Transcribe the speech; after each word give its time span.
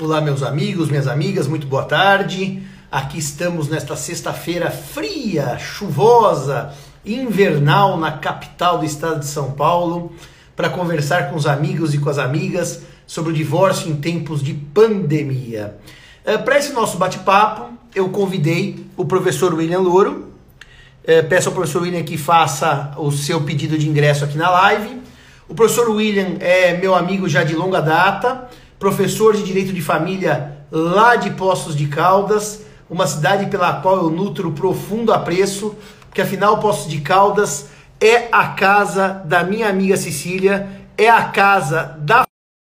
Olá, 0.00 0.22
meus 0.22 0.42
amigos, 0.42 0.88
minhas 0.88 1.06
amigas, 1.06 1.46
muito 1.46 1.66
boa 1.66 1.84
tarde. 1.84 2.62
Aqui 2.90 3.18
estamos 3.18 3.68
nesta 3.68 3.94
sexta-feira 3.94 4.70
fria, 4.70 5.58
chuvosa, 5.58 6.72
invernal 7.04 7.98
na 7.98 8.12
capital 8.12 8.78
do 8.78 8.86
estado 8.86 9.20
de 9.20 9.26
São 9.26 9.52
Paulo, 9.52 10.10
para 10.56 10.70
conversar 10.70 11.28
com 11.28 11.36
os 11.36 11.46
amigos 11.46 11.92
e 11.92 11.98
com 11.98 12.08
as 12.08 12.16
amigas 12.16 12.80
sobre 13.06 13.32
o 13.32 13.34
divórcio 13.34 13.90
em 13.90 13.96
tempos 13.96 14.42
de 14.42 14.54
pandemia. 14.54 15.76
É, 16.24 16.38
para 16.38 16.58
esse 16.58 16.72
nosso 16.72 16.96
bate-papo, 16.96 17.70
eu 17.94 18.08
convidei 18.08 18.86
o 18.96 19.04
professor 19.04 19.52
William 19.52 19.80
Louro. 19.80 20.32
É, 21.04 21.20
peço 21.20 21.50
ao 21.50 21.54
professor 21.54 21.82
William 21.82 22.02
que 22.02 22.16
faça 22.16 22.94
o 22.96 23.12
seu 23.12 23.42
pedido 23.42 23.76
de 23.76 23.86
ingresso 23.86 24.24
aqui 24.24 24.38
na 24.38 24.48
live. 24.48 25.02
O 25.46 25.54
professor 25.54 25.90
William 25.90 26.38
é 26.40 26.78
meu 26.78 26.94
amigo 26.94 27.28
já 27.28 27.44
de 27.44 27.54
longa 27.54 27.82
data, 27.82 28.48
professor 28.82 29.36
de 29.36 29.44
Direito 29.44 29.72
de 29.72 29.80
Família 29.80 30.66
lá 30.68 31.14
de 31.14 31.30
Poços 31.30 31.76
de 31.76 31.86
Caldas, 31.86 32.66
uma 32.90 33.06
cidade 33.06 33.48
pela 33.48 33.80
qual 33.80 33.98
eu 33.98 34.10
nutro 34.10 34.50
profundo 34.50 35.12
apreço, 35.12 35.76
porque 36.00 36.20
afinal 36.20 36.58
Poços 36.58 36.90
de 36.90 37.00
Caldas 37.00 37.70
é 38.00 38.28
a 38.32 38.54
casa 38.54 39.22
da 39.24 39.44
minha 39.44 39.68
amiga 39.68 39.96
Cecília, 39.96 40.68
é 40.98 41.08
a 41.08 41.30
casa 41.30 41.96
da 42.00 42.26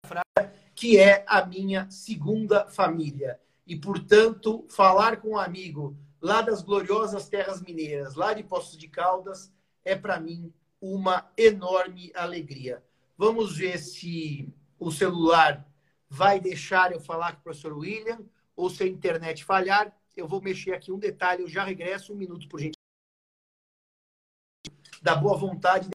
Fraia, 0.03 0.52
que 0.73 0.97
é 0.97 1.23
a 1.27 1.45
minha 1.45 1.85
segunda 1.91 2.66
família. 2.67 3.39
E, 3.67 3.75
portanto, 3.75 4.66
falar 4.67 5.17
com 5.17 5.33
um 5.33 5.38
amigo 5.38 5.95
lá 6.19 6.41
das 6.41 6.63
gloriosas 6.63 7.30
terras 7.30 7.61
mineiras, 7.61 8.16
lá 8.16 8.33
de 8.33 8.41
Poços 8.41 8.75
de 8.75 8.88
Caldas, 8.88 9.52
é 9.85 9.95
para 9.95 10.19
mim 10.19 10.52
uma 10.81 11.27
enorme 11.38 12.11
alegria. 12.16 12.81
Vamos 13.16 13.55
ver 13.55 13.77
se 13.77 14.52
o 14.80 14.89
celular 14.89 15.68
vai 16.09 16.39
deixar 16.39 16.91
eu 16.91 16.99
falar 16.99 17.33
com 17.33 17.39
o 17.39 17.43
professor 17.43 17.77
William 17.77 18.19
ou 18.55 18.69
se 18.69 18.83
a 18.83 18.87
internet 18.87 19.45
falhar. 19.45 19.95
Eu 20.17 20.27
vou 20.27 20.41
mexer 20.41 20.73
aqui 20.73 20.91
um 20.91 20.99
detalhe, 20.99 21.43
eu 21.43 21.47
já 21.47 21.63
regresso 21.63 22.13
um 22.13 22.17
minuto 22.17 22.47
por 22.49 22.59
gente. 22.59 22.77
Da 25.01 25.16
boa 25.16 25.38
vontade. 25.38 25.89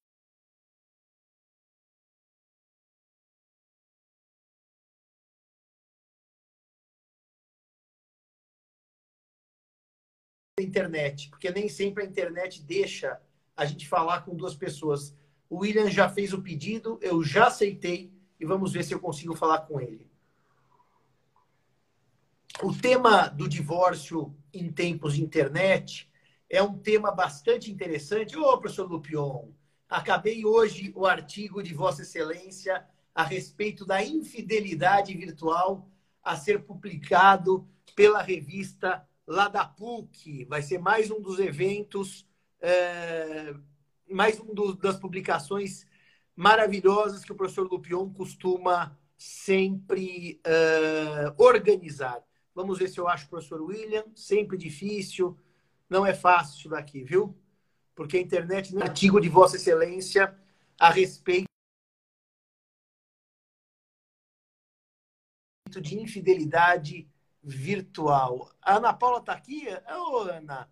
internet, 10.61 11.29
porque 11.31 11.51
nem 11.51 11.69
sempre 11.69 12.05
a 12.05 12.07
internet 12.07 12.63
deixa 12.63 13.21
a 13.57 13.65
gente 13.65 13.89
falar 13.89 14.23
com 14.23 14.35
duas 14.35 14.55
pessoas. 14.55 15.15
O 15.49 15.59
William 15.59 15.91
já 15.91 16.09
fez 16.09 16.33
o 16.33 16.41
pedido, 16.41 16.99
eu 17.03 17.23
já 17.23 17.49
aceitei 17.49 18.13
e 18.45 18.47
vamos 18.47 18.75
ver 18.75 18.85
se 18.85 18.93
eu 18.93 19.01
consigo 19.01 19.35
falar 19.35 19.61
com 19.61 19.81
ele. 19.81 20.07
O 22.63 22.73
tema 22.75 23.27
do 23.27 23.49
divórcio 23.49 24.37
em 24.53 24.71
tempos 24.71 25.15
de 25.15 25.23
internet 25.23 26.11
é 26.49 26.63
um 26.63 26.79
tema 26.79 27.11
bastante 27.11 27.73
interessante. 27.73 28.37
Ô, 28.37 28.59
professor 28.59 28.89
Lupion, 28.89 29.49
acabei 29.89 30.45
hoje 30.45 30.93
o 30.95 31.07
artigo 31.07 31.63
de 31.63 31.73
Vossa 31.73 32.03
Excelência 32.03 32.87
a 33.15 33.23
respeito 33.23 33.87
da 33.87 34.05
infidelidade 34.05 35.17
virtual 35.17 35.89
a 36.23 36.37
ser 36.37 36.65
publicado 36.65 37.67
pela 37.97 38.23
revista 38.23 39.09
lá 39.27 39.49
da 39.49 39.65
PUC. 39.65 40.45
Vai 40.45 40.61
ser 40.61 40.79
mais 40.79 41.11
um 41.11 41.21
dos 41.21 41.39
eventos 41.39 42.29
é, 42.61 43.55
mais 44.09 44.39
uma 44.39 44.77
das 44.77 44.99
publicações 44.99 45.87
maravilhosas 46.37 47.25
que 47.25 47.33
o 47.33 47.35
professor 47.35 47.67
Lupion 47.67 48.13
costuma 48.13 48.99
sempre 49.17 50.41
é, 50.45 51.35
organizar. 51.39 52.23
Vamos 52.55 52.79
ver 52.79 52.89
se 52.89 52.99
eu 52.99 53.09
acho 53.09 53.27
o 53.27 53.31
professor 53.31 53.61
William. 53.61 54.05
Sempre 54.15 54.57
difícil. 54.57 55.39
Não 55.89 56.05
é 56.05 56.15
fácil 56.15 56.59
isso 56.59 56.69
daqui, 56.69 57.03
viu? 57.03 57.37
Porque 57.95 58.17
a 58.17 58.21
internet 58.21 58.75
não 58.75 58.83
é 58.83 58.85
artigo 58.85 59.21
de 59.21 59.29
Vossa 59.29 59.57
Excelência 59.57 60.37
a 60.79 60.91
respeito 60.91 61.47
de 65.81 65.99
infidelidade 65.99 67.09
virtual. 67.43 68.51
A 68.63 68.77
Ana 68.77 68.93
Paula 68.93 69.19
está 69.19 69.33
aqui? 69.33 69.67
Ô, 69.89 70.19
Ana, 70.19 70.71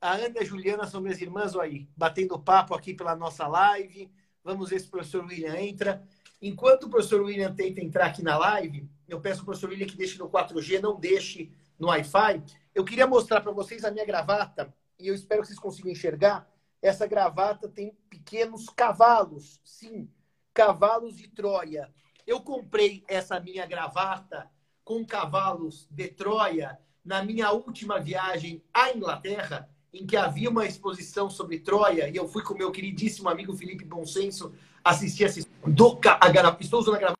a 0.00 0.12
Ana 0.12 0.34
e 0.36 0.38
a 0.38 0.44
Juliana 0.44 0.86
são 0.86 1.00
minhas 1.00 1.20
irmãs, 1.20 1.54
olha 1.54 1.68
aí, 1.68 1.88
batendo 1.96 2.38
papo 2.38 2.74
aqui 2.74 2.94
pela 2.94 3.16
nossa 3.16 3.46
live. 3.46 4.10
Vamos 4.42 4.70
ver 4.70 4.80
se 4.80 4.86
o 4.86 4.90
professor 4.90 5.24
William 5.24 5.56
entra. 5.56 6.02
Enquanto 6.40 6.84
o 6.84 6.90
professor 6.90 7.20
William 7.22 7.54
tenta 7.54 7.80
entrar 7.80 8.06
aqui 8.06 8.22
na 8.22 8.38
live, 8.38 8.88
eu 9.08 9.20
peço 9.20 9.40
ao 9.40 9.46
professor 9.46 9.70
William 9.70 9.86
que 9.86 9.96
deixe 9.96 10.18
no 10.18 10.28
4G, 10.28 10.80
não 10.80 10.98
deixe 10.98 11.52
no 11.78 11.88
Wi-Fi. 11.88 12.42
Eu 12.74 12.84
queria 12.84 13.06
mostrar 13.06 13.40
para 13.40 13.52
vocês 13.52 13.84
a 13.84 13.90
minha 13.90 14.04
gravata, 14.04 14.72
e 14.98 15.08
eu 15.08 15.14
espero 15.14 15.42
que 15.42 15.48
vocês 15.48 15.58
consigam 15.58 15.90
enxergar. 15.90 16.48
Essa 16.80 17.06
gravata 17.06 17.68
tem 17.68 17.96
pequenos 18.08 18.68
cavalos, 18.68 19.60
sim, 19.64 20.08
cavalos 20.54 21.16
de 21.16 21.28
Troia. 21.28 21.92
Eu 22.26 22.40
comprei 22.40 23.04
essa 23.08 23.40
minha 23.40 23.66
gravata 23.66 24.50
com 24.84 25.04
cavalos 25.04 25.86
de 25.90 26.08
Troia 26.08 26.78
na 27.04 27.24
minha 27.24 27.50
última 27.52 27.98
viagem 27.98 28.62
à 28.72 28.90
Inglaterra 28.90 29.68
em 29.92 30.06
que 30.06 30.16
havia 30.16 30.50
uma 30.50 30.66
exposição 30.66 31.30
sobre 31.30 31.60
Troia, 31.60 32.08
e 32.08 32.16
eu 32.16 32.28
fui 32.28 32.42
com 32.42 32.54
meu 32.54 32.70
queridíssimo 32.70 33.28
amigo 33.28 33.56
Felipe 33.56 33.84
Bonsenso 33.84 34.54
assistir 34.84 35.24
essa 35.24 35.40
do, 35.66 35.98
a, 36.06 36.56
estou 36.60 36.80
usando 36.80 36.96
a 36.96 36.98
gravata 36.98 37.18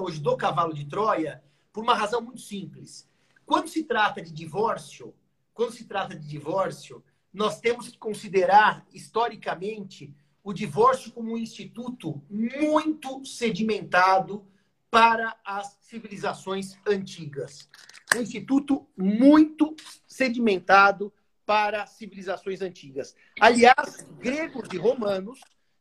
hoje 0.00 0.20
do 0.20 0.36
cavalo 0.36 0.72
de 0.72 0.84
Troia 0.84 1.42
por 1.72 1.82
uma 1.82 1.94
razão 1.94 2.20
muito 2.20 2.40
simples. 2.40 3.08
Quando 3.44 3.68
se 3.68 3.84
trata 3.84 4.22
de 4.22 4.32
divórcio, 4.32 5.14
quando 5.52 5.72
se 5.72 5.84
trata 5.84 6.14
de 6.14 6.26
divórcio, 6.26 7.02
nós 7.32 7.60
temos 7.60 7.88
que 7.88 7.98
considerar 7.98 8.86
historicamente 8.92 10.14
o 10.44 10.52
divórcio 10.52 11.12
como 11.12 11.32
um 11.32 11.38
instituto 11.38 12.22
muito 12.28 13.24
sedimentado 13.24 14.44
para 14.92 15.34
as 15.42 15.78
civilizações 15.80 16.76
antigas 16.86 17.66
um 18.14 18.20
instituto 18.20 18.86
muito 18.94 19.74
sedimentado 20.06 21.10
para 21.46 21.86
civilizações 21.86 22.60
antigas. 22.60 23.16
Aliás, 23.40 24.06
gregos 24.18 24.68
e 24.70 24.76
romanos 24.76 25.40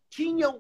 tinham 0.10 0.58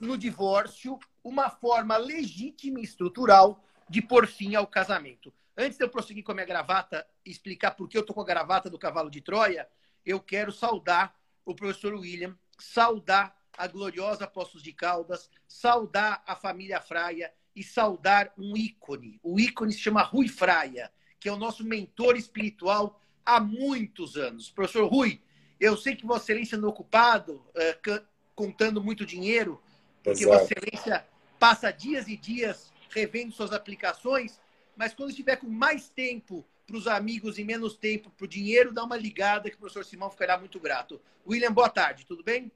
no 0.00 0.18
divórcio 0.18 0.98
uma 1.22 1.48
forma 1.48 1.96
legítima 1.96 2.80
e 2.80 2.82
estrutural 2.82 3.64
de 3.88 4.02
pôr 4.02 4.26
fim 4.26 4.56
ao 4.56 4.66
casamento. 4.66 5.32
Antes 5.56 5.78
de 5.78 5.84
eu 5.84 5.88
prosseguir 5.88 6.24
com 6.24 6.32
a 6.32 6.34
minha 6.34 6.46
gravata 6.46 7.06
e 7.24 7.30
explicar 7.30 7.72
por 7.72 7.88
que 7.88 7.96
eu 7.96 8.00
estou 8.00 8.14
com 8.14 8.22
a 8.22 8.26
gravata 8.26 8.68
do 8.68 8.78
cavalo 8.78 9.10
de 9.10 9.20
Troia, 9.20 9.68
eu 10.04 10.18
quero 10.18 10.50
saudar 10.50 11.14
o 11.44 11.54
professor 11.54 11.94
William, 11.94 12.36
saudar 12.58 13.36
a 13.56 13.66
gloriosa 13.66 14.26
Poços 14.26 14.62
de 14.62 14.72
Caldas, 14.72 15.30
saudar 15.46 16.22
a 16.26 16.34
família 16.34 16.80
Fraia 16.80 17.32
e 17.54 17.62
saudar 17.62 18.32
um 18.38 18.56
ícone. 18.56 19.20
O 19.22 19.38
ícone 19.38 19.72
se 19.72 19.80
chama 19.80 20.02
Rui 20.02 20.28
Fraia 20.28 20.90
que 21.22 21.28
é 21.28 21.32
o 21.32 21.36
nosso 21.36 21.62
mentor 21.62 22.16
espiritual 22.16 23.00
há 23.24 23.38
muitos 23.38 24.16
anos. 24.16 24.50
Professor 24.50 24.88
Rui, 24.88 25.20
eu 25.60 25.76
sei 25.76 25.94
que 25.94 26.04
Vossa 26.04 26.24
Excelência 26.24 26.58
anda 26.58 26.66
ocupado, 26.66 27.34
uh, 27.34 28.04
contando 28.34 28.82
muito 28.82 29.06
dinheiro, 29.06 29.62
porque 30.02 30.24
Exato. 30.24 30.40
Vossa 30.40 30.52
Excelência 30.52 31.06
passa 31.38 31.70
dias 31.70 32.08
e 32.08 32.16
dias 32.16 32.72
revendo 32.90 33.32
suas 33.32 33.52
aplicações, 33.52 34.40
mas 34.76 34.92
quando 34.92 35.10
estiver 35.10 35.36
com 35.36 35.46
mais 35.46 35.88
tempo 35.88 36.44
para 36.66 36.76
os 36.76 36.88
amigos 36.88 37.38
e 37.38 37.44
menos 37.44 37.76
tempo 37.76 38.10
para 38.10 38.24
o 38.24 38.28
dinheiro, 38.28 38.72
dá 38.72 38.82
uma 38.82 38.96
ligada 38.96 39.48
que 39.48 39.54
o 39.54 39.60
professor 39.60 39.84
Simão 39.84 40.10
ficará 40.10 40.36
muito 40.36 40.58
grato. 40.58 41.00
William, 41.24 41.52
boa 41.52 41.68
tarde, 41.68 42.04
tudo 42.04 42.24
bem? 42.24 42.50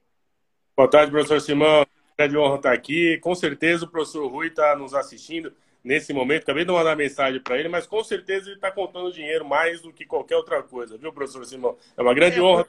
Boa 0.76 0.90
tarde, 0.90 1.12
professor 1.12 1.40
Simão. 1.40 1.86
Grande 2.18 2.36
honra 2.38 2.56
estar 2.56 2.72
aqui. 2.72 3.18
Com 3.18 3.34
certeza 3.34 3.84
o 3.84 3.88
professor 3.88 4.26
Rui 4.26 4.46
está 4.46 4.74
nos 4.74 4.94
assistindo 4.94 5.52
nesse 5.84 6.12
momento. 6.12 6.44
Acabei 6.44 6.64
de 6.64 6.72
mandar 6.72 6.96
mensagem 6.96 7.40
para 7.40 7.58
ele, 7.58 7.68
mas 7.68 7.86
com 7.86 8.02
certeza 8.02 8.48
ele 8.48 8.56
está 8.56 8.72
contando 8.72 9.12
dinheiro 9.12 9.44
mais 9.44 9.82
do 9.82 9.92
que 9.92 10.06
qualquer 10.06 10.36
outra 10.36 10.62
coisa, 10.62 10.96
viu, 10.96 11.12
professor 11.12 11.44
Simão? 11.44 11.76
É 11.96 12.00
uma 12.02 12.14
grande 12.14 12.38
é, 12.38 12.42
honra. 12.42 12.66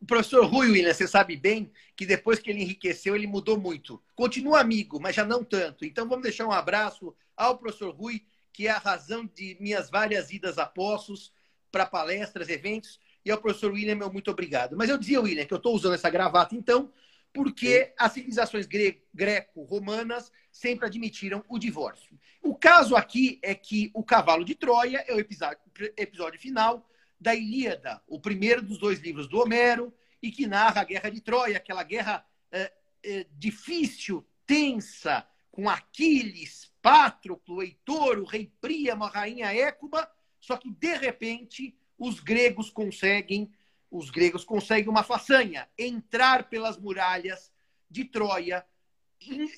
O 0.00 0.06
professor 0.06 0.44
Rui 0.44 0.70
William, 0.70 0.92
você 0.92 1.08
sabe 1.08 1.34
bem 1.34 1.72
que 1.96 2.04
depois 2.04 2.38
que 2.38 2.50
ele 2.50 2.62
enriqueceu, 2.62 3.16
ele 3.16 3.26
mudou 3.26 3.58
muito. 3.58 4.00
Continua 4.14 4.60
amigo, 4.60 5.00
mas 5.00 5.16
já 5.16 5.24
não 5.24 5.42
tanto. 5.42 5.84
Então 5.86 6.06
vamos 6.06 6.22
deixar 6.22 6.46
um 6.46 6.52
abraço 6.52 7.14
ao 7.34 7.56
professor 7.56 7.94
Rui, 7.94 8.22
que 8.52 8.66
é 8.66 8.70
a 8.70 8.78
razão 8.78 9.28
de 9.34 9.56
minhas 9.58 9.88
várias 9.88 10.30
idas 10.30 10.58
a 10.58 10.66
Poços 10.66 11.32
para 11.72 11.86
palestras, 11.86 12.50
eventos. 12.50 13.00
E 13.24 13.30
ao 13.30 13.38
professor 13.38 13.72
William, 13.72 13.96
meu 13.96 14.12
muito 14.12 14.30
obrigado. 14.30 14.76
Mas 14.76 14.90
eu 14.90 14.98
dizia, 14.98 15.20
William, 15.20 15.46
que 15.46 15.54
eu 15.54 15.58
estou 15.58 15.74
usando 15.74 15.94
essa 15.94 16.10
gravata, 16.10 16.54
então, 16.54 16.92
porque 17.36 17.92
as 17.98 18.12
civilizações 18.12 18.66
greco-romanas 19.12 20.32
sempre 20.50 20.86
admitiram 20.86 21.44
o 21.50 21.58
divórcio. 21.58 22.18
O 22.42 22.54
caso 22.54 22.96
aqui 22.96 23.38
é 23.42 23.54
que 23.54 23.90
o 23.92 24.02
cavalo 24.02 24.42
de 24.42 24.54
Troia 24.54 25.04
é 25.06 25.14
o 25.14 25.20
episódio, 25.20 25.58
episódio 25.98 26.40
final 26.40 26.88
da 27.20 27.34
Ilíada, 27.34 28.02
o 28.08 28.18
primeiro 28.18 28.62
dos 28.62 28.78
dois 28.78 29.00
livros 29.00 29.28
do 29.28 29.38
Homero, 29.38 29.92
e 30.22 30.30
que 30.30 30.46
narra 30.46 30.80
a 30.80 30.84
guerra 30.84 31.10
de 31.10 31.20
Troia, 31.20 31.58
aquela 31.58 31.82
guerra 31.82 32.26
é, 32.50 32.72
é, 33.04 33.26
difícil, 33.32 34.26
tensa 34.46 35.28
com 35.52 35.68
Aquiles, 35.68 36.72
Patroclo, 36.80 37.62
Heitor, 37.62 38.18
o 38.18 38.24
rei 38.24 38.50
Príamo, 38.62 39.04
a 39.04 39.10
rainha 39.10 39.52
Écuba, 39.52 40.10
só 40.40 40.56
que 40.56 40.70
de 40.70 40.96
repente 40.96 41.76
os 41.98 42.18
gregos 42.18 42.70
conseguem, 42.70 43.52
os 43.96 44.10
gregos 44.10 44.44
conseguem 44.44 44.88
uma 44.88 45.02
façanha, 45.02 45.68
entrar 45.78 46.48
pelas 46.48 46.76
muralhas 46.76 47.52
de 47.90 48.04
Troia, 48.04 48.64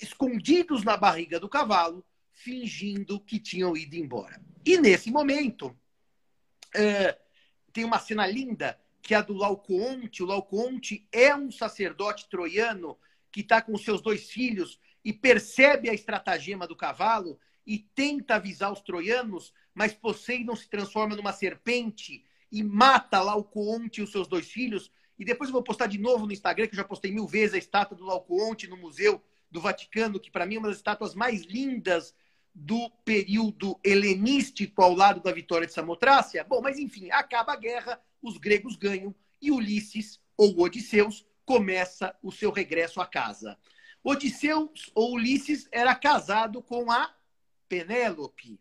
escondidos 0.00 0.85
na 0.85 0.96
barriga 0.96 1.40
do 1.40 1.49
cavalo, 1.49 2.05
fingindo 2.32 3.19
que 3.20 3.40
tinham 3.40 3.76
ido 3.76 3.96
embora. 3.96 4.40
E 4.64 4.79
nesse 4.79 5.11
momento, 5.11 5.76
é, 6.75 7.19
tem 7.73 7.85
uma 7.85 7.99
cena 7.99 8.26
linda 8.26 8.79
que 9.02 9.14
é 9.14 9.17
a 9.17 9.23
do 9.23 9.32
Lauconte. 9.32 10.23
O 10.23 10.26
Lauconte 10.26 11.08
é 11.11 11.35
um 11.35 11.50
sacerdote 11.50 12.29
troiano 12.29 12.96
que 13.32 13.40
está 13.40 13.61
com 13.61 13.76
seus 13.76 14.00
dois 14.00 14.31
filhos 14.31 14.79
e 15.05 15.12
percebe 15.12 15.88
a 15.90 15.94
estratagema 15.94 16.67
do 16.67 16.76
cavalo 16.76 17.40
e 17.67 17.79
tenta 17.79 18.37
avisar 18.37 18.73
os 18.73 18.81
troianos, 18.81 19.52
mas 19.75 19.94
Poseidon 19.94 20.55
se 20.55 20.69
transforma 20.69 21.17
numa 21.17 21.32
serpente 21.32 22.25
e 22.50 22.62
mata 22.62 23.21
Lauconte 23.21 24.00
e 24.00 24.05
os 24.05 24.11
seus 24.11 24.27
dois 24.27 24.50
filhos. 24.50 24.91
E 25.19 25.25
depois 25.25 25.49
eu 25.49 25.53
vou 25.53 25.62
postar 25.62 25.87
de 25.87 25.99
novo 25.99 26.27
no 26.27 26.33
Instagram, 26.33 26.67
que 26.67 26.75
eu 26.75 26.79
já 26.79 26.85
postei 26.85 27.11
mil 27.11 27.27
vezes 27.27 27.55
a 27.55 27.59
estátua 27.59 27.97
do 27.97 28.05
Lauconte 28.05 28.69
no 28.69 28.77
Museu 28.77 29.23
do 29.50 29.61
Vaticano, 29.61 30.21
que 30.21 30.31
para 30.31 30.47
mim 30.47 30.56
é 30.56 30.59
uma 30.59 30.69
das 30.69 30.77
estátuas 30.77 31.15
mais 31.15 31.43
lindas 31.43 32.15
do 32.55 32.91
período 33.05 33.79
helenístico 33.85 34.83
ao 34.83 34.95
lado 34.95 35.21
da 35.21 35.33
vitória 35.33 35.67
de 35.67 35.73
Samotrácia. 35.73 36.45
Bom, 36.45 36.61
mas 36.61 36.79
enfim, 36.79 37.11
acaba 37.11 37.53
a 37.53 37.56
guerra, 37.56 38.00
os 38.23 38.37
gregos 38.37 38.77
ganham 38.77 39.15
e 39.41 39.50
Ulisses, 39.50 40.21
ou 40.37 40.61
Odisseus, 40.61 41.25
começa 41.45 42.15
o 42.23 42.31
seu 42.31 42.50
regresso 42.50 43.00
à 43.00 43.06
casa. 43.06 43.56
Odisseus, 44.03 44.91
ou 44.95 45.15
Ulisses, 45.15 45.69
era 45.71 45.95
casado 45.95 46.62
com 46.62 46.91
a 46.91 47.15
Penélope. 47.69 48.61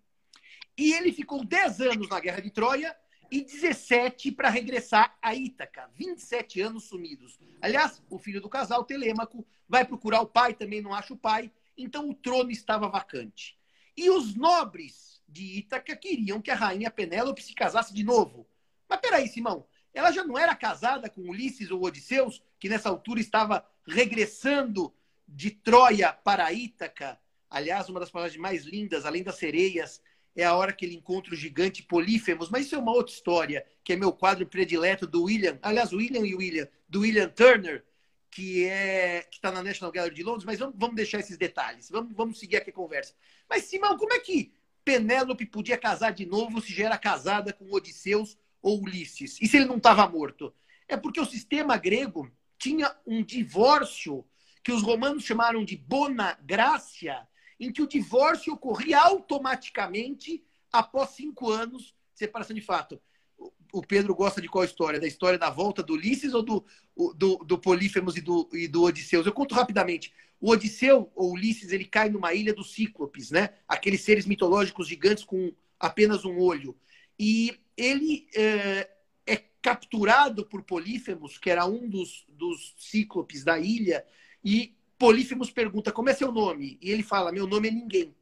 E 0.78 0.94
ele 0.94 1.12
ficou 1.12 1.44
10 1.44 1.82
anos 1.82 2.10
na 2.10 2.20
Guerra 2.20 2.42
de 2.42 2.52
Troia 2.52 2.96
e 3.32 3.42
17 3.42 4.32
para 4.32 4.50
regressar 4.50 5.18
a 5.22 5.36
Ítaca. 5.36 5.90
27 5.96 6.62
anos 6.62 6.86
sumidos. 6.86 7.40
Aliás, 7.62 8.02
o 8.10 8.18
filho 8.18 8.42
do 8.42 8.50
casal, 8.50 8.84
Telêmaco, 8.84 9.46
vai 9.68 9.86
procurar 9.86 10.22
o 10.22 10.28
pai, 10.28 10.54
também 10.54 10.82
não 10.82 10.94
acha 10.94 11.14
o 11.14 11.18
pai, 11.18 11.52
então 11.78 12.10
o 12.10 12.14
trono 12.14 12.52
estava 12.52 12.88
vacante. 12.88 13.58
E 13.96 14.10
os 14.10 14.36
nobres 14.36 15.22
de 15.28 15.58
Ítaca 15.58 15.96
queriam 15.96 16.42
que 16.42 16.52
a 16.52 16.56
rainha 16.56 16.90
Penélope 16.90 17.42
se 17.42 17.54
casasse 17.54 17.94
de 17.94 18.04
novo. 18.04 18.48
Mas 18.88 19.00
peraí, 19.00 19.28
Simão, 19.28 19.66
ela 19.94 20.12
já 20.12 20.24
não 20.24 20.38
era 20.38 20.56
casada 20.56 21.10
com 21.10 21.30
Ulisses 21.30 21.72
ou 21.72 21.84
Odisseus, 21.84 22.42
que 22.60 22.70
nessa 22.70 22.90
altura 22.90 23.20
estava 23.20 23.68
regressando 23.86 24.94
de 25.28 25.52
Troia 25.52 26.14
para 26.14 26.52
Ítaca? 26.54 27.20
Aliás, 27.50 27.90
uma 27.90 28.00
das 28.00 28.12
palavras 28.12 28.38
mais 28.38 28.64
lindas, 28.64 29.06
além 29.06 29.24
das 29.24 29.36
sereias, 29.36 30.02
é 30.38 30.46
a 30.46 30.56
hora 30.56 30.72
que 30.72 30.86
ele 30.86 30.96
encontra 30.96 31.34
o 31.34 31.38
gigante 31.38 31.82
Polífemos, 31.82 32.50
mas 32.50 32.68
isso 32.68 32.76
é 32.76 32.78
uma 32.78 32.94
outra 32.94 33.14
história, 33.14 33.66
que 33.84 33.94
é 33.94 33.96
meu 33.96 34.14
quadro 34.14 34.46
predileto 34.46 35.08
do 35.08 35.24
William, 35.24 35.58
aliás, 35.64 35.92
William 35.92 36.26
e 36.26 36.36
William, 36.36 36.68
do 36.88 37.02
William 37.02 37.28
Turner, 37.28 37.84
que 38.30 38.66
é 38.66 39.24
que 39.24 39.38
está 39.38 39.52
na 39.52 39.64
National 39.64 39.92
Gallery 39.92 40.14
de 40.14 40.22
Londres, 40.22 40.46
mas 40.46 40.60
vamos, 40.60 40.76
vamos 40.78 40.96
deixar 40.96 41.20
esses 41.20 41.38
detalhes, 41.38 41.90
vamos, 41.90 42.14
vamos 42.16 42.40
seguir 42.40 42.58
aqui 42.58 42.70
a 42.70 42.74
conversa. 42.74 43.16
Mas, 43.50 43.64
Simão, 43.64 43.98
como 43.98 44.14
é 44.14 44.20
que 44.20 44.54
Penélope 44.86 45.46
podia 45.48 45.78
casar 45.78 46.12
de 46.12 46.26
novo 46.26 46.62
se 46.62 46.72
já 46.72 46.86
era 46.86 46.98
casada 47.00 47.52
com 47.52 47.74
Odisseus 47.74 48.38
ou 48.62 48.84
Ulisses? 48.84 49.40
E 49.42 49.48
se 49.48 49.58
ele 49.58 49.66
não 49.66 49.78
estava 49.78 50.08
morto? 50.08 50.54
É 50.88 50.96
porque 50.96 51.20
o 51.20 51.26
sistema 51.26 51.78
grego 51.78 52.32
tinha 52.60 52.96
um 53.08 53.24
divórcio 53.24 54.24
que 54.64 54.72
os 54.72 54.84
romanos 54.84 55.24
chamaram 55.24 55.66
de 55.66 55.76
bona 55.76 56.38
gracia, 56.44 57.28
em 57.60 57.72
que 57.72 57.82
o 57.82 57.88
divórcio 57.88 58.54
ocorria 58.54 59.00
automaticamente 59.00 60.44
após 60.72 61.12
cinco 61.12 61.52
anos 61.52 61.96
de 62.14 62.20
separação 62.20 62.56
de 62.56 62.62
fato. 62.62 63.00
O 63.72 63.82
Pedro 63.82 64.16
gosta 64.16 64.42
de 64.42 64.48
qual 64.48 64.64
história? 64.64 65.00
Da 65.00 65.08
história 65.08 65.38
da 65.38 65.50
volta 65.50 65.84
do 65.84 65.94
Ulisses 65.94 66.34
ou 66.34 66.42
do, 66.42 66.66
do, 67.16 67.38
do 67.38 67.58
Polífemos 67.58 68.16
e 68.16 68.22
do, 68.22 68.50
e 68.54 68.68
do 68.68 68.84
Odisseus? 68.84 69.26
Eu 69.26 69.34
conto 69.34 69.54
rapidamente. 69.54 70.14
O 70.40 70.52
Odisseu, 70.52 71.12
ou 71.16 71.34
Ulisses, 71.34 71.72
ele 71.72 71.86
cai 71.86 72.10
numa 72.10 72.34
ilha 72.34 72.54
dos 72.54 72.74
Cíclopes, 72.74 73.32
né? 73.32 73.50
Aqueles 73.68 74.02
seres 74.02 74.26
mitológicos 74.26 74.88
gigantes 74.88 75.24
com 75.24 75.52
apenas 75.80 76.26
um 76.26 76.40
olho. 76.40 76.76
E 77.20 77.60
ele 77.76 78.28
é, 78.36 78.90
é 79.26 79.36
capturado 79.62 80.46
por 80.46 80.64
Polífemos, 80.64 81.38
que 81.38 81.50
era 81.50 81.66
um 81.66 81.90
dos, 81.90 82.26
dos 82.30 82.76
Cíclopes 82.78 83.44
da 83.44 83.60
ilha, 83.60 84.06
e 84.44 84.77
Polífemos 84.98 85.52
pergunta 85.52 85.92
como 85.92 86.10
é 86.10 86.14
seu 86.14 86.32
nome? 86.32 86.78
E 86.82 86.90
ele 86.92 87.04
fala: 87.04 87.32
meu 87.32 87.48
nome 87.48 87.68
é 87.68 87.72
ninguém. 87.72 88.16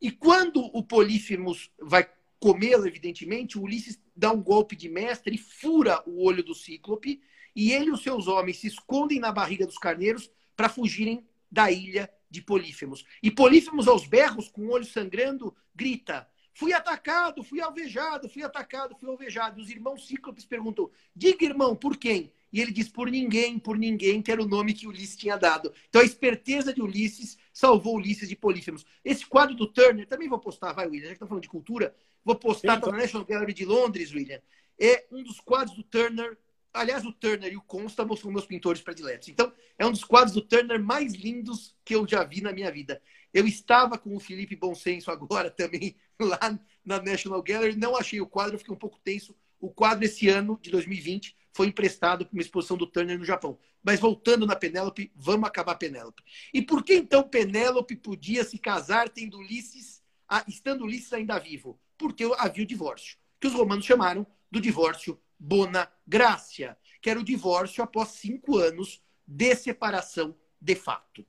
E 0.00 0.10
quando 0.10 0.60
o 0.76 0.82
Polífemos 0.82 1.70
vai 1.80 2.08
comê-lo, 2.38 2.86
evidentemente, 2.86 3.58
Ulisses 3.58 3.98
dá 4.14 4.30
um 4.30 4.42
golpe 4.42 4.76
de 4.76 4.88
mestre 4.88 5.34
e 5.34 5.38
fura 5.38 6.02
o 6.06 6.24
olho 6.24 6.42
do 6.42 6.54
Cíclope, 6.54 7.20
e 7.54 7.72
ele 7.72 7.86
e 7.86 7.90
os 7.90 8.02
seus 8.02 8.28
homens 8.28 8.58
se 8.58 8.66
escondem 8.66 9.18
na 9.18 9.32
barriga 9.32 9.66
dos 9.66 9.78
carneiros 9.78 10.30
para 10.54 10.68
fugirem 10.68 11.26
da 11.50 11.70
ilha 11.70 12.10
de 12.30 12.42
Polífemos. 12.42 13.04
E 13.22 13.30
Polífemos, 13.30 13.88
aos 13.88 14.06
berros, 14.06 14.48
com 14.48 14.62
o 14.62 14.70
olho 14.70 14.84
sangrando, 14.84 15.56
grita: 15.74 16.28
Fui 16.52 16.72
atacado, 16.72 17.42
fui 17.42 17.60
alvejado, 17.60 18.28
fui 18.28 18.42
atacado, 18.42 18.96
fui 18.96 19.08
alvejado. 19.08 19.58
E 19.58 19.62
os 19.62 19.70
irmãos 19.70 20.06
Cíclopes 20.06 20.44
perguntam: 20.44 20.90
Diga, 21.14 21.44
irmão, 21.44 21.74
por 21.74 21.96
quem? 21.96 22.32
E 22.52 22.60
ele 22.60 22.72
diz 22.72 22.88
por 22.88 23.10
ninguém, 23.10 23.58
por 23.58 23.76
ninguém, 23.76 24.22
que 24.22 24.30
era 24.30 24.42
o 24.42 24.46
nome 24.46 24.72
que 24.72 24.86
Ulisses 24.86 25.16
tinha 25.16 25.36
dado. 25.36 25.72
Então 25.88 26.00
a 26.00 26.04
esperteza 26.04 26.72
de 26.72 26.80
Ulisses 26.80 27.36
salvou 27.52 27.96
Ulisses 27.96 28.28
de 28.28 28.36
Polífemos. 28.36 28.84
Esse 29.04 29.26
quadro 29.26 29.54
do 29.54 29.66
Turner, 29.66 30.06
também 30.06 30.28
vou 30.28 30.38
postar, 30.38 30.72
vai, 30.72 30.86
William, 30.86 31.04
já 31.04 31.08
que 31.08 31.14
estamos 31.14 31.28
falando 31.28 31.42
de 31.42 31.48
cultura, 31.48 31.94
vou 32.24 32.36
postar 32.36 32.80
tá 32.80 32.90
na 32.90 32.98
National 32.98 33.26
Gallery 33.26 33.52
de 33.52 33.64
Londres, 33.64 34.12
William. 34.12 34.40
É 34.78 35.06
um 35.10 35.22
dos 35.22 35.40
quadros 35.40 35.76
do 35.76 35.82
Turner. 35.82 36.36
Aliás, 36.72 37.04
o 37.06 37.12
Turner 37.12 37.52
e 37.52 37.56
o 37.56 37.62
Constable 37.62 38.16
são 38.16 38.30
meus 38.30 38.44
pintores 38.44 38.82
prediletos. 38.82 39.28
Então, 39.28 39.50
é 39.78 39.86
um 39.86 39.90
dos 39.90 40.04
quadros 40.04 40.34
do 40.34 40.42
Turner 40.42 40.78
mais 40.82 41.14
lindos 41.14 41.74
que 41.84 41.94
eu 41.94 42.06
já 42.06 42.22
vi 42.22 42.42
na 42.42 42.52
minha 42.52 42.70
vida. 42.70 43.00
Eu 43.32 43.46
estava 43.46 43.96
com 43.96 44.14
o 44.14 44.20
Felipe 44.20 44.54
Bonsenso 44.54 45.10
agora 45.10 45.50
também 45.50 45.96
lá 46.20 46.58
na 46.84 47.02
National 47.02 47.42
Gallery, 47.42 47.76
não 47.76 47.96
achei 47.96 48.20
o 48.20 48.26
quadro, 48.26 48.58
fiquei 48.58 48.74
um 48.74 48.78
pouco 48.78 48.98
tenso. 49.02 49.34
O 49.58 49.70
quadro 49.70 50.04
esse 50.04 50.28
ano, 50.28 50.58
de 50.60 50.70
2020, 50.70 51.34
foi 51.56 51.68
emprestado 51.68 52.26
para 52.26 52.34
uma 52.34 52.42
exposição 52.42 52.76
do 52.76 52.86
Turner 52.86 53.18
no 53.18 53.24
Japão. 53.24 53.58
Mas 53.82 53.98
voltando 53.98 54.46
na 54.46 54.54
Penélope, 54.54 55.10
vamos 55.16 55.48
acabar 55.48 55.74
Penélope. 55.76 56.22
E 56.52 56.60
por 56.60 56.84
que 56.84 56.94
então 56.94 57.26
Penélope 57.26 57.96
podia 57.96 58.44
se 58.44 58.58
casar 58.58 59.08
tendo 59.08 59.38
Ulisses, 59.38 60.02
estando 60.46 60.84
Ulisses 60.84 61.14
ainda 61.14 61.38
vivo? 61.38 61.80
Porque 61.96 62.24
havia 62.36 62.62
o 62.62 62.66
divórcio, 62.66 63.16
que 63.40 63.46
os 63.46 63.54
romanos 63.54 63.86
chamaram 63.86 64.26
do 64.50 64.60
divórcio 64.60 65.18
bona 65.38 65.90
gracia, 66.06 66.76
que 67.00 67.08
era 67.08 67.18
o 67.18 67.24
divórcio 67.24 67.82
após 67.82 68.10
cinco 68.10 68.58
anos 68.58 69.02
de 69.26 69.54
separação 69.56 70.36
de 70.60 70.74
fato. 70.74 71.26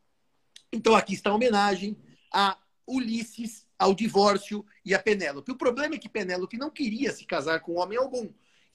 Então 0.74 0.94
aqui 0.94 1.14
está 1.14 1.30
a 1.30 1.36
homenagem 1.36 1.98
a 2.34 2.58
Ulisses, 2.86 3.66
ao 3.80 3.96
divórcio 3.96 4.66
e 4.84 4.94
a 4.94 5.00
Penélope. 5.00 5.52
O 5.52 5.58
problema 5.58 5.96
é 5.96 5.98
que 5.98 6.10
Penélope 6.10 6.58
não 6.58 6.70
queria 6.70 7.14
se 7.14 7.26
casar 7.26 7.62
com 7.62 7.76
homem 7.76 7.98
algum. 7.98 8.30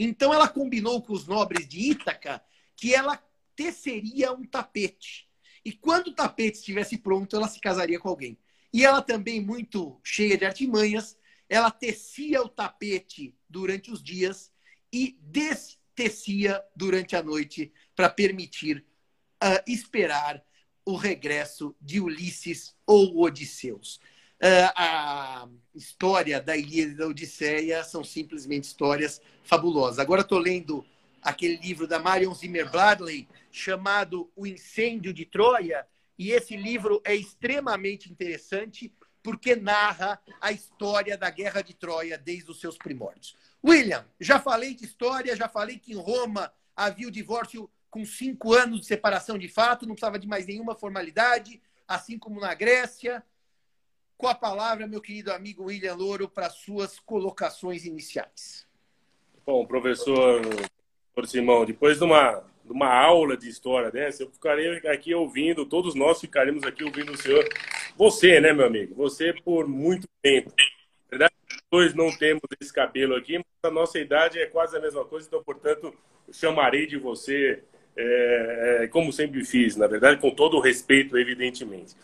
Então 0.04 0.32
ela 0.32 0.48
combinou 0.48 1.02
com 1.02 1.12
os 1.12 1.26
nobres 1.26 1.68
de 1.68 1.92
Ítaca 1.92 2.42
que 2.76 2.94
ela 2.94 3.22
teceria 3.54 4.32
um 4.32 4.44
tapete. 4.44 5.28
E 5.64 5.72
quando 5.72 6.08
o 6.08 6.14
tapete 6.14 6.58
estivesse 6.58 6.98
pronto, 6.98 7.36
ela 7.36 7.46
se 7.46 7.60
casaria 7.60 8.00
com 8.00 8.08
alguém. 8.08 8.36
E 8.72 8.84
ela 8.84 9.02
também, 9.02 9.40
muito 9.40 10.00
cheia 10.02 10.36
de 10.36 10.44
artimanhas, 10.44 11.16
ela 11.48 11.70
tecia 11.70 12.42
o 12.42 12.48
tapete 12.48 13.36
durante 13.48 13.92
os 13.92 14.02
dias 14.02 14.50
e 14.92 15.18
destecia 15.20 16.62
durante 16.74 17.14
a 17.14 17.22
noite 17.22 17.72
para 17.94 18.08
permitir 18.08 18.84
uh, 19.42 19.62
esperar 19.66 20.42
o 20.84 20.96
regresso 20.96 21.76
de 21.80 22.00
Ulisses 22.00 22.74
ou 22.86 23.22
Odisseus. 23.22 24.00
Uh, 24.42 24.72
a 24.74 25.48
história 25.72 26.40
da 26.40 26.56
Ilíada 26.56 26.90
e 26.90 26.96
da 26.96 27.06
Odisseia 27.06 27.84
são 27.84 28.02
simplesmente 28.02 28.64
histórias 28.64 29.22
fabulosas. 29.44 30.00
Agora 30.00 30.22
estou 30.22 30.40
lendo 30.40 30.84
aquele 31.22 31.58
livro 31.58 31.86
da 31.86 32.00
Marion 32.00 32.34
Zimmer 32.34 32.68
Bradley 32.68 33.28
chamado 33.52 34.28
O 34.34 34.44
Incêndio 34.44 35.12
de 35.12 35.24
Troia, 35.24 35.86
e 36.18 36.32
esse 36.32 36.56
livro 36.56 37.00
é 37.04 37.14
extremamente 37.14 38.10
interessante 38.10 38.92
porque 39.22 39.54
narra 39.54 40.20
a 40.40 40.50
história 40.50 41.16
da 41.16 41.30
Guerra 41.30 41.62
de 41.62 41.74
Troia 41.74 42.18
desde 42.18 42.50
os 42.50 42.58
seus 42.58 42.76
primórdios. 42.76 43.36
William, 43.64 44.04
já 44.20 44.40
falei 44.40 44.74
de 44.74 44.84
história, 44.84 45.36
já 45.36 45.48
falei 45.48 45.78
que 45.78 45.92
em 45.92 46.00
Roma 46.00 46.52
havia 46.74 47.06
o 47.06 47.12
divórcio 47.12 47.70
com 47.88 48.04
cinco 48.04 48.52
anos 48.52 48.80
de 48.80 48.86
separação 48.86 49.38
de 49.38 49.46
fato, 49.46 49.86
não 49.86 49.94
precisava 49.94 50.18
de 50.18 50.26
mais 50.26 50.46
nenhuma 50.46 50.74
formalidade, 50.74 51.62
assim 51.86 52.18
como 52.18 52.40
na 52.40 52.54
Grécia 52.54 53.22
com 54.22 54.28
a 54.28 54.34
palavra, 54.36 54.86
meu 54.86 55.00
querido 55.00 55.32
amigo 55.32 55.64
William 55.64 55.96
Louro, 55.96 56.28
para 56.28 56.48
suas 56.48 57.00
colocações 57.00 57.84
iniciais. 57.84 58.64
Bom, 59.44 59.66
professor, 59.66 60.40
professor 61.12 61.40
Simão, 61.40 61.64
depois 61.64 61.98
de 61.98 62.04
uma 62.04 62.44
uma 62.64 62.88
aula 62.88 63.36
de 63.36 63.48
história 63.48 63.90
dessa, 63.90 64.22
eu 64.22 64.30
ficaria 64.30 64.80
aqui 64.92 65.12
ouvindo, 65.12 65.66
todos 65.66 65.96
nós 65.96 66.20
ficaríamos 66.20 66.62
aqui 66.62 66.84
ouvindo 66.84 67.10
o 67.10 67.16
senhor. 67.16 67.44
Você, 67.96 68.40
né, 68.40 68.52
meu 68.52 68.64
amigo? 68.64 68.94
Você 68.94 69.34
por 69.44 69.66
muito 69.66 70.06
tempo. 70.22 70.52
Na 71.10 71.18
verdade, 71.18 71.34
dois 71.68 71.92
não 71.92 72.16
temos 72.16 72.42
esse 72.60 72.72
cabelo 72.72 73.16
aqui, 73.16 73.38
mas 73.38 73.44
a 73.64 73.70
nossa 73.74 73.98
idade 73.98 74.38
é 74.38 74.46
quase 74.46 74.76
a 74.76 74.80
mesma 74.80 75.04
coisa, 75.04 75.26
então, 75.26 75.42
portanto, 75.42 75.92
chamarei 76.32 76.86
de 76.86 76.96
você, 76.96 77.64
é, 77.96 78.82
é, 78.84 78.86
como 78.86 79.12
sempre 79.12 79.44
fiz, 79.44 79.74
na 79.74 79.88
verdade, 79.88 80.20
com 80.20 80.30
todo 80.30 80.58
o 80.58 80.60
respeito, 80.60 81.18
evidentemente. 81.18 81.96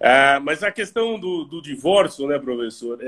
Ah, 0.00 0.40
mas 0.40 0.62
a 0.62 0.70
questão 0.70 1.18
do, 1.18 1.44
do 1.44 1.62
divórcio, 1.62 2.26
né, 2.26 2.38
professor, 2.38 2.98
é, 3.02 3.06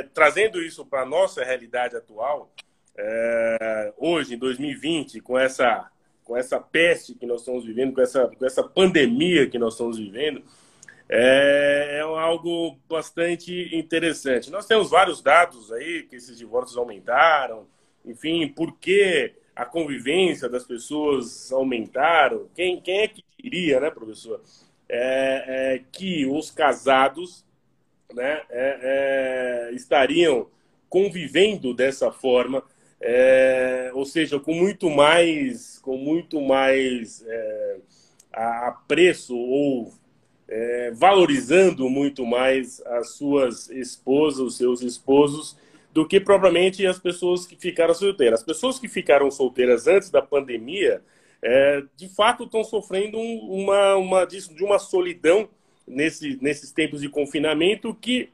é 0.00 0.08
trazendo 0.14 0.62
isso 0.62 0.84
para 0.86 1.02
a 1.02 1.06
nossa 1.06 1.44
realidade 1.44 1.96
atual, 1.96 2.52
é, 2.96 3.92
hoje, 3.96 4.34
em 4.34 4.38
2020, 4.38 5.20
com 5.20 5.38
essa, 5.38 5.90
com 6.24 6.36
essa 6.36 6.60
peste 6.60 7.14
que 7.14 7.26
nós 7.26 7.40
estamos 7.40 7.64
vivendo, 7.64 7.94
com 7.94 8.00
essa, 8.00 8.28
com 8.28 8.46
essa 8.46 8.62
pandemia 8.62 9.48
que 9.48 9.58
nós 9.58 9.74
estamos 9.74 9.98
vivendo, 9.98 10.42
é, 11.08 11.98
é 11.98 12.00
algo 12.00 12.78
bastante 12.88 13.68
interessante. 13.74 14.50
Nós 14.50 14.66
temos 14.66 14.90
vários 14.90 15.20
dados 15.20 15.72
aí 15.72 16.04
que 16.04 16.16
esses 16.16 16.38
divórcios 16.38 16.78
aumentaram, 16.78 17.66
enfim, 18.04 18.48
por 18.48 18.78
que 18.78 19.34
a 19.54 19.64
convivência 19.64 20.48
das 20.48 20.64
pessoas 20.64 21.52
aumentaram? 21.52 22.48
Quem, 22.54 22.80
quem 22.80 23.00
é 23.00 23.08
que 23.08 23.22
diria, 23.38 23.80
né, 23.80 23.90
professor, 23.90 24.40
é, 24.94 25.44
é, 25.74 25.82
que 25.90 26.26
os 26.26 26.50
casados 26.50 27.42
né, 28.12 28.42
é, 28.50 29.70
é, 29.70 29.74
estariam 29.74 30.48
convivendo 30.86 31.72
dessa 31.72 32.12
forma, 32.12 32.62
é, 33.00 33.90
ou 33.94 34.04
seja, 34.04 34.38
com 34.38 34.52
muito 34.52 34.90
mais, 34.90 35.78
com 35.78 35.96
muito 35.96 36.42
mais 36.42 37.24
é, 37.26 37.76
apreço 38.32 39.34
ou 39.34 39.94
valorizando 40.96 41.88
muito 41.88 42.26
mais 42.26 42.82
as 42.84 43.12
suas 43.14 43.70
esposas, 43.70 44.40
os 44.40 44.56
seus 44.58 44.82
esposos, 44.82 45.56
do 45.94 46.06
que 46.06 46.20
propriamente 46.20 46.86
as 46.86 46.98
pessoas 46.98 47.46
que 47.46 47.56
ficaram 47.56 47.94
solteiras. 47.94 48.40
As 48.40 48.44
pessoas 48.44 48.78
que 48.78 48.86
ficaram 48.86 49.30
solteiras 49.30 49.86
antes 49.86 50.10
da 50.10 50.20
pandemia 50.20 51.00
é, 51.42 51.82
de 51.96 52.08
fato 52.08 52.44
estão 52.44 52.62
sofrendo 52.62 53.18
uma, 53.18 53.96
uma, 53.96 54.24
de 54.24 54.62
uma 54.62 54.78
solidão 54.78 55.48
nesse, 55.86 56.38
nesses 56.40 56.70
tempos 56.70 57.00
de 57.00 57.08
confinamento 57.08 57.92
que, 57.94 58.30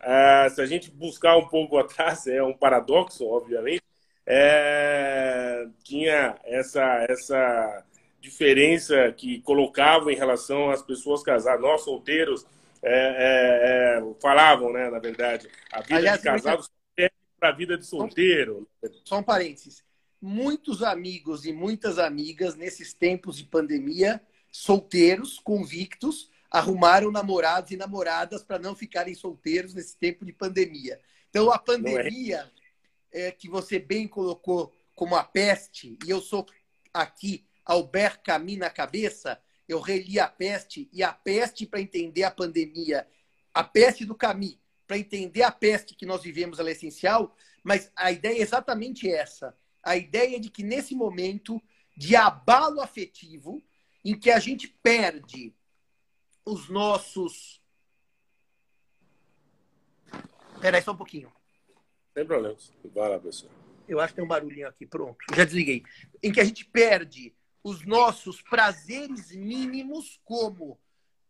é, 0.00 0.48
se 0.48 0.62
a 0.62 0.66
gente 0.66 0.90
buscar 0.90 1.36
um 1.36 1.46
pouco 1.46 1.76
atrás, 1.78 2.26
é 2.26 2.42
um 2.42 2.54
paradoxo, 2.54 3.26
obviamente, 3.26 3.82
é, 4.24 5.66
tinha 5.84 6.36
essa, 6.44 7.06
essa 7.08 7.84
diferença 8.20 9.12
que 9.12 9.40
colocavam 9.42 10.10
em 10.10 10.16
relação 10.16 10.70
às 10.70 10.82
pessoas 10.82 11.22
casadas, 11.22 11.60
nós 11.60 11.82
solteiros, 11.82 12.46
é, 12.82 13.98
é, 13.98 13.98
é 13.98 14.14
falavam, 14.20 14.72
né, 14.72 14.90
na 14.90 14.98
verdade, 14.98 15.48
a 15.70 15.82
vida 15.82 15.96
Aliás, 15.96 16.18
de 16.18 16.24
casados 16.24 16.70
é 16.98 17.10
para 17.38 17.50
a 17.50 17.52
vida 17.52 17.76
de 17.76 17.84
solteiro. 17.84 18.66
Só 19.04 19.18
um 19.18 19.22
parênteses 19.22 19.85
muitos 20.26 20.82
amigos 20.82 21.46
e 21.46 21.52
muitas 21.52 22.00
amigas 22.00 22.56
nesses 22.56 22.92
tempos 22.92 23.36
de 23.36 23.44
pandemia, 23.44 24.20
solteiros, 24.50 25.38
convictos, 25.38 26.28
arrumaram 26.50 27.12
namorados 27.12 27.70
e 27.70 27.76
namoradas 27.76 28.42
para 28.42 28.58
não 28.58 28.74
ficarem 28.74 29.14
solteiros 29.14 29.72
nesse 29.72 29.96
tempo 29.96 30.24
de 30.24 30.32
pandemia. 30.32 31.00
Então, 31.30 31.52
a 31.52 31.54
é? 31.54 31.58
pandemia 31.58 32.52
é? 33.12 33.26
é, 33.28 33.30
que 33.30 33.48
você 33.48 33.78
bem 33.78 34.08
colocou 34.08 34.74
como 34.96 35.14
a 35.14 35.22
peste, 35.22 35.96
e 36.04 36.10
eu 36.10 36.20
sou 36.20 36.44
aqui 36.92 37.46
Albert 37.64 38.20
Camus 38.24 38.56
na 38.56 38.70
cabeça, 38.70 39.40
eu 39.68 39.78
reli 39.78 40.18
a 40.18 40.26
peste, 40.26 40.88
e 40.92 41.04
a 41.04 41.12
peste 41.12 41.66
para 41.66 41.80
entender 41.80 42.24
a 42.24 42.32
pandemia, 42.32 43.06
a 43.54 43.62
peste 43.62 44.04
do 44.04 44.14
Camus, 44.14 44.58
para 44.88 44.98
entender 44.98 45.44
a 45.44 45.52
peste 45.52 45.94
que 45.94 46.06
nós 46.06 46.22
vivemos, 46.22 46.58
ela 46.58 46.68
é 46.68 46.72
essencial, 46.72 47.36
mas 47.62 47.92
a 47.94 48.10
ideia 48.10 48.38
é 48.38 48.42
exatamente 48.42 49.08
essa 49.08 49.56
a 49.86 49.96
ideia 49.96 50.40
de 50.40 50.50
que 50.50 50.64
nesse 50.64 50.96
momento 50.96 51.62
de 51.96 52.16
abalo 52.16 52.80
afetivo, 52.80 53.62
em 54.04 54.18
que 54.18 54.32
a 54.32 54.40
gente 54.40 54.66
perde 54.66 55.54
os 56.44 56.68
nossos. 56.68 57.62
Peraí, 60.60 60.82
só 60.82 60.90
um 60.90 60.96
pouquinho. 60.96 61.32
Sem 62.12 62.26
problema. 62.26 62.56
Vai 62.92 63.10
lá, 63.10 63.18
professor. 63.18 63.48
Eu 63.88 64.00
acho 64.00 64.12
que 64.12 64.16
tem 64.16 64.24
um 64.24 64.28
barulhinho 64.28 64.66
aqui. 64.66 64.84
Pronto, 64.84 65.18
já 65.32 65.44
desliguei. 65.44 65.84
Em 66.20 66.32
que 66.32 66.40
a 66.40 66.44
gente 66.44 66.64
perde 66.64 67.32
os 67.62 67.86
nossos 67.86 68.42
prazeres 68.42 69.30
mínimos, 69.30 70.20
como 70.24 70.80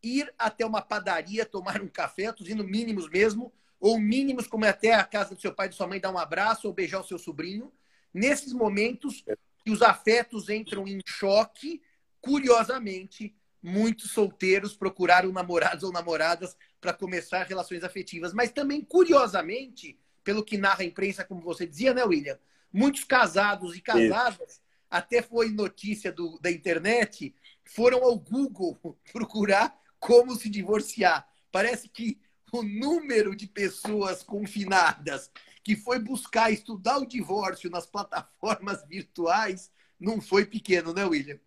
ir 0.02 0.32
até 0.38 0.64
uma 0.64 0.80
padaria 0.80 1.44
tomar 1.44 1.82
um 1.82 1.88
café, 1.88 2.32
dizendo 2.32 2.64
mínimos 2.64 3.08
mesmo, 3.10 3.52
ou 3.78 4.00
mínimos 4.00 4.46
como 4.46 4.64
é 4.64 4.70
até 4.70 4.94
a 4.94 5.04
casa 5.04 5.34
do 5.34 5.40
seu 5.40 5.54
pai 5.54 5.66
e 5.66 5.70
de 5.70 5.76
sua 5.76 5.86
mãe 5.86 6.00
dar 6.00 6.10
um 6.10 6.18
abraço 6.18 6.66
ou 6.66 6.72
beijar 6.72 7.00
o 7.00 7.04
seu 7.04 7.18
sobrinho 7.18 7.70
Nesses 8.16 8.54
momentos 8.54 9.22
que 9.62 9.70
os 9.70 9.82
afetos 9.82 10.48
entram 10.48 10.88
em 10.88 11.00
choque, 11.04 11.82
curiosamente, 12.18 13.36
muitos 13.62 14.10
solteiros 14.12 14.74
procuraram 14.74 15.30
namorados 15.30 15.84
ou 15.84 15.92
namoradas 15.92 16.56
para 16.80 16.94
começar 16.94 17.42
relações 17.42 17.84
afetivas. 17.84 18.32
Mas 18.32 18.50
também, 18.50 18.80
curiosamente, 18.80 19.98
pelo 20.24 20.42
que 20.42 20.56
narra 20.56 20.80
a 20.80 20.86
imprensa, 20.86 21.26
como 21.26 21.42
você 21.42 21.66
dizia, 21.66 21.92
né, 21.92 22.04
William? 22.04 22.38
Muitos 22.72 23.04
casados 23.04 23.76
e 23.76 23.82
casadas, 23.82 24.62
até 24.88 25.20
foi 25.20 25.50
notícia 25.50 26.10
do, 26.10 26.38
da 26.38 26.50
internet, 26.50 27.34
foram 27.66 28.02
ao 28.02 28.18
Google 28.18 28.78
procurar 29.12 29.78
como 30.00 30.34
se 30.36 30.48
divorciar. 30.48 31.28
Parece 31.52 31.86
que 31.86 32.18
o 32.50 32.62
número 32.62 33.36
de 33.36 33.46
pessoas 33.46 34.22
confinadas 34.22 35.30
que 35.66 35.74
foi 35.74 35.98
buscar 35.98 36.52
estudar 36.52 36.96
o 36.98 37.04
divórcio 37.04 37.68
nas 37.68 37.84
plataformas 37.84 38.86
virtuais 38.86 39.68
não 39.98 40.20
foi 40.20 40.46
pequeno, 40.46 40.94
né, 40.94 41.04
William? 41.04 41.40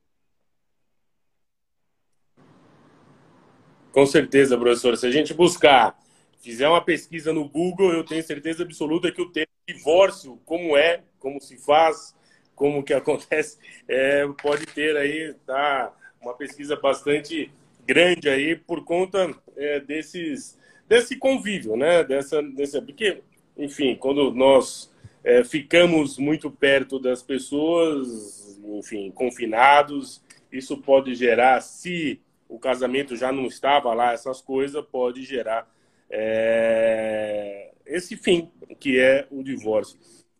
Com 3.94 4.06
certeza, 4.06 4.58
professor. 4.58 4.98
Se 4.98 5.08
a 5.08 5.10
gente 5.10 5.34
buscar, 5.34 5.98
fizer 6.42 6.68
uma 6.68 6.84
pesquisa 6.84 7.32
no 7.32 7.48
Google, 7.48 7.94
eu 7.94 8.04
tenho 8.04 8.22
certeza 8.22 8.64
absoluta 8.64 9.10
que 9.10 9.22
o 9.22 9.32
termo 9.32 9.54
divórcio, 9.66 10.36
como 10.44 10.76
é, 10.76 11.02
como 11.18 11.40
se 11.40 11.56
faz, 11.56 12.14
como 12.54 12.84
que 12.84 12.92
acontece, 12.94 13.58
é, 13.88 14.28
pode 14.44 14.66
ter 14.66 14.98
aí 14.98 15.34
tá, 15.46 15.96
uma 16.20 16.34
pesquisa 16.34 16.76
bastante 16.76 17.50
grande 17.88 18.28
aí 18.28 18.54
por 18.54 18.84
conta 18.84 19.34
é, 19.56 19.80
desses 19.80 20.60
desse 20.90 21.16
convívio, 21.16 21.78
né? 21.78 22.04
Dessa, 22.04 22.42
dessa, 22.42 22.82
porque 22.82 23.22
enfim, 23.60 23.96
quando 23.96 24.32
nós 24.32 24.92
é, 25.24 25.44
ficamos 25.44 26.18
muito 26.18 26.50
perto 26.50 26.98
das 26.98 27.22
pessoas, 27.22 28.58
enfim, 28.64 29.12
confinados, 29.12 30.24
isso 30.52 30.78
pode 30.78 31.14
gerar, 31.14 31.62
se 31.62 32.22
o 32.48 32.58
casamento 32.58 33.16
já 33.16 33.32
não 33.32 33.46
estava 33.46 33.94
lá, 33.94 34.14
essas 34.14 34.42
coisas, 34.42 34.84
pode 34.86 35.24
gerar 35.24 35.70
é, 36.10 37.72
esse 37.86 38.16
fim, 38.16 38.50
que 38.80 38.98
é 38.98 39.28
o 39.30 39.44
divórcio. 39.44 40.00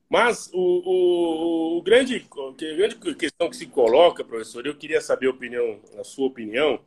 Mas 0.10 0.50
o, 0.52 0.58
o, 0.58 1.78
o 1.78 1.82
grande, 1.84 2.26
a 2.36 2.76
grande 2.76 2.96
questão 3.16 3.50
que 3.50 3.56
se 3.56 3.68
coloca, 3.68 4.24
professor, 4.24 4.66
eu 4.66 4.76
queria 4.76 5.02
saber 5.02 5.28
a 5.28 5.32
opinião, 5.32 5.80
a 6.00 6.04
sua 6.04 6.26
opinião, 6.26 6.80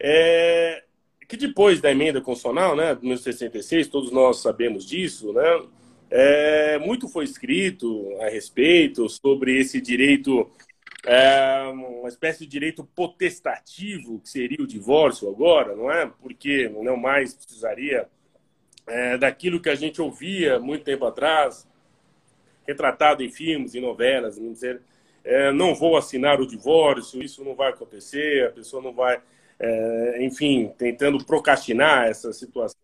é 0.00 0.84
que 1.28 1.36
depois 1.36 1.80
da 1.80 1.90
emenda 1.90 2.20
constitucional, 2.20 2.76
né, 2.76 2.94
de 2.94 3.02
1966, 3.02 3.88
todos 3.88 4.10
nós 4.12 4.40
sabemos 4.40 4.84
disso, 4.86 5.32
né, 5.32 5.62
é, 6.10 6.78
muito 6.78 7.08
foi 7.08 7.24
escrito 7.24 8.16
a 8.20 8.28
respeito 8.28 9.08
sobre 9.08 9.58
esse 9.58 9.80
direito, 9.80 10.50
é, 11.04 11.62
uma 11.72 12.08
espécie 12.08 12.40
de 12.40 12.46
direito 12.46 12.84
potestativo, 12.94 14.20
que 14.20 14.28
seria 14.28 14.62
o 14.62 14.66
divórcio 14.66 15.28
agora, 15.28 15.74
não 15.74 15.90
é? 15.90 16.06
Porque 16.20 16.68
não 16.68 16.96
mais 16.96 17.34
precisaria 17.34 18.08
é, 18.86 19.18
daquilo 19.18 19.60
que 19.60 19.68
a 19.68 19.74
gente 19.74 20.00
ouvia 20.00 20.60
muito 20.60 20.84
tempo 20.84 21.04
atrás, 21.04 21.66
retratado 22.66 23.22
em 23.22 23.30
filmes 23.30 23.74
e 23.74 23.80
novelas, 23.80 24.36
dizer, 24.36 24.80
é, 25.24 25.52
não 25.52 25.74
vou 25.74 25.96
assinar 25.96 26.40
o 26.40 26.46
divórcio, 26.46 27.22
isso 27.22 27.44
não 27.44 27.54
vai 27.54 27.70
acontecer, 27.70 28.46
a 28.46 28.50
pessoa 28.52 28.80
não 28.80 28.92
vai 28.92 29.20
é, 29.58 30.24
enfim, 30.24 30.72
tentando 30.76 31.24
procrastinar 31.24 32.06
essa 32.06 32.32
situação. 32.32 32.78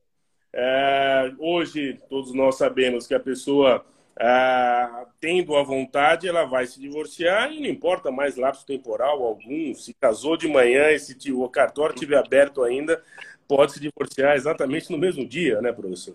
É, 0.53 1.33
hoje, 1.39 1.99
todos 2.09 2.35
nós 2.35 2.57
sabemos 2.57 3.07
que 3.07 3.15
a 3.15 3.21
pessoa, 3.21 3.85
é, 4.19 5.07
tendo 5.21 5.57
a 5.57 5.63
vontade, 5.63 6.29
ela 6.29 6.45
vai 6.45 6.67
se 6.67 6.79
divorciar 6.81 7.53
e 7.53 7.61
não 7.61 7.67
importa 7.67 8.11
mais 8.11 8.37
lapso 8.37 8.67
temporal 8.67 9.23
algum. 9.23 9.75
Se 9.75 9.95
casou 9.95 10.37
de 10.37 10.49
manhã 10.49 10.91
e 10.91 10.99
se 10.99 11.33
o 11.33 11.49
cartório 11.49 11.95
estiver 11.95 12.19
aberto 12.19 12.63
ainda, 12.63 13.03
pode 13.49 13.73
se 13.73 13.81
divorciar 13.81 14.37
exatamente 14.37 14.91
no 14.91 14.99
mesmo 14.99 15.27
dia, 15.27 15.61
né, 15.61 15.73
professor? 15.73 16.15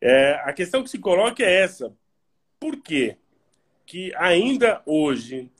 É, 0.00 0.34
a 0.44 0.52
questão 0.52 0.82
que 0.82 0.90
se 0.90 0.98
coloca 0.98 1.42
é 1.42 1.62
essa. 1.62 1.92
Por 2.60 2.76
quê? 2.82 3.16
Que 3.86 4.14
ainda 4.16 4.82
hoje 4.86 5.50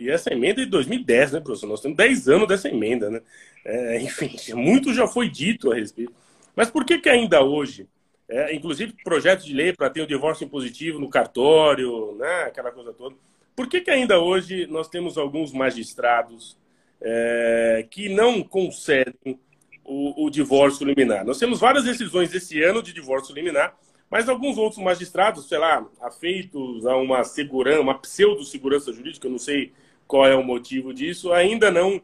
E 0.00 0.10
essa 0.10 0.32
emenda 0.32 0.62
é 0.62 0.64
de 0.64 0.70
2010, 0.70 1.32
né, 1.32 1.40
professor? 1.40 1.66
Nós 1.66 1.82
temos 1.82 1.96
10 1.98 2.28
anos 2.28 2.48
dessa 2.48 2.70
emenda, 2.70 3.10
né? 3.10 3.20
É, 3.62 4.00
enfim, 4.00 4.34
muito 4.54 4.94
já 4.94 5.06
foi 5.06 5.28
dito 5.28 5.70
a 5.70 5.74
respeito. 5.74 6.12
Mas 6.56 6.70
por 6.70 6.86
que, 6.86 6.98
que 6.98 7.08
ainda 7.10 7.42
hoje, 7.42 7.86
é, 8.26 8.54
inclusive 8.54 8.94
projeto 9.04 9.44
de 9.44 9.52
lei 9.52 9.74
para 9.74 9.90
ter 9.90 10.00
o 10.00 10.06
divórcio 10.06 10.44
impositivo 10.44 10.98
no 10.98 11.10
cartório, 11.10 12.16
né, 12.18 12.44
aquela 12.44 12.72
coisa 12.72 12.94
toda, 12.94 13.14
por 13.54 13.68
que, 13.68 13.82
que 13.82 13.90
ainda 13.90 14.18
hoje 14.18 14.66
nós 14.66 14.88
temos 14.88 15.18
alguns 15.18 15.52
magistrados 15.52 16.56
é, 16.98 17.86
que 17.90 18.08
não 18.08 18.42
concedem 18.42 19.38
o, 19.84 20.24
o 20.24 20.30
divórcio 20.30 20.86
liminar? 20.86 21.26
Nós 21.26 21.38
temos 21.38 21.60
várias 21.60 21.84
decisões 21.84 22.34
esse 22.34 22.62
ano 22.62 22.82
de 22.82 22.94
divórcio 22.94 23.34
liminar, 23.34 23.76
mas 24.10 24.30
alguns 24.30 24.56
outros 24.56 24.82
magistrados, 24.82 25.46
sei 25.46 25.58
lá, 25.58 25.86
afeitos 26.00 26.86
a 26.86 26.96
uma 26.96 27.22
segurança, 27.22 27.80
uma 27.82 27.98
pseudo-segurança 27.98 28.92
jurídica, 28.94 29.26
eu 29.26 29.32
não 29.32 29.38
sei 29.38 29.72
qual 30.10 30.26
é 30.26 30.34
o 30.34 30.42
motivo 30.42 30.92
disso, 30.92 31.32
ainda 31.32 31.70
não 31.70 32.02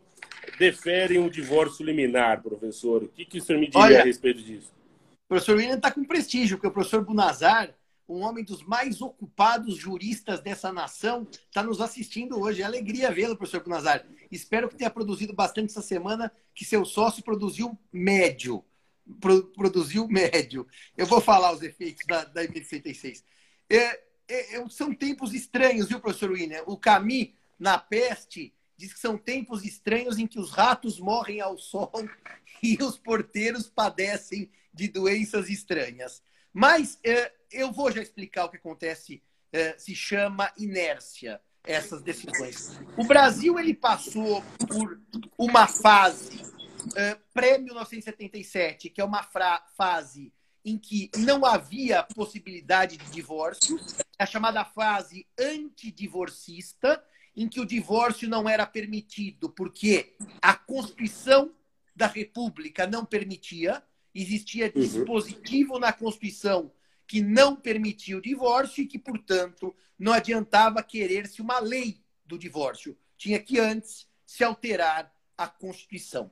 deferem 0.60 1.18
um 1.18 1.28
divórcio 1.28 1.84
liminar, 1.84 2.40
professor. 2.40 3.02
O 3.02 3.08
que, 3.08 3.24
que 3.24 3.38
o 3.38 3.42
senhor 3.42 3.58
me 3.58 3.66
diria 3.66 3.80
Olha, 3.80 4.00
a 4.00 4.04
respeito 4.04 4.40
disso? 4.40 4.72
O 5.24 5.28
professor 5.30 5.56
William 5.56 5.74
está 5.74 5.90
com 5.90 6.04
prestígio, 6.04 6.56
porque 6.56 6.68
o 6.68 6.70
professor 6.70 7.04
Bunazar, 7.04 7.74
um 8.08 8.22
homem 8.22 8.44
dos 8.44 8.62
mais 8.62 9.02
ocupados 9.02 9.74
juristas 9.74 10.40
dessa 10.40 10.72
nação, 10.72 11.26
está 11.32 11.64
nos 11.64 11.80
assistindo 11.80 12.40
hoje. 12.40 12.62
É 12.62 12.64
alegria 12.64 13.10
vê-lo, 13.10 13.36
professor 13.36 13.64
Bunazar. 13.64 14.06
Espero 14.30 14.68
que 14.68 14.76
tenha 14.76 14.88
produzido 14.88 15.32
bastante 15.32 15.70
essa 15.70 15.82
semana, 15.82 16.30
que 16.54 16.64
seu 16.64 16.84
sócio 16.84 17.24
produziu 17.24 17.76
médio 17.92 18.64
produziu 19.54 20.08
médio. 20.08 20.66
Eu 20.96 21.06
vou 21.06 21.20
falar 21.20 21.52
os 21.52 21.62
efeitos 21.62 22.04
da, 22.08 22.24
da 22.24 22.42
IP66. 22.42 23.22
É, 23.70 23.76
é, 24.28 24.56
é, 24.56 24.68
são 24.68 24.92
tempos 24.92 25.32
estranhos, 25.32 25.88
viu, 25.88 26.00
professor 26.00 26.32
William? 26.32 26.60
O 26.66 26.76
Camus, 26.76 27.28
na 27.58 27.78
peste, 27.78 28.54
diz 28.76 28.92
que 28.92 29.00
são 29.00 29.16
tempos 29.16 29.64
estranhos 29.64 30.18
em 30.18 30.26
que 30.26 30.38
os 30.38 30.50
ratos 30.50 30.98
morrem 30.98 31.40
ao 31.40 31.56
sol 31.56 31.92
e 32.62 32.76
os 32.82 32.98
porteiros 32.98 33.68
padecem 33.68 34.50
de 34.72 34.88
doenças 34.88 35.48
estranhas. 35.48 36.22
Mas 36.52 36.98
é, 37.04 37.32
eu 37.50 37.72
vou 37.72 37.90
já 37.90 38.02
explicar 38.02 38.44
o 38.44 38.50
que 38.50 38.56
acontece, 38.56 39.22
é, 39.52 39.78
se 39.78 39.94
chama 39.94 40.52
inércia, 40.56 41.40
essas 41.66 42.00
decisões. 42.00 42.78
O 42.96 43.04
Brasil 43.04 43.58
ele 43.58 43.74
passou 43.74 44.42
por 44.68 45.00
uma 45.36 45.66
fase 45.66 46.36
uh, 46.36 47.20
pré-1977, 47.34 48.92
que 48.92 49.00
é 49.00 49.04
uma 49.04 49.22
fase 49.76 50.32
em 50.64 50.78
que 50.78 51.10
não 51.18 51.44
havia 51.44 52.02
possibilidade 52.02 52.96
de 52.96 53.10
divórcio, 53.10 53.78
é 54.18 54.24
a 54.24 54.26
chamada 54.26 54.64
fase 54.64 55.26
antidivorcista, 55.38 57.02
em 57.36 57.48
que 57.48 57.60
o 57.60 57.66
divórcio 57.66 58.28
não 58.28 58.48
era 58.48 58.66
permitido 58.66 59.50
porque 59.50 60.14
a 60.40 60.54
Constituição 60.54 61.52
da 61.94 62.06
República 62.06 62.86
não 62.86 63.04
permitia, 63.04 63.82
existia 64.14 64.72
uhum. 64.74 64.80
dispositivo 64.80 65.78
na 65.78 65.92
Constituição 65.92 66.72
que 67.06 67.20
não 67.20 67.54
permitia 67.54 68.16
o 68.16 68.22
divórcio 68.22 68.82
e 68.82 68.86
que, 68.86 68.98
portanto, 68.98 69.74
não 69.98 70.12
adiantava 70.12 70.82
querer-se 70.82 71.40
uma 71.40 71.60
lei 71.60 72.00
do 72.24 72.38
divórcio. 72.38 72.96
Tinha 73.16 73.38
que 73.38 73.60
antes 73.60 74.08
se 74.24 74.42
alterar 74.42 75.12
a 75.38 75.46
Constituição. 75.46 76.30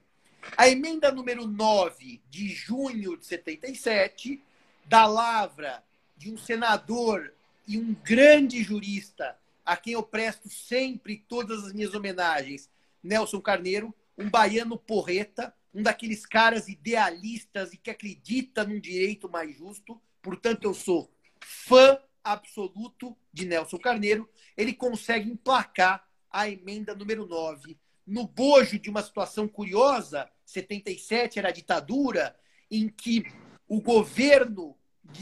A 0.56 0.68
emenda 0.68 1.12
número 1.12 1.46
9 1.46 2.23
de 2.28 2.49
junho 2.49 3.16
de 3.16 3.25
77, 3.25 4.42
da 4.84 5.06
lavra 5.06 5.82
de 6.16 6.30
um 6.30 6.37
senador 6.37 7.32
e 7.66 7.78
um 7.78 7.94
grande 7.94 8.62
jurista, 8.62 9.38
a 9.64 9.76
quem 9.76 9.94
eu 9.94 10.02
presto 10.02 10.49
sempre 10.49 11.25
todas 11.28 11.64
as 11.64 11.73
minhas 11.73 11.94
homenagens, 11.94 12.71
Nelson 13.02 13.40
Carneiro, 13.40 13.94
um 14.16 14.28
baiano 14.28 14.78
porreta, 14.78 15.54
um 15.73 15.83
daqueles 15.83 16.25
caras 16.25 16.68
idealistas 16.68 17.73
e 17.73 17.76
que 17.76 17.90
acredita 17.90 18.64
num 18.64 18.78
direito 18.78 19.28
mais 19.28 19.56
justo. 19.56 20.00
Portanto, 20.23 20.64
eu 20.64 20.75
sou 20.75 21.11
fã 21.40 21.98
absoluto 22.22 23.16
de 23.33 23.44
Nelson 23.44 23.79
Carneiro. 23.79 24.29
Ele 24.57 24.72
consegue 24.72 25.31
emplacar 25.31 26.07
a 26.31 26.48
emenda 26.48 26.94
número 26.94 27.27
9 27.27 27.79
no 28.07 28.27
bojo 28.27 28.79
de 28.79 28.90
uma 28.90 29.03
situação 29.03 29.48
curiosa 29.48 30.31
77 30.44 31.38
era 31.38 31.48
a 31.48 31.53
ditadura, 31.53 32.37
em 32.70 32.88
que 32.88 33.24
o 33.66 33.81
governo 33.81 34.77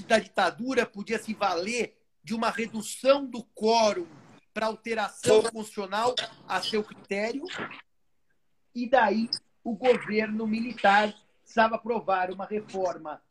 da 0.06 0.18
ditadura 0.18 0.84
podia 0.84 1.18
se 1.18 1.32
valer 1.32 1.96
de 2.24 2.34
uma 2.34 2.50
redução 2.50 3.26
do 3.26 3.42
quórum 3.54 4.06
para 4.52 4.66
alteração 4.66 5.42
constitucional 5.42 6.14
a 6.46 6.60
seu 6.60 6.84
critério, 6.84 7.44
e 8.74 8.88
daí 8.88 9.28
o 9.64 9.74
governo 9.74 10.46
militar 10.46 11.14
precisava 11.40 11.76
aprovar 11.76 12.30
uma 12.30 12.46
reforma. 12.46 13.22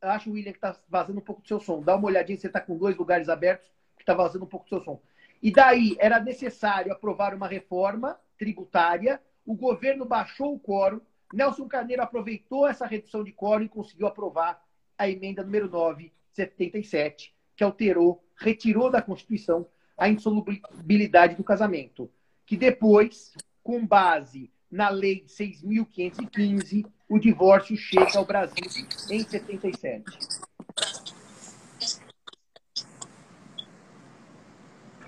Acho, 0.00 0.30
William, 0.30 0.52
que 0.52 0.58
está 0.58 0.76
vazando 0.88 1.18
um 1.18 1.24
pouco 1.24 1.42
do 1.42 1.48
seu 1.48 1.58
som. 1.58 1.82
Dá 1.82 1.96
uma 1.96 2.06
olhadinha, 2.06 2.38
você 2.38 2.46
está 2.46 2.60
com 2.60 2.76
dois 2.76 2.96
lugares 2.96 3.28
abertos, 3.28 3.68
que 3.96 4.02
está 4.02 4.14
vazando 4.14 4.44
um 4.44 4.48
pouco 4.48 4.66
do 4.66 4.68
seu 4.68 4.82
som. 4.82 5.00
E 5.42 5.50
daí 5.50 5.96
era 5.98 6.20
necessário 6.20 6.92
aprovar 6.92 7.34
uma 7.34 7.48
reforma 7.48 8.18
tributária, 8.38 9.20
o 9.44 9.54
governo 9.54 10.04
baixou 10.04 10.54
o 10.54 10.60
quórum, 10.60 11.00
Nelson 11.32 11.66
Carneiro 11.66 12.02
aproveitou 12.02 12.66
essa 12.66 12.86
redução 12.86 13.24
de 13.24 13.32
quórum 13.32 13.64
e 13.64 13.68
conseguiu 13.68 14.06
aprovar 14.06 14.62
a 14.96 15.08
emenda 15.08 15.42
número 15.42 15.68
9, 15.68 16.12
77, 16.32 17.34
que 17.54 17.64
alterou, 17.64 18.24
retirou 18.36 18.90
da 18.90 19.02
Constituição 19.02 19.66
a 19.96 20.08
insolubilidade 20.08 21.36
do 21.36 21.44
casamento, 21.44 22.10
que 22.44 22.56
depois, 22.56 23.32
com 23.62 23.86
base 23.86 24.50
na 24.70 24.88
Lei 24.88 25.24
6.515, 25.26 26.86
o 27.08 27.18
divórcio 27.18 27.76
chega 27.76 28.18
ao 28.18 28.24
Brasil 28.24 28.64
em 29.10 29.22
77. 29.22 30.04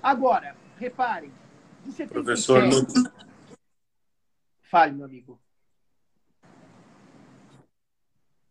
Agora, 0.01 0.55
reparem, 0.77 1.31
de 1.85 1.91
77... 1.91 2.13
Professor, 2.13 2.63
Fale, 4.63 4.93
meu 4.93 5.05
amigo. 5.05 5.39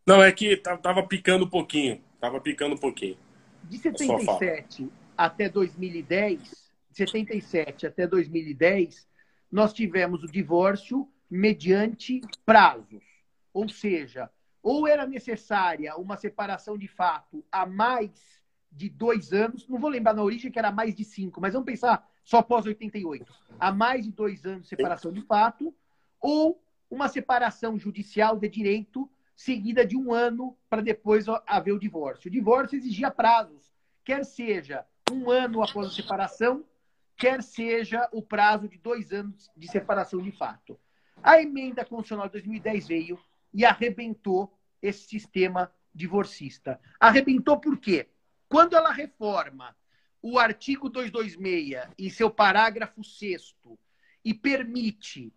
Não, 0.04 0.22
é 0.22 0.32
que 0.32 0.56
tava 0.56 1.06
picando 1.06 1.44
um 1.44 1.48
pouquinho. 1.48 2.02
Tava 2.20 2.40
picando 2.40 2.74
um 2.74 2.78
pouquinho. 2.78 3.16
De 3.64 3.78
77 3.78 4.90
até 5.18 5.48
2010, 5.48 6.40
de 6.90 6.96
77 6.96 7.88
até 7.88 8.06
2010, 8.06 9.08
nós 9.50 9.72
tivemos 9.72 10.22
o 10.22 10.30
divórcio 10.30 11.10
mediante 11.28 12.20
prazos. 12.46 13.02
Ou 13.52 13.68
seja, 13.68 14.30
ou 14.62 14.86
era 14.86 15.04
necessária 15.04 15.96
uma 15.96 16.16
separação 16.16 16.78
de 16.78 16.86
fato 16.86 17.44
há 17.50 17.66
mais 17.66 18.38
de 18.70 18.88
dois 18.88 19.32
anos, 19.32 19.66
não 19.66 19.80
vou 19.80 19.90
lembrar 19.90 20.14
na 20.14 20.22
origem 20.22 20.52
que 20.52 20.58
era 20.58 20.70
mais 20.70 20.94
de 20.94 21.02
cinco, 21.02 21.40
mas 21.40 21.52
vamos 21.52 21.66
pensar 21.66 22.08
só 22.22 22.38
após 22.38 22.64
88. 22.64 23.34
Há 23.58 23.72
mais 23.72 24.04
de 24.04 24.12
dois 24.12 24.46
anos 24.46 24.62
de 24.62 24.68
separação 24.68 25.12
de 25.12 25.22
fato, 25.22 25.74
ou 26.20 26.62
uma 26.88 27.08
separação 27.08 27.76
judicial 27.76 28.38
de 28.38 28.48
direito 28.48 29.10
seguida 29.34 29.84
de 29.84 29.96
um 29.96 30.12
ano 30.12 30.56
para 30.70 30.82
depois 30.82 31.26
haver 31.46 31.72
o 31.72 31.78
divórcio. 31.78 32.28
O 32.28 32.32
divórcio 32.32 32.76
exigia 32.76 33.10
prazos, 33.10 33.72
quer 34.04 34.24
seja 34.24 34.84
um 35.12 35.30
ano 35.30 35.62
após 35.62 35.88
a 35.88 35.90
separação, 35.90 36.64
quer 37.16 37.42
seja 37.42 38.08
o 38.12 38.22
prazo 38.22 38.68
de 38.68 38.78
dois 38.78 39.12
anos 39.12 39.50
de 39.56 39.68
separação 39.68 40.20
de 40.22 40.32
fato. 40.32 40.78
A 41.22 41.40
emenda 41.40 41.84
constitucional 41.84 42.26
de 42.26 42.32
2010 42.32 42.86
veio 42.86 43.18
e 43.52 43.64
arrebentou 43.64 44.56
esse 44.80 45.08
sistema 45.08 45.72
divorcista. 45.94 46.80
Arrebentou 47.00 47.58
por 47.58 47.78
quê? 47.78 48.08
Quando 48.48 48.76
ela 48.76 48.92
reforma 48.92 49.76
o 50.22 50.38
artigo 50.38 50.88
226 50.88 51.88
em 51.98 52.10
seu 52.10 52.30
parágrafo 52.30 53.02
6 53.02 53.54
e 54.24 54.34
permite, 54.34 55.32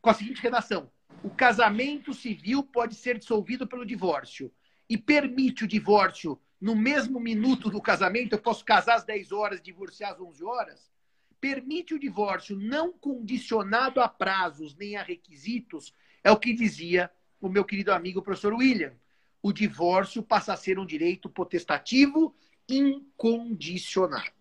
com 0.00 0.10
a 0.10 0.14
seguinte 0.14 0.42
redação, 0.42 0.90
o 1.22 1.30
casamento 1.30 2.12
civil 2.12 2.62
pode 2.62 2.94
ser 2.94 3.18
dissolvido 3.18 3.66
pelo 3.66 3.86
divórcio 3.86 4.52
e 4.88 4.96
permite 4.98 5.64
o 5.64 5.68
divórcio 5.68 6.38
no 6.64 6.74
mesmo 6.74 7.20
minuto 7.20 7.68
do 7.68 7.78
casamento, 7.78 8.32
eu 8.32 8.38
posso 8.38 8.64
casar 8.64 8.94
às 8.94 9.04
10 9.04 9.32
horas 9.32 9.60
divorciar 9.60 10.12
às 10.12 10.18
11 10.18 10.42
horas, 10.44 10.90
permite 11.38 11.92
o 11.92 11.98
divórcio 11.98 12.56
não 12.56 12.90
condicionado 12.90 14.00
a 14.00 14.08
prazos 14.08 14.74
nem 14.74 14.96
a 14.96 15.02
requisitos, 15.02 15.92
é 16.22 16.30
o 16.30 16.38
que 16.38 16.54
dizia 16.54 17.10
o 17.38 17.50
meu 17.50 17.66
querido 17.66 17.92
amigo 17.92 18.22
professor 18.22 18.54
William. 18.54 18.94
O 19.42 19.52
divórcio 19.52 20.22
passa 20.22 20.54
a 20.54 20.56
ser 20.56 20.78
um 20.78 20.86
direito 20.86 21.28
potestativo 21.28 22.34
incondicionado. 22.66 24.32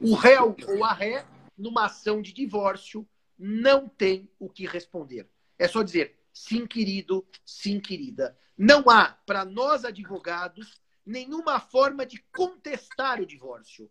O 0.00 0.14
réu 0.14 0.54
ou 0.68 0.84
a 0.84 0.92
ré, 0.92 1.26
numa 1.58 1.86
ação 1.86 2.22
de 2.22 2.32
divórcio, 2.32 3.04
não 3.36 3.88
tem 3.88 4.30
o 4.38 4.48
que 4.48 4.68
responder. 4.68 5.28
É 5.58 5.66
só 5.66 5.82
dizer 5.82 6.16
sim, 6.32 6.64
querido, 6.64 7.26
sim, 7.44 7.80
querida. 7.80 8.38
Não 8.56 8.88
há, 8.88 9.18
para 9.26 9.44
nós 9.44 9.84
advogados, 9.84 10.80
nenhuma 11.06 11.60
forma 11.60 12.04
de 12.04 12.22
contestar 12.32 13.20
o 13.20 13.26
divórcio. 13.26 13.90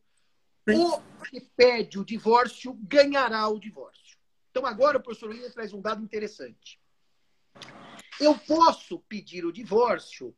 o 0.67 1.01
que 1.29 1.41
pede 1.55 1.97
o 1.97 2.05
divórcio 2.05 2.73
ganhará 2.83 3.47
o 3.47 3.59
divórcio. 3.59 4.17
Então, 4.51 4.65
agora 4.65 4.97
o 4.97 5.01
professor 5.01 5.29
William 5.29 5.49
traz 5.51 5.73
um 5.73 5.81
dado 5.81 6.03
interessante. 6.03 6.79
Eu 8.19 8.37
posso 8.37 8.99
pedir 8.99 9.45
o 9.45 9.51
divórcio 9.51 10.35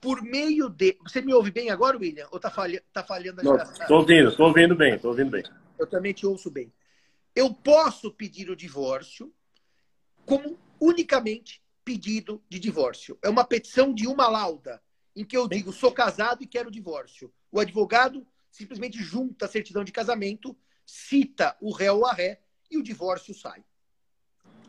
por 0.00 0.22
meio 0.22 0.68
de. 0.68 0.96
Você 1.02 1.22
me 1.22 1.32
ouve 1.32 1.50
bem 1.50 1.70
agora, 1.70 1.96
William? 1.96 2.28
Ou 2.30 2.36
está 2.36 2.50
falha... 2.50 2.82
tá 2.92 3.02
falhando 3.02 3.40
a? 3.40 3.62
Estou 3.62 3.98
ouvindo, 4.00 4.28
estou 4.28 4.46
ouvindo 4.46 4.76
bem, 4.76 4.94
estou 4.94 5.10
ouvindo 5.10 5.30
bem. 5.30 5.42
Eu 5.78 5.86
também 5.86 6.12
te 6.12 6.26
ouço 6.26 6.50
bem. 6.50 6.72
Eu 7.34 7.52
posso 7.52 8.12
pedir 8.12 8.50
o 8.50 8.56
divórcio 8.56 9.34
como 10.26 10.58
unicamente 10.80 11.62
pedido 11.84 12.42
de 12.48 12.58
divórcio. 12.58 13.18
É 13.22 13.28
uma 13.28 13.44
petição 13.44 13.94
de 13.94 14.06
uma 14.06 14.28
lauda, 14.28 14.82
em 15.14 15.24
que 15.24 15.36
eu 15.36 15.48
digo, 15.48 15.72
sou 15.72 15.92
casado 15.92 16.42
e 16.42 16.46
quero 16.46 16.70
divórcio. 16.70 17.32
O 17.50 17.60
advogado 17.60 18.26
simplesmente 18.50 19.02
junta 19.02 19.46
a 19.46 19.48
certidão 19.48 19.84
de 19.84 19.92
casamento, 19.92 20.56
cita 20.86 21.56
o 21.60 21.72
réu 21.72 21.98
ou 21.98 22.06
a 22.06 22.12
ré 22.12 22.40
e 22.70 22.76
o 22.76 22.82
divórcio 22.82 23.34
sai. 23.34 23.64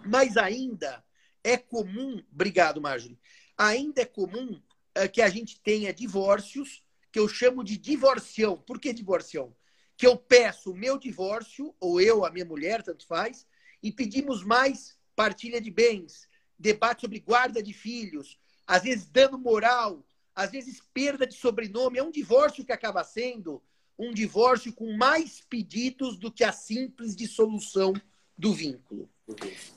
Mas 0.06 0.38
ainda 0.38 1.04
é 1.44 1.58
comum, 1.58 2.24
obrigado, 2.32 2.82
Marjorie, 2.82 3.20
ainda 3.58 4.02
é 4.02 4.06
comum 4.06 4.62
é, 4.94 5.08
que 5.08 5.22
a 5.22 5.30
gente 5.30 5.60
tenha 5.60 5.94
divórcios 5.94 6.84
que 7.12 7.20
eu 7.20 7.28
chamo 7.28 7.64
de 7.64 7.78
divorcião. 7.78 8.58
Por 8.58 8.80
que 8.80 8.92
divorcião? 8.92 9.56
Que 9.96 10.06
eu 10.06 10.18
peço 10.18 10.72
o 10.72 10.76
meu 10.76 10.98
divórcio, 10.98 11.74
ou 11.80 12.02
eu, 12.02 12.26
a 12.26 12.32
minha 12.32 12.46
mulher, 12.46 12.84
tanto 12.84 13.06
faz, 13.06 13.48
e 13.82 13.92
pedimos 13.92 14.44
mais 14.44 14.98
partilha 15.16 15.62
de 15.62 15.72
bens, 15.72 16.28
debate 16.58 17.02
sobre 17.02 17.20
guarda 17.20 17.62
de 17.62 17.72
filhos, 17.72 18.40
às 18.68 18.84
vezes 18.84 19.06
dano 19.06 19.38
moral, 19.38 20.06
às 20.36 20.52
vezes 20.52 20.82
perda 20.94 21.26
de 21.26 21.36
sobrenome. 21.36 21.98
É 21.98 22.04
um 22.04 22.12
divórcio 22.12 22.66
que 22.66 22.72
acaba 22.72 23.04
sendo 23.04 23.62
um 23.98 24.14
divórcio 24.14 24.74
com 24.74 24.96
mais 24.96 25.42
pedidos 25.50 26.18
do 26.18 26.32
que 26.32 26.44
a 26.44 26.52
simples 26.52 27.16
dissolução 27.16 27.94
do 28.38 28.54
vínculo. 28.54 29.10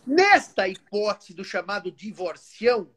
Nesta 0.07 0.69
hipótese 0.69 1.33
do 1.33 1.45
chamado 1.45 1.93
divorcião, 1.93 2.91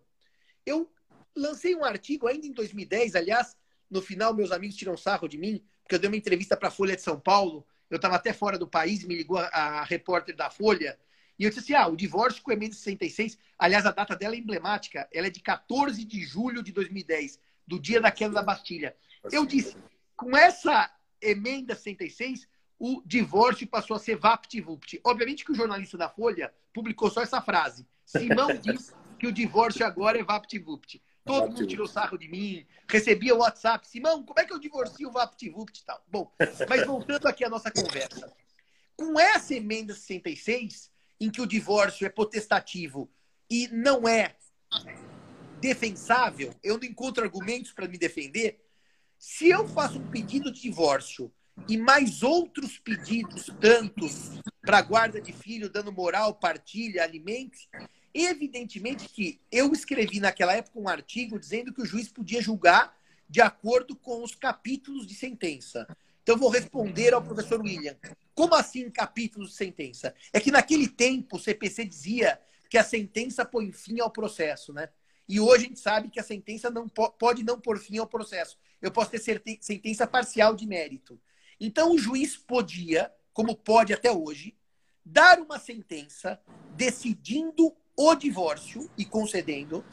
eu 0.65 0.91
lancei 1.36 1.76
um 1.76 1.86
artigo 1.86 2.28
ainda 2.28 2.47
em 2.47 2.52
2010, 2.52 3.15
aliás, 3.15 3.56
no 3.89 4.02
final 4.02 4.34
meus 4.34 4.52
amigos 4.52 4.76
tiram 4.76 4.97
sarro 4.97 5.28
de 5.28 5.38
mim, 5.38 5.63
porque 5.84 5.95
eu 5.95 6.00
dei 6.00 6.10
uma 6.10 6.17
entrevista 6.17 6.58
para 6.58 6.69
a 6.69 6.71
Folha 6.71 6.95
de 6.95 7.02
São 7.02 7.19
Paulo, 7.19 7.65
eu 7.89 7.97
estava 7.97 8.15
até 8.15 8.34
fora 8.34 8.58
do 8.58 8.67
país, 8.67 9.04
me 9.04 9.15
ligou 9.15 9.38
a, 9.38 9.47
a, 9.47 9.84
repórter 9.84 10.36
da 10.36 10.50
Folha, 10.50 10.97
e 11.38 11.43
eu 11.43 11.50
disse 11.50 11.62
assim, 11.62 11.74
ah, 11.74 11.88
o 11.88 11.95
divórcio 11.95 12.41
com 12.41 12.52
a 12.52 12.54
emenda 12.54 12.74
66, 12.74 13.38
aliás, 13.58 13.86
a 13.86 13.91
data 13.91 14.15
dela 14.15 14.36
é 14.36 14.38
emblemática, 14.38 15.08
ela 15.13 15.28
é 15.28 15.30
de 15.30 15.41
14 15.41 16.04
de 16.06 16.24
julho 16.24 16.63
de 16.63 16.71
2010, 16.71 17.39
do 17.72 17.80
dia 17.80 18.02
da 18.02 18.12
queda 18.12 18.34
da 18.34 18.44
Bastilha. 18.44 18.94
Eu 19.32 19.46
disse, 19.46 19.78
com 20.14 20.36
essa 20.36 20.94
emenda 21.22 21.74
66, 21.74 22.46
o 22.78 23.02
divórcio 23.06 23.66
passou 23.66 23.96
a 23.96 24.00
ser 24.00 24.18
vapt-vupt. 24.18 25.00
Obviamente 25.06 25.46
que 25.46 25.54
o 25.54 25.56
jornalista 25.56 25.98
da 25.98 26.10
Folha 26.10 26.54
publicou 26.74 27.10
só 27.10 27.22
essa 27.22 27.42
frase. 27.42 27.88
Simão 28.06 28.50
diz 28.60 28.94
que 29.18 29.26
o 29.26 29.32
divórcio 29.32 29.86
agora 29.86 30.20
é 30.20 30.24
vapt-vupt. 30.24 31.02
Todo 31.24 31.50
mundo 31.50 31.66
tirou 31.66 31.88
sarro 31.88 32.18
de 32.18 32.28
mim, 32.28 32.66
recebia 32.90 33.34
o 33.34 33.38
WhatsApp. 33.38 33.88
Simão, 33.88 34.22
como 34.24 34.40
é 34.40 34.44
que 34.44 34.52
eu 34.52 34.60
divorcio 34.60 35.08
o 35.08 35.12
vapt-vupt 35.12 35.80
e 35.80 35.86
tal? 35.86 36.04
Bom, 36.08 36.30
mas 36.68 36.86
voltando 36.86 37.28
aqui 37.28 37.46
à 37.46 37.50
nossa 37.50 37.72
conversa. 37.72 38.34
Com 38.98 39.18
essa 39.18 39.54
emenda 39.54 39.94
66, 39.94 40.92
em 41.22 41.30
que 41.30 41.40
o 41.40 41.48
divórcio 41.48 42.06
é 42.06 42.10
potestativo 42.10 43.10
e 43.50 43.70
não 43.70 44.08
é 44.08 44.36
defensável, 45.62 46.54
eu 46.63 46.78
não 46.78 46.84
encontro 46.84 47.24
argumentos 47.24 47.71
para 47.71 47.88
me 47.88 47.97
defender. 47.97 48.60
Se 49.17 49.50
eu 49.50 49.67
faço 49.67 50.00
um 50.00 50.10
pedido 50.10 50.52
de 50.52 50.62
divórcio 50.62 51.32
e 51.69 51.78
mais 51.78 52.24
outros 52.24 52.80
pedidos, 52.80 53.50
tantos, 53.62 54.41
para 54.62 54.82
guarda 54.82 55.21
de 55.21 55.32
filho, 55.32 55.69
dando 55.69 55.91
moral, 55.91 56.34
partilha, 56.34 57.04
alimentos, 57.04 57.69
evidentemente 58.13 59.08
que 59.08 59.39
eu 59.52 59.71
escrevi 59.71 60.19
naquela 60.19 60.54
época 60.54 60.80
um 60.80 60.89
artigo 60.89 61.39
dizendo 61.39 61.74
que 61.74 61.82
o 61.82 61.86
juiz 61.86 62.10
podia 62.10 62.41
julgar 62.41 62.97
de 63.30 63.39
acordo 63.39 63.95
com 63.95 64.24
os 64.24 64.36
capítulos 64.36 65.08
de 65.08 65.13
sentença. 65.13 65.88
Então, 66.24 66.38
vou 66.38 66.50
responder 66.50 67.13
ao 67.13 67.21
professor 67.21 67.62
William. 67.62 67.95
Como 68.34 68.56
assim 68.56 68.89
capítulos 68.89 69.52
de 69.52 69.56
sentença? 69.56 70.13
É 70.34 70.39
que 70.39 70.52
naquele 70.52 70.88
tempo 70.88 71.38
o 71.38 71.39
CPC 71.39 71.86
dizia 71.86 72.39
que 72.69 72.78
a 72.78 72.84
sentença 72.84 73.45
põe 73.45 73.71
fim 73.71 74.00
ao 74.00 74.10
processo, 74.10 74.74
né? 74.74 74.89
E 75.32 75.39
hoje 75.39 75.63
a 75.63 75.67
gente 75.70 75.80
sabe 75.80 76.10
que 76.10 76.20
a 76.20 76.24
sentença 76.24 76.70
não 76.70 76.89
pode 76.89 77.41
não 77.41 77.58
pôr 77.58 77.80
fim 77.80 77.98
ao 77.98 78.06
processo. 78.06 78.58
Eu 78.82 78.91
posso 78.91 79.12
ter 79.12 79.41
sentença 79.62 80.06
parcial 80.06 80.54
de 80.54 80.67
mérito. 80.67 81.17
Então, 81.58 81.94
o 81.94 81.98
juiz 81.98 82.36
podia, 82.36 83.10
como 83.32 83.56
pode 83.56 83.94
até 83.94 84.12
hoje, 84.12 84.54
dar 85.06 85.39
uma 85.39 85.58
sentença 85.58 86.38
decidindo 86.76 87.74
o 87.96 88.13
divórcio 88.13 88.91
e 88.98 89.06
concedendo, 89.06 89.86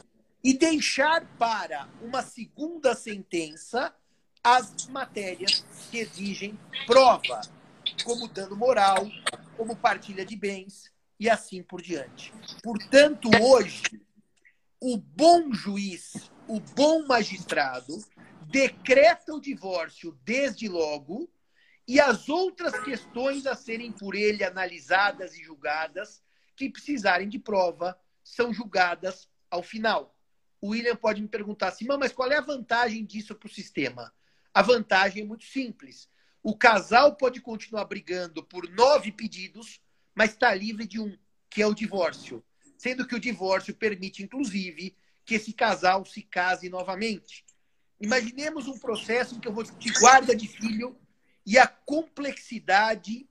e 0.43 0.53
deixar 0.53 1.25
para 1.37 1.87
uma 2.01 2.21
segunda 2.21 2.93
sentença 2.93 3.95
as 4.43 4.87
matérias 4.87 5.63
que 5.89 5.99
exigem 5.99 6.59
prova, 6.85 7.39
como 8.03 8.27
dano 8.27 8.57
moral, 8.57 9.07
como 9.55 9.73
partilha 9.73 10.25
de 10.25 10.35
bens 10.35 10.91
e 11.17 11.29
assim 11.29 11.63
por 11.63 11.81
diante. 11.81 12.33
Portanto, 12.61 13.29
hoje, 13.41 14.01
o 14.81 14.97
bom 14.97 15.53
juiz, 15.53 16.31
o 16.47 16.59
bom 16.59 17.05
magistrado, 17.05 17.97
decreta 18.47 19.33
o 19.33 19.41
divórcio 19.41 20.17
desde 20.23 20.69
logo 20.69 21.29
e 21.87 21.99
as 21.99 22.29
outras 22.29 22.79
questões 22.79 23.45
a 23.45 23.55
serem 23.55 23.91
por 23.91 24.15
ele 24.15 24.43
analisadas 24.43 25.35
e 25.35 25.43
julgadas 25.43 26.23
que 26.55 26.69
precisarem 26.69 27.27
de 27.27 27.37
prova 27.37 27.99
são 28.23 28.53
julgadas 28.53 29.27
ao 29.49 29.61
final. 29.61 30.15
O 30.61 30.69
William 30.69 30.95
pode 30.95 31.21
me 31.21 31.27
perguntar 31.27 31.69
assim, 31.69 31.85
mas 31.85 32.13
qual 32.13 32.31
é 32.31 32.37
a 32.37 32.41
vantagem 32.41 33.05
disso 33.05 33.35
para 33.35 33.47
o 33.47 33.51
sistema? 33.51 34.13
A 34.53 34.61
vantagem 34.61 35.23
é 35.23 35.25
muito 35.25 35.45
simples. 35.45 36.09
O 36.41 36.55
casal 36.55 37.15
pode 37.15 37.41
continuar 37.41 37.85
brigando 37.85 38.43
por 38.43 38.69
nove 38.69 39.11
pedidos, 39.11 39.81
mas 40.15 40.31
está 40.31 40.53
livre 40.53 40.85
de 40.85 40.99
um, 40.99 41.17
que 41.49 41.61
é 41.61 41.67
o 41.67 41.73
divórcio. 41.73 42.43
Sendo 42.79 43.05
que 43.05 43.13
o 43.13 43.19
divórcio 43.19 43.75
permite, 43.75 44.23
inclusive, 44.23 44.95
que 45.25 45.35
esse 45.35 45.51
casal 45.51 46.05
se 46.05 46.21
case 46.21 46.69
novamente. 46.69 47.43
Imaginemos 47.99 48.69
um 48.69 48.79
processo 48.79 49.35
em 49.35 49.39
que 49.41 49.49
eu 49.49 49.51
vou 49.51 49.65
de 49.65 49.91
guarda 49.99 50.33
de 50.33 50.47
filho 50.47 50.97
e 51.45 51.57
a 51.57 51.67
complexidade. 51.67 53.27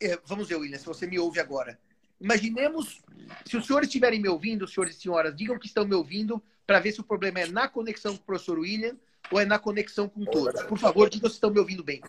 É, 0.00 0.18
vamos 0.24 0.48
ver, 0.48 0.56
William, 0.56 0.80
se 0.80 0.84
você 0.84 1.06
me 1.06 1.16
ouve 1.16 1.38
agora. 1.38 1.78
Imaginemos, 2.20 3.00
se 3.46 3.56
os 3.56 3.68
senhores 3.68 3.86
estiverem 3.86 4.20
me 4.20 4.28
ouvindo, 4.28 4.66
senhores 4.66 4.96
e 4.96 5.00
senhoras, 5.00 5.36
digam 5.36 5.56
que 5.56 5.68
estão 5.68 5.86
me 5.86 5.94
ouvindo 5.94 6.42
para 6.66 6.80
ver 6.80 6.90
se 6.90 7.00
o 7.00 7.04
problema 7.04 7.38
é 7.38 7.46
na 7.46 7.68
conexão 7.68 8.16
com 8.16 8.22
o 8.24 8.26
professor 8.26 8.58
William 8.58 8.98
ou 9.30 9.38
é 9.38 9.44
na 9.44 9.60
conexão 9.60 10.08
com 10.08 10.24
todos. 10.24 10.60
Por 10.64 10.76
favor, 10.76 11.08
digam 11.08 11.30
se 11.30 11.36
estão 11.36 11.52
me 11.52 11.60
ouvindo 11.60 11.84
bem. 11.84 12.02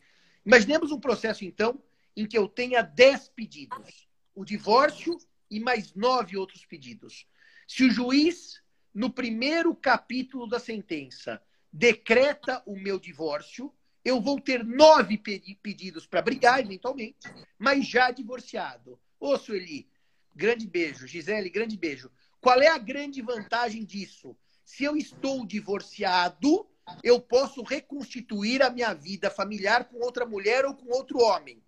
Imaginemos 0.44 0.92
um 0.92 1.00
processo, 1.00 1.46
então, 1.46 1.80
em 2.18 2.26
que 2.26 2.36
eu 2.36 2.48
tenha 2.48 2.82
10 2.82 3.30
pedidos. 3.30 4.08
O 4.34 4.44
divórcio 4.44 5.20
e 5.54 5.60
mais 5.60 5.94
nove 5.94 6.36
outros 6.36 6.66
pedidos. 6.66 7.28
Se 7.68 7.84
o 7.84 7.92
juiz, 7.92 8.62
no 8.94 9.10
primeiro 9.10 9.76
capítulo 9.76 10.48
da 10.48 10.60
sentença, 10.60 11.42
decreta 11.72 12.62
o 12.66 12.76
meu 12.76 13.00
divórcio, 13.00 13.74
eu 14.04 14.20
vou 14.20 14.40
ter 14.40 14.66
nove 14.66 15.18
pedidos 15.18 16.06
para 16.06 16.22
brigar, 16.22 16.60
eventualmente, 16.60 17.32
mas 17.58 17.88
já 17.88 18.12
divorciado. 18.12 19.00
Ô, 19.20 19.38
Sueli, 19.38 19.88
grande 20.36 20.68
beijo. 20.68 21.08
Gisele, 21.08 21.50
grande 21.50 21.78
beijo. 21.78 22.12
Qual 22.42 22.62
é 22.62 22.68
a 22.68 22.78
grande 22.78 23.22
vantagem 23.22 23.86
disso? 23.86 24.36
Se 24.66 24.84
eu 24.84 24.98
estou 24.98 25.46
divorciado, 25.46 26.68
eu 27.02 27.22
posso 27.22 27.64
reconstituir 27.64 28.62
a 28.62 28.70
minha 28.70 28.94
vida 28.94 29.30
familiar 29.30 29.86
com 29.86 30.00
outra 30.00 30.26
mulher 30.26 30.66
ou 30.66 30.74
com 30.74 30.90
outro 30.90 31.20
homem. 31.20 31.64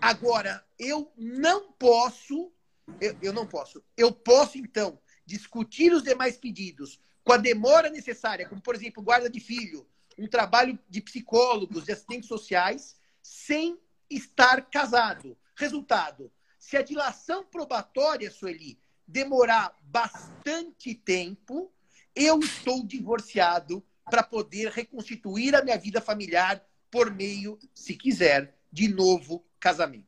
Agora, 0.00 0.64
eu 0.78 1.12
não 1.16 1.72
posso, 1.72 2.52
eu, 3.00 3.16
eu 3.22 3.32
não 3.32 3.46
posso, 3.46 3.82
eu 3.96 4.12
posso, 4.12 4.58
então, 4.58 4.98
discutir 5.24 5.92
os 5.92 6.02
demais 6.02 6.36
pedidos 6.36 7.00
com 7.22 7.32
a 7.32 7.36
demora 7.36 7.90
necessária, 7.90 8.48
como, 8.48 8.60
por 8.60 8.74
exemplo, 8.74 9.02
guarda 9.02 9.28
de 9.28 9.40
filho, 9.40 9.86
um 10.18 10.26
trabalho 10.26 10.78
de 10.88 11.00
psicólogos, 11.00 11.84
de 11.84 11.92
assistentes 11.92 12.28
sociais, 12.28 12.96
sem 13.22 13.78
estar 14.10 14.62
casado. 14.70 15.36
Resultado: 15.54 16.32
se 16.58 16.76
a 16.76 16.82
dilação 16.82 17.44
probatória, 17.44 18.30
Sueli, 18.30 18.78
demorar 19.06 19.76
bastante 19.82 20.94
tempo, 20.94 21.72
eu 22.14 22.40
estou 22.40 22.84
divorciado 22.84 23.84
para 24.10 24.22
poder 24.22 24.70
reconstituir 24.70 25.54
a 25.54 25.62
minha 25.62 25.78
vida 25.78 26.00
familiar 26.00 26.64
por 26.90 27.14
meio, 27.14 27.58
se 27.74 27.94
quiser, 27.94 28.58
de 28.72 28.88
novo 28.88 29.44
casamento. 29.60 30.07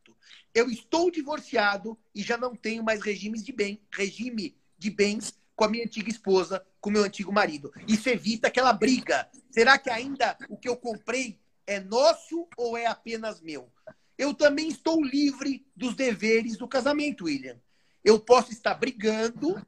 Eu 0.55 0.71
estou 0.71 1.11
divorciado 1.11 1.99
e 2.14 2.23
já 2.23 2.37
não 2.37 2.55
tenho 2.55 2.83
mais 2.83 3.03
regimes 3.03 3.45
de 3.45 3.53
bem, 3.53 3.81
regime 3.93 4.57
de 4.79 4.90
bens 4.90 5.35
com 5.55 5.64
a 5.64 5.69
minha 5.69 5.85
antiga 5.85 6.09
esposa, 6.09 6.64
com 6.81 6.90
o 6.90 6.93
meu 6.93 7.05
antigo 7.05 7.33
marido. 7.33 7.73
Isso 7.87 8.09
evita 8.09 8.49
aquela 8.49 8.73
briga. 8.73 9.29
Será 9.51 9.79
que 9.79 9.90
ainda 9.90 10.37
o 10.49 10.57
que 10.57 10.69
eu 10.69 10.77
comprei 10.77 11.38
é 11.66 11.79
nosso 11.79 12.49
ou 12.57 12.77
é 12.77 12.87
apenas 12.87 13.40
meu? 13.40 13.71
Eu 14.16 14.35
também 14.35 14.69
estou 14.69 15.03
livre 15.03 15.66
dos 15.77 15.95
deveres 15.95 16.57
do 16.57 16.66
casamento, 16.66 17.25
William. 17.25 17.61
Eu 18.05 18.19
posso 18.19 18.53
estar 18.53 18.75
brigando. 18.75 19.64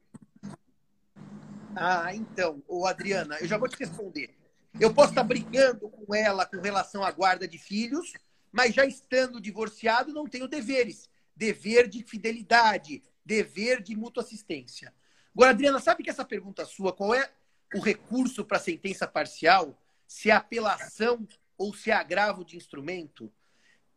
Ah, 1.77 2.15
então, 2.15 2.63
ô 2.67 2.87
Adriana, 2.87 3.37
eu 3.41 3.47
já 3.47 3.57
vou 3.57 3.69
te 3.69 3.79
responder. 3.79 4.35
Eu 4.81 4.93
posso 4.93 5.11
estar 5.11 5.23
brigando 5.23 5.89
com 5.91 6.15
ela 6.15 6.47
com 6.47 6.61
relação 6.61 7.05
à 7.05 7.11
guarda 7.11 7.47
de 7.47 7.59
filhos, 7.59 8.13
mas 8.53 8.75
já 8.75 8.85
estando 8.85 9.41
divorciado, 9.41 10.13
não 10.13 10.29
tenho 10.29 10.47
deveres. 10.47 11.09
Dever 11.35 11.89
de 11.89 12.05
fidelidade, 12.05 13.03
dever 13.25 13.83
de 13.83 13.97
mútua 13.97 14.23
assistência. 14.23 14.95
Agora, 15.35 15.51
Adriana, 15.51 15.81
sabe 15.81 16.03
que 16.03 16.11
essa 16.11 16.25
pergunta 16.25 16.67
sua, 16.67 16.93
qual 16.93 17.15
é 17.15 17.33
o 17.75 17.81
recurso 17.81 18.45
para 18.45 18.59
sentença 18.59 19.09
parcial? 19.09 19.81
Se 20.07 20.31
é 20.31 20.35
apelação 20.35 21.27
ou 21.57 21.75
se 21.75 21.91
é 21.91 21.95
agravo 21.95 22.45
de 22.45 22.57
instrumento? 22.57 23.33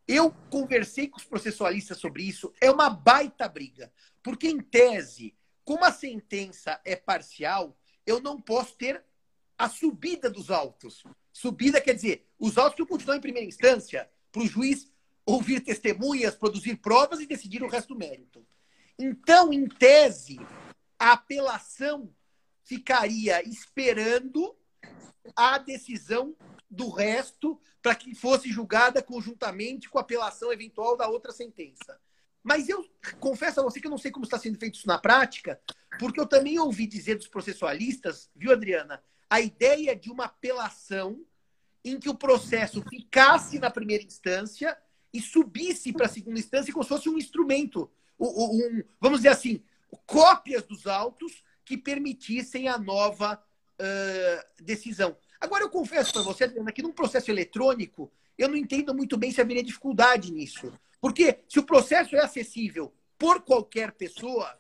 Eu 0.08 0.32
conversei 0.50 1.10
com 1.10 1.18
os 1.18 1.26
processualistas 1.26 1.98
sobre 1.98 2.24
isso, 2.24 2.54
é 2.62 2.72
uma 2.72 2.90
baita 2.90 3.50
briga. 3.50 3.92
Porque, 4.24 4.48
em 4.48 4.62
tese, 4.62 5.36
como 5.66 5.84
a 5.84 5.92
sentença 5.92 6.80
é 6.86 6.96
parcial, 6.96 7.78
eu 8.06 8.22
não 8.22 8.40
posso 8.40 8.78
ter 8.78 9.04
a 9.58 9.68
subida 9.68 10.30
dos 10.30 10.52
autos. 10.52 11.04
Subida 11.34 11.82
quer 11.82 11.96
dizer, 11.96 12.30
os 12.40 12.58
autos 12.58 12.76
que 12.76 12.86
continuam 12.86 13.18
em 13.18 13.22
primeira 13.22 13.48
instância, 13.48 14.10
para 14.36 14.44
o 14.44 14.48
juiz 14.48 14.92
ouvir 15.26 15.62
testemunhas, 15.62 16.36
produzir 16.36 16.76
provas 16.76 17.22
e 17.22 17.26
decidir 17.26 17.64
o 17.64 17.70
resto 17.70 17.94
do 17.94 18.00
mérito. 18.00 18.46
Então, 19.00 19.54
em 19.54 19.66
tese, 19.66 20.38
a 21.00 21.14
apelação 21.14 22.14
ficaria 22.62 23.42
esperando 23.48 24.54
a 25.38 25.58
decisão 25.58 26.36
do 26.70 26.90
resto 26.90 27.58
para 27.82 27.96
que 27.96 28.14
fosse 28.14 28.52
julgada 28.52 29.02
conjuntamente 29.02 29.90
com 29.90 29.98
a 29.98 30.02
apelação 30.02 30.52
eventual 30.52 30.98
da 30.98 31.08
outra 31.08 31.32
sentença. 31.32 31.98
Mas 32.44 32.68
eu 32.68 32.86
confesso 33.22 33.62
a 33.62 33.64
você 33.64 33.80
que 33.80 33.88
eu 33.88 33.92
não 33.92 33.98
sei 33.98 34.12
como 34.12 34.26
está 34.26 34.38
sendo 34.38 34.60
feito 34.60 34.76
isso 34.76 34.88
na 34.88 34.98
prática, 34.98 35.62
porque 35.98 36.20
eu 36.20 36.28
também 36.28 36.60
ouvi 36.60 36.86
dizer 36.86 37.16
dos 37.16 37.30
processualistas, 37.30 38.30
viu, 38.36 38.52
Adriana, 38.52 39.02
a 39.30 39.40
ideia 39.40 39.96
de 39.96 40.12
uma 40.12 40.26
apelação 40.26 41.26
em 41.86 42.00
que 42.00 42.10
o 42.10 42.16
processo 42.16 42.82
ficasse 42.90 43.60
na 43.60 43.70
primeira 43.70 44.04
instância 44.04 44.76
e 45.14 45.22
subisse 45.22 45.94
para 45.94 46.08
a 46.08 46.10
segunda 46.10 46.40
instância 46.40 46.74
como 46.74 46.84
se 46.84 46.90
fosse 46.90 47.08
um 47.08 47.18
instrumento, 47.18 47.90
um, 48.20 48.84
vamos 49.00 49.20
dizer 49.20 49.30
assim, 49.30 49.64
cópias 50.06 50.64
dos 50.64 50.88
autos 50.88 51.44
que 51.64 51.78
permitissem 51.78 52.68
a 52.68 52.78
nova 52.80 53.42
uh, 53.80 54.64
decisão. 54.64 55.16
Agora, 55.40 55.64
eu 55.64 55.70
confesso 55.70 56.12
para 56.12 56.24
você, 56.24 56.46
Adriana, 56.46 56.72
que 56.72 56.82
num 56.82 56.92
processo 56.92 57.30
eletrônico, 57.30 58.12
eu 58.36 58.50
não 58.50 58.56
entendo 58.56 58.94
muito 58.94 59.16
bem 59.16 59.32
se 59.32 59.40
haveria 59.40 59.64
dificuldade 59.64 60.32
nisso. 60.32 60.74
Porque 61.00 61.40
se 61.48 61.60
o 61.60 61.64
processo 61.64 62.16
é 62.16 62.20
acessível 62.20 62.92
por 63.18 63.42
qualquer 63.42 63.92
pessoa, 63.92 64.58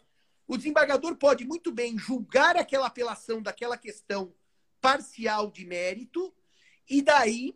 o 0.47 0.55
desembargador 0.55 1.15
pode 1.15 1.43
muito 1.43 1.71
bem 1.71 1.97
julgar 1.97 2.55
aquela 2.55 2.85
apelação 2.85 3.41
daquela 3.41 3.77
questão 3.77 4.31
parcial 4.79 5.49
de 5.49 5.65
mérito 5.65 6.31
e 6.89 7.01
daí 7.01 7.55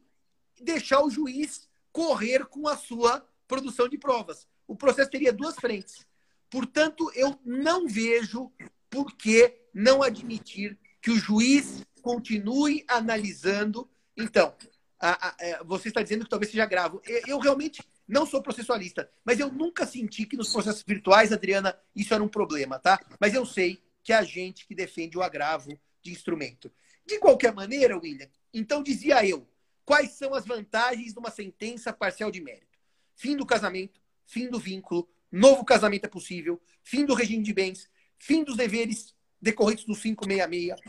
deixar 0.60 1.02
o 1.02 1.10
juiz 1.10 1.68
correr 1.92 2.46
com 2.46 2.68
a 2.68 2.78
sua 2.78 3.26
produção 3.48 3.88
de 3.88 3.98
provas. 3.98 4.48
O 4.68 4.76
processo 4.76 5.10
teria 5.10 5.34
duas 5.34 5.56
frentes. 5.56 6.06
Portanto, 6.50 7.12
eu 7.15 7.39
não 7.44 7.88
vejo 7.88 8.52
por 8.89 9.15
que 9.15 9.56
não 9.74 10.02
admitir 10.02 10.78
que 11.02 11.12
o 11.12 11.18
juiz 11.18 11.84
continue 12.02 12.84
analisando. 12.88 13.89
Então, 14.18 14.54
a, 15.00 15.10
a, 15.10 15.30
a, 15.30 15.36
é, 15.39 15.63
você 15.63 15.88
está 15.88 16.02
dizendo 16.02 16.24
que 16.24 16.30
talvez 16.30 16.52
seja 16.52 16.65
grave. 16.65 17.00
Eu, 17.06 17.22
eu 17.28 17.39
realmente 17.39 17.84
não 18.08 18.26
sou 18.26 18.42
processualista, 18.42 19.10
mas 19.24 19.39
eu 19.39 19.52
nunca 19.52 19.86
senti 19.86 20.26
que 20.26 20.36
nos 20.36 20.52
processos 20.52 20.84
virtuais, 20.86 21.32
Adriana, 21.32 21.78
isso 21.96 22.13
era 22.13 22.24
um 22.24 22.28
problema, 22.28 22.80
tá? 22.80 23.00
Mas 23.20 23.34
eu 23.34 23.46
sei 23.46 23.82
que 24.04 24.12
a 24.12 24.24
gente 24.24 24.65
que 24.65 24.74
defende 24.74 25.18
o 25.18 25.22
agravo 25.22 25.78
de 26.02 26.12
instrumento. 26.12 26.72
De 27.06 27.20
qualquer 27.20 27.54
maneira, 27.54 27.98
William, 27.98 28.28
então 28.54 28.84
dizia 28.84 29.26
eu, 29.26 29.48
quais 29.86 30.12
são 30.12 30.34
as 30.34 30.46
vantagens 30.46 31.14
de 31.14 31.20
uma 31.20 31.32
sentença 31.32 31.94
parcial 31.94 32.32
de 32.32 32.42
mérito? 32.42 32.78
Fim 33.16 33.36
do 33.36 33.46
casamento, 33.46 34.02
fim 34.26 34.50
do 34.50 34.60
vínculo, 34.60 35.10
novo 35.32 35.64
casamento 35.66 36.06
é 36.06 36.10
possível, 36.10 36.62
fim 36.84 37.06
do 37.06 37.14
regime 37.14 37.44
de 37.44 37.54
bens, 37.54 37.90
fim 38.18 38.44
dos 38.44 38.56
deveres 38.56 39.14
decorrentes 39.42 39.86
do 39.86 39.96
566. 39.96 40.80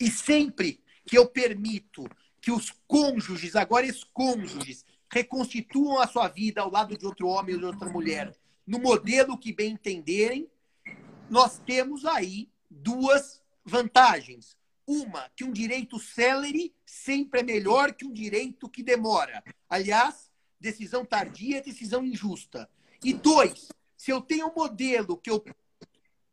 E 0.00 0.10
sempre 0.10 0.80
que 1.06 1.16
eu 1.18 1.26
permito 1.26 2.08
que 2.40 2.52
os 2.52 2.70
cônjuges, 2.86 3.56
agora 3.56 3.86
ex-cônjuges, 3.86 4.84
reconstituam 5.10 6.00
a 6.00 6.06
sua 6.06 6.28
vida 6.28 6.60
ao 6.60 6.70
lado 6.70 6.96
de 6.96 7.06
outro 7.06 7.26
homem 7.28 7.54
ou 7.54 7.60
de 7.60 7.66
outra 7.66 7.88
mulher, 7.88 8.36
no 8.66 8.78
modelo 8.78 9.38
que 9.38 9.52
bem 9.52 9.72
entenderem, 9.72 10.48
nós 11.30 11.58
temos 11.58 12.04
aí 12.04 12.48
duas 12.70 13.42
vantagens. 13.64 14.56
Uma, 14.90 15.30
que 15.36 15.44
um 15.44 15.52
direito 15.52 15.98
célere 15.98 16.74
sempre 16.86 17.40
é 17.40 17.42
melhor 17.42 17.92
que 17.92 18.06
um 18.06 18.12
direito 18.12 18.70
que 18.70 18.82
demora. 18.82 19.44
Aliás, 19.68 20.30
decisão 20.58 21.04
tardia 21.04 21.58
é 21.58 21.60
decisão 21.60 22.02
injusta. 22.02 22.66
E 23.04 23.12
dois, 23.12 23.68
se 23.98 24.10
eu 24.10 24.22
tenho 24.22 24.48
um 24.48 24.54
modelo 24.54 25.18
que 25.18 25.28
eu, 25.28 25.44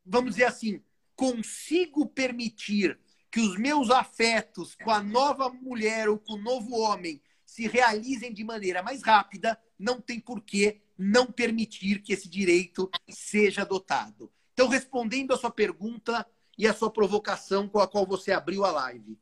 vamos 0.06 0.32
dizer 0.32 0.46
assim, 0.46 0.82
consigo 1.18 2.06
permitir 2.06 2.98
que 3.30 3.42
os 3.42 3.58
meus 3.58 3.90
afetos 3.90 4.74
com 4.76 4.90
a 4.90 5.04
nova 5.04 5.50
mulher 5.50 6.08
ou 6.08 6.18
com 6.18 6.36
o 6.36 6.42
novo 6.42 6.80
homem 6.80 7.22
se 7.46 7.68
realizem 7.68 8.34
de 8.34 8.46
maneira 8.46 8.82
mais 8.82 9.04
rápida, 9.04 9.60
não 9.78 10.00
tem 10.00 10.18
por 10.18 10.40
que 10.40 10.80
não 10.98 11.26
permitir 11.26 12.02
que 12.02 12.14
esse 12.14 12.30
direito 12.30 12.90
seja 13.10 13.64
adotado. 13.64 14.32
Então, 14.54 14.70
respondendo 14.70 15.34
a 15.34 15.38
sua 15.38 15.52
pergunta, 15.52 16.26
e 16.58 16.68
a 16.68 16.74
sua 16.74 16.90
provocação 16.90 17.68
com 17.68 17.80
a 17.80 17.88
qual 17.88 18.06
você 18.06 18.32
abriu 18.32 18.64
a 18.64 18.72
live. 18.72 19.18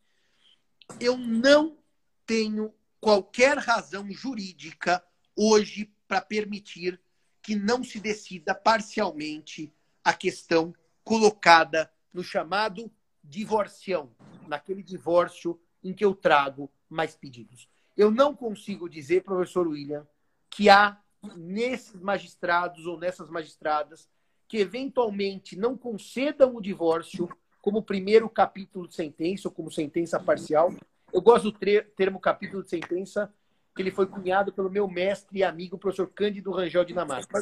Eu 1.00 1.17
não 1.17 1.78
tenho 2.26 2.74
qualquer 3.00 3.58
razão 3.58 4.10
jurídica 4.12 5.04
hoje 5.36 5.91
para 6.08 6.22
permitir 6.22 7.00
que 7.41 7.56
não 7.56 7.84
se 7.84 8.00
decida 8.00 8.56
parcialmente 8.56 9.74
a 10.04 10.13
questão 10.13 10.74
colocada 11.04 11.91
no 12.13 12.24
chamado 12.24 12.91
divorcião, 13.24 14.15
naquele 14.48 14.84
divórcio 14.84 15.60
em 15.84 15.93
que 15.93 16.06
eu 16.06 16.13
trago 16.13 16.72
mais 16.89 17.15
pedidos. 17.15 17.67
Eu 17.96 18.10
não 18.10 18.36
consigo 18.36 18.89
dizer, 18.89 19.24
professor 19.24 19.67
William, 19.67 20.08
que 20.50 20.69
há 20.69 21.02
nesses 21.36 22.00
magistrados 22.02 22.86
ou 22.86 22.98
nessas 22.98 23.30
magistradas 23.30 24.10
que 24.54 24.60
eventualmente 24.60 25.58
não 25.58 25.76
concedam 25.76 26.56
o 26.56 26.62
divórcio 26.62 27.28
como 27.60 27.82
primeiro 27.82 28.30
capítulo 28.30 28.88
de 28.88 28.94
sentença 28.94 29.48
ou 29.48 29.52
como 29.52 29.72
sentença 29.72 30.20
parcial. 30.20 30.72
Eu 31.12 31.24
gosto 31.24 31.50
do 31.50 31.58
termo 31.98 32.20
capítulo 32.20 32.62
de 32.62 32.70
sentença, 32.70 33.34
que 33.76 33.82
ele 33.82 33.89
foi 33.89 34.06
cunhado 34.06 34.54
pelo 34.54 34.70
meu 34.70 34.88
mestre 34.88 35.39
e 35.39 35.44
amigo, 35.44 35.76
o 35.76 35.80
professor 35.80 36.08
Cândido 36.08 36.52
Rangel 36.52 36.86
Dinamarca. 36.86 37.42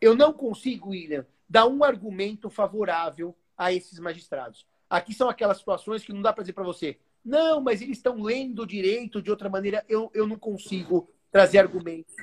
Eu 0.00 0.14
não 0.14 0.32
consigo, 0.32 0.90
William, 0.90 1.26
dar 1.48 1.66
um 1.66 1.82
argumento 1.82 2.48
favorável 2.48 3.34
a 3.58 3.72
esses 3.72 3.98
magistrados. 3.98 4.64
Aqui 4.88 5.12
são 5.12 5.28
aquelas 5.28 5.58
situações 5.58 6.04
que 6.04 6.12
não 6.12 6.22
dá 6.22 6.32
para 6.32 6.44
dizer 6.44 6.52
para 6.52 6.62
você, 6.62 6.96
não, 7.24 7.60
mas 7.60 7.82
eles 7.82 7.96
estão 7.96 8.22
lendo 8.22 8.62
o 8.62 8.66
direito 8.68 9.20
de 9.20 9.32
outra 9.32 9.48
maneira. 9.48 9.84
Eu, 9.88 10.12
eu 10.14 10.28
não 10.28 10.38
consigo 10.38 11.10
trazer 11.32 11.58
argumentos 11.58 12.14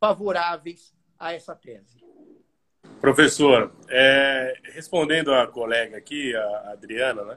favoráveis 0.00 0.92
a 1.16 1.32
essa 1.32 1.54
tese. 1.54 2.04
Professor, 3.06 3.70
é, 3.88 4.58
respondendo 4.74 5.32
à 5.32 5.46
colega 5.46 5.96
aqui, 5.96 6.34
a 6.34 6.72
Adriana, 6.72 7.22
né? 7.22 7.36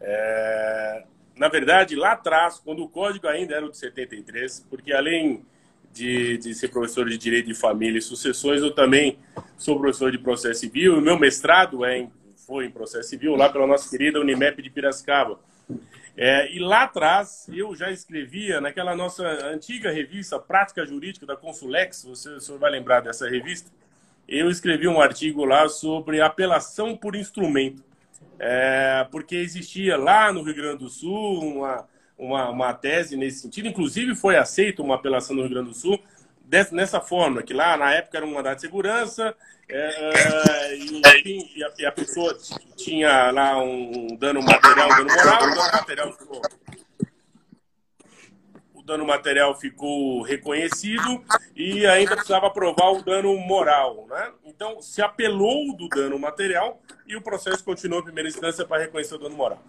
É, 0.00 1.04
na 1.36 1.48
verdade, 1.48 1.94
lá 1.94 2.12
atrás, 2.12 2.58
quando 2.58 2.82
o 2.82 2.88
código 2.88 3.28
ainda 3.28 3.54
era 3.54 3.66
o 3.66 3.70
de 3.70 3.76
73, 3.76 4.66
porque 4.70 4.90
além 4.90 5.44
de, 5.92 6.38
de 6.38 6.54
ser 6.54 6.68
professor 6.68 7.10
de 7.10 7.18
Direito 7.18 7.48
de 7.48 7.54
Família 7.54 7.98
e 7.98 8.00
Sucessões, 8.00 8.62
eu 8.62 8.74
também 8.74 9.18
sou 9.58 9.78
professor 9.78 10.10
de 10.10 10.16
Processo 10.16 10.60
Civil, 10.60 10.98
meu 11.02 11.18
mestrado 11.18 11.84
é 11.84 11.98
em, 11.98 12.12
foi 12.46 12.64
em 12.64 12.70
Processo 12.70 13.10
Civil, 13.10 13.36
lá 13.36 13.50
pela 13.50 13.66
nossa 13.66 13.90
querida 13.90 14.18
Unimep 14.18 14.62
de 14.62 14.70
Piracicaba. 14.70 15.38
É, 16.16 16.50
e 16.50 16.58
lá 16.58 16.84
atrás, 16.84 17.50
eu 17.52 17.76
já 17.76 17.90
escrevia 17.90 18.62
naquela 18.62 18.96
nossa 18.96 19.26
antiga 19.46 19.92
revista 19.92 20.38
Prática 20.38 20.86
Jurídica 20.86 21.26
da 21.26 21.36
Consulex, 21.36 22.02
você, 22.02 22.30
o 22.30 22.40
senhor 22.40 22.58
vai 22.58 22.70
lembrar 22.70 23.00
dessa 23.00 23.28
revista, 23.28 23.70
eu 24.28 24.50
escrevi 24.50 24.88
um 24.88 25.00
artigo 25.00 25.44
lá 25.44 25.68
sobre 25.68 26.20
apelação 26.20 26.96
por 26.96 27.14
instrumento, 27.14 27.82
é, 28.38 29.06
porque 29.10 29.36
existia 29.36 29.96
lá 29.96 30.32
no 30.32 30.42
Rio 30.42 30.54
Grande 30.54 30.78
do 30.78 30.88
Sul 30.88 31.40
uma, 31.40 31.88
uma, 32.18 32.50
uma, 32.50 32.74
tese 32.74 33.16
nesse 33.16 33.40
sentido, 33.40 33.68
inclusive 33.68 34.14
foi 34.14 34.36
aceita 34.36 34.82
uma 34.82 34.94
apelação 34.94 35.36
no 35.36 35.42
Rio 35.42 35.50
Grande 35.50 35.68
do 35.68 35.74
Sul 35.74 36.00
dessa, 36.44 36.74
nessa 36.74 37.00
forma, 37.00 37.42
que 37.42 37.52
lá 37.52 37.76
na 37.76 37.92
época 37.92 38.16
era 38.18 38.26
um 38.26 38.34
mandado 38.34 38.56
de 38.56 38.62
segurança 38.62 39.34
é, 39.68 40.10
é 40.68 40.76
e, 40.76 41.58
e, 41.58 41.64
a, 41.64 41.70
e, 41.78 41.86
a, 41.86 41.92
pessoa 41.92 42.36
tinha 42.76 43.30
lá 43.30 43.62
um 43.62 44.16
dano 44.16 44.42
material, 44.42 44.86
um 44.86 44.96
dano 44.96 45.14
moral, 45.14 45.40
dano 45.40 45.72
material 45.72 46.12
ficou 46.12 46.42
o 48.82 48.86
dano 48.86 49.06
material 49.06 49.54
ficou 49.54 50.22
reconhecido 50.22 51.22
e 51.54 51.86
ainda 51.86 52.16
precisava 52.16 52.50
provar 52.50 52.90
o 52.90 53.02
dano 53.02 53.36
moral. 53.38 54.06
Né? 54.10 54.32
Então, 54.44 54.82
se 54.82 55.00
apelou 55.00 55.74
do 55.76 55.88
dano 55.88 56.18
material 56.18 56.80
e 57.06 57.16
o 57.16 57.22
processo 57.22 57.64
continuou 57.64 58.00
em 58.00 58.04
primeira 58.04 58.28
instância 58.28 58.66
para 58.66 58.82
reconhecer 58.82 59.14
o 59.14 59.18
dano 59.18 59.36
moral. 59.36 59.62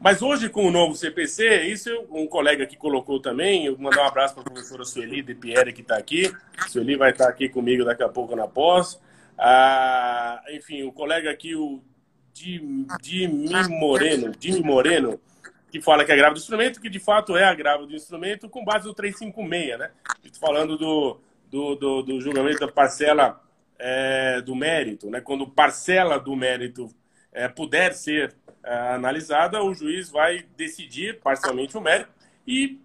Mas 0.00 0.22
hoje, 0.22 0.48
com 0.48 0.66
o 0.66 0.70
novo 0.70 0.94
CPC, 0.94 1.62
isso 1.62 1.90
um 2.10 2.26
colega 2.26 2.66
que 2.66 2.76
colocou 2.76 3.20
também, 3.20 3.66
eu 3.66 3.78
mandar 3.78 4.02
um 4.02 4.08
abraço 4.08 4.34
para 4.34 4.42
a 4.42 4.46
professora 4.46 4.84
Sueli 4.84 5.22
de 5.22 5.34
Pierre, 5.34 5.72
que 5.72 5.82
está 5.82 5.96
aqui. 5.96 6.32
Sueli 6.68 6.96
vai 6.96 7.12
estar 7.12 7.28
aqui 7.28 7.48
comigo 7.48 7.84
daqui 7.84 8.02
a 8.02 8.08
pouco 8.08 8.34
na 8.34 8.48
pós. 8.48 9.00
Ah, 9.38 10.42
enfim, 10.50 10.82
o 10.82 10.92
colega 10.92 11.30
aqui, 11.30 11.54
o 11.54 11.80
Jimmy 12.34 12.86
Moreno, 13.68 14.32
Jimmy 14.38 14.62
Moreno, 14.62 15.20
que 15.74 15.80
fala 15.80 16.04
que 16.04 16.12
é 16.12 16.16
grave 16.16 16.34
do 16.34 16.38
instrumento, 16.38 16.80
que 16.80 16.88
de 16.88 17.00
fato 17.00 17.36
é 17.36 17.42
a 17.42 17.52
grave 17.52 17.84
do 17.84 17.96
instrumento, 17.96 18.48
com 18.48 18.64
base 18.64 18.86
no 18.86 18.94
356, 18.94 19.76
né? 19.76 19.90
Falando 20.38 20.78
do, 20.78 21.20
do, 21.50 21.74
do, 21.74 22.02
do 22.04 22.20
julgamento 22.20 22.60
da 22.60 22.70
parcela 22.70 23.42
é, 23.76 24.40
do 24.40 24.54
mérito, 24.54 25.10
né? 25.10 25.20
Quando 25.20 25.48
parcela 25.48 26.16
do 26.16 26.36
mérito 26.36 26.88
é, 27.32 27.48
puder 27.48 27.92
ser 27.92 28.36
é, 28.62 28.72
analisada, 28.72 29.64
o 29.64 29.74
juiz 29.74 30.08
vai 30.08 30.46
decidir 30.56 31.18
parcialmente 31.18 31.76
o 31.76 31.80
mérito 31.80 32.10
e 32.46 32.78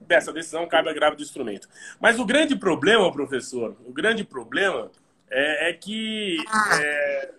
dessa 0.00 0.32
decisão 0.32 0.66
cabe 0.66 0.88
a 0.88 0.94
grave 0.94 1.16
do 1.16 1.22
instrumento. 1.22 1.68
Mas 2.00 2.18
o 2.18 2.24
grande 2.24 2.56
problema, 2.56 3.12
professor, 3.12 3.76
o 3.84 3.92
grande 3.92 4.24
problema 4.24 4.90
é, 5.30 5.68
é 5.68 5.72
que, 5.74 6.38
é, 6.80 7.30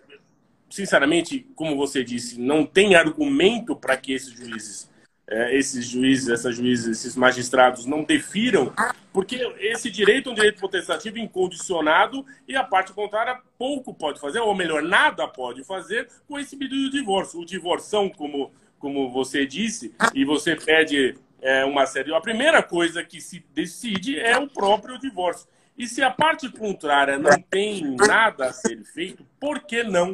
sinceramente, 0.70 1.44
como 1.56 1.76
você 1.76 2.04
disse, 2.04 2.40
não 2.40 2.64
tem 2.64 2.94
argumento 2.94 3.74
para 3.74 3.96
que 3.96 4.12
esses 4.12 4.30
juízes 4.30 4.91
é, 5.32 5.56
esses 5.56 5.86
juízes, 5.86 6.28
essas 6.28 6.54
juízes, 6.54 6.98
esses 6.98 7.16
magistrados 7.16 7.86
não 7.86 8.04
defiram, 8.04 8.70
porque 9.12 9.36
esse 9.60 9.90
direito 9.90 10.28
é 10.28 10.32
um 10.32 10.34
direito 10.34 10.60
potestativo 10.60 11.18
incondicionado 11.18 12.24
e 12.46 12.54
a 12.54 12.62
parte 12.62 12.92
contrária 12.92 13.40
pouco 13.58 13.94
pode 13.94 14.20
fazer, 14.20 14.40
ou 14.40 14.54
melhor, 14.54 14.82
nada 14.82 15.26
pode 15.26 15.64
fazer 15.64 16.06
com 16.28 16.38
esse 16.38 16.54
pedido 16.54 16.90
de 16.90 16.98
divórcio. 16.98 17.40
O 17.40 17.46
divorção, 17.46 18.10
como, 18.10 18.52
como 18.78 19.10
você 19.10 19.46
disse, 19.46 19.94
e 20.14 20.22
você 20.22 20.54
pede 20.54 21.16
é, 21.40 21.64
uma 21.64 21.86
série. 21.86 22.14
A 22.14 22.20
primeira 22.20 22.62
coisa 22.62 23.02
que 23.02 23.18
se 23.18 23.42
decide 23.54 24.20
é 24.20 24.36
o 24.36 24.46
próprio 24.46 24.98
divórcio. 24.98 25.48
E 25.78 25.88
se 25.88 26.02
a 26.02 26.10
parte 26.10 26.46
contrária 26.50 27.18
não 27.18 27.40
tem 27.40 27.96
nada 27.96 28.48
a 28.48 28.52
ser 28.52 28.84
feito, 28.84 29.26
por 29.40 29.60
que 29.60 29.82
não? 29.82 30.12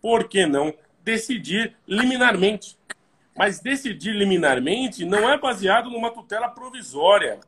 Por 0.00 0.28
que 0.28 0.46
não 0.46 0.72
decidir 1.02 1.74
liminarmente? 1.88 2.78
Mas 3.38 3.60
decidir 3.60 4.16
liminarmente 4.16 5.04
não 5.04 5.30
é 5.30 5.38
baseado 5.38 5.88
numa 5.88 6.10
tutela 6.10 6.48
provisória. 6.48 7.38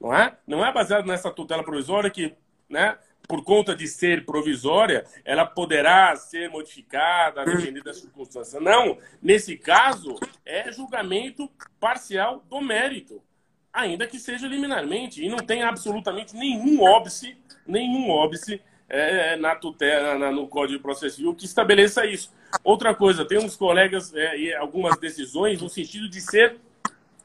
Não 0.00 0.14
é? 0.14 0.38
Não 0.46 0.64
é 0.64 0.72
baseado 0.72 1.04
nessa 1.04 1.32
tutela 1.32 1.64
provisória 1.64 2.08
que, 2.08 2.32
né, 2.70 2.96
por 3.26 3.42
conta 3.42 3.74
de 3.74 3.88
ser 3.88 4.24
provisória, 4.24 5.04
ela 5.24 5.44
poderá 5.44 6.14
ser 6.14 6.48
modificada, 6.48 7.44
dependendo 7.44 7.82
das 7.82 7.98
circunstâncias. 7.98 8.62
Não. 8.62 8.98
Nesse 9.20 9.56
caso, 9.56 10.14
é 10.44 10.70
julgamento 10.70 11.50
parcial 11.80 12.44
do 12.48 12.60
mérito, 12.60 13.20
ainda 13.72 14.06
que 14.06 14.20
seja 14.20 14.46
liminarmente. 14.46 15.24
E 15.24 15.28
não 15.28 15.38
tem 15.38 15.64
absolutamente 15.64 16.36
nenhum 16.36 16.80
óbice, 16.84 17.36
nenhum 17.66 18.10
óbice 18.10 18.62
é, 18.88 19.32
é, 19.32 19.36
na 19.36 19.54
tutela, 19.54 20.18
na, 20.18 20.30
no 20.30 20.46
Código 20.46 20.78
de 20.78 20.82
Processo 20.82 21.16
Civil 21.16 21.34
que 21.34 21.44
estabeleça 21.44 22.06
isso. 22.06 22.32
Outra 22.62 22.94
coisa, 22.94 23.24
tem 23.24 23.38
uns 23.38 23.56
colegas 23.56 24.14
é, 24.14 24.38
e 24.38 24.54
algumas 24.54 24.98
decisões 24.98 25.60
no 25.60 25.68
sentido 25.68 26.08
de 26.08 26.20
ser 26.20 26.56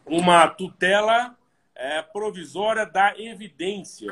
uma 0.05 0.47
tutela 0.47 1.35
é, 1.75 2.01
provisória 2.01 2.85
da 2.85 3.13
evidência. 3.17 4.11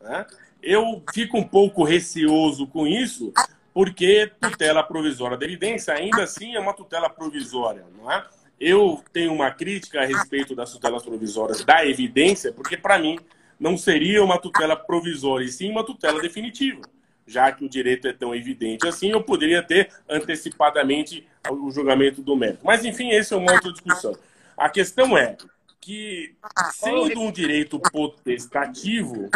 Né? 0.00 0.26
Eu 0.62 1.02
fico 1.12 1.38
um 1.38 1.46
pouco 1.46 1.84
receoso 1.84 2.66
com 2.66 2.86
isso, 2.86 3.32
porque 3.72 4.30
tutela 4.40 4.82
provisória 4.82 5.36
da 5.36 5.44
evidência 5.44 5.94
ainda 5.94 6.22
assim 6.22 6.54
é 6.54 6.60
uma 6.60 6.74
tutela 6.74 7.08
provisória, 7.08 7.86
não 7.96 8.10
é? 8.10 8.24
Eu 8.58 9.02
tenho 9.10 9.32
uma 9.32 9.50
crítica 9.50 10.02
a 10.02 10.04
respeito 10.04 10.54
das 10.54 10.70
tutelas 10.70 11.02
provisórias 11.02 11.64
da 11.64 11.86
evidência, 11.86 12.52
porque 12.52 12.76
para 12.76 12.98
mim 12.98 13.18
não 13.60 13.76
seria 13.76 14.24
uma 14.24 14.38
tutela 14.38 14.74
provisória, 14.74 15.44
e 15.44 15.48
sim 15.48 15.70
uma 15.70 15.84
tutela 15.84 16.20
definitiva. 16.20 16.80
Já 17.26 17.52
que 17.52 17.64
o 17.64 17.68
direito 17.68 18.08
é 18.08 18.12
tão 18.12 18.34
evidente 18.34 18.88
assim, 18.88 19.10
eu 19.10 19.22
poderia 19.22 19.62
ter 19.62 19.92
antecipadamente 20.08 21.28
o 21.48 21.70
julgamento 21.70 22.22
do 22.22 22.34
mérito. 22.34 22.64
Mas, 22.64 22.84
enfim, 22.84 23.10
essa 23.10 23.34
é 23.34 23.38
uma 23.38 23.52
outra 23.52 23.70
discussão. 23.70 24.16
A 24.56 24.68
questão 24.68 25.16
é 25.16 25.36
que, 25.80 26.34
sendo 26.72 27.20
um 27.20 27.30
direito 27.30 27.78
potestativo, 27.78 29.30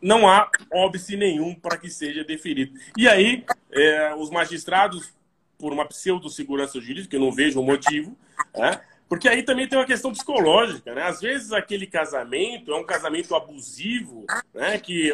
não 0.00 0.26
há 0.26 0.50
óbice 0.72 1.16
nenhum 1.16 1.54
para 1.54 1.76
que 1.76 1.90
seja 1.90 2.24
deferido. 2.24 2.78
E 2.96 3.06
aí, 3.06 3.44
é, 3.70 4.14
os 4.14 4.30
magistrados, 4.30 5.12
por 5.58 5.72
uma 5.72 5.84
pseudo-segurança 5.86 6.80
jurídica, 6.80 7.14
eu 7.14 7.20
não 7.20 7.30
vejo 7.30 7.60
o 7.60 7.64
motivo, 7.64 8.16
né, 8.56 8.80
porque 9.10 9.28
aí 9.28 9.42
também 9.42 9.66
tem 9.66 9.76
uma 9.76 9.84
questão 9.84 10.12
psicológica, 10.12 10.94
né? 10.94 11.02
Às 11.02 11.20
vezes 11.20 11.52
aquele 11.52 11.84
casamento 11.84 12.72
é 12.72 12.76
um 12.76 12.84
casamento 12.84 13.34
abusivo, 13.34 14.24
né? 14.54 14.78
Que 14.78 15.12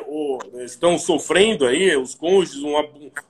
estão 0.66 0.98
sofrendo 0.98 1.64
aí, 1.64 1.96
os 1.96 2.14
cônjuges, 2.14 2.62
um, 2.62 2.76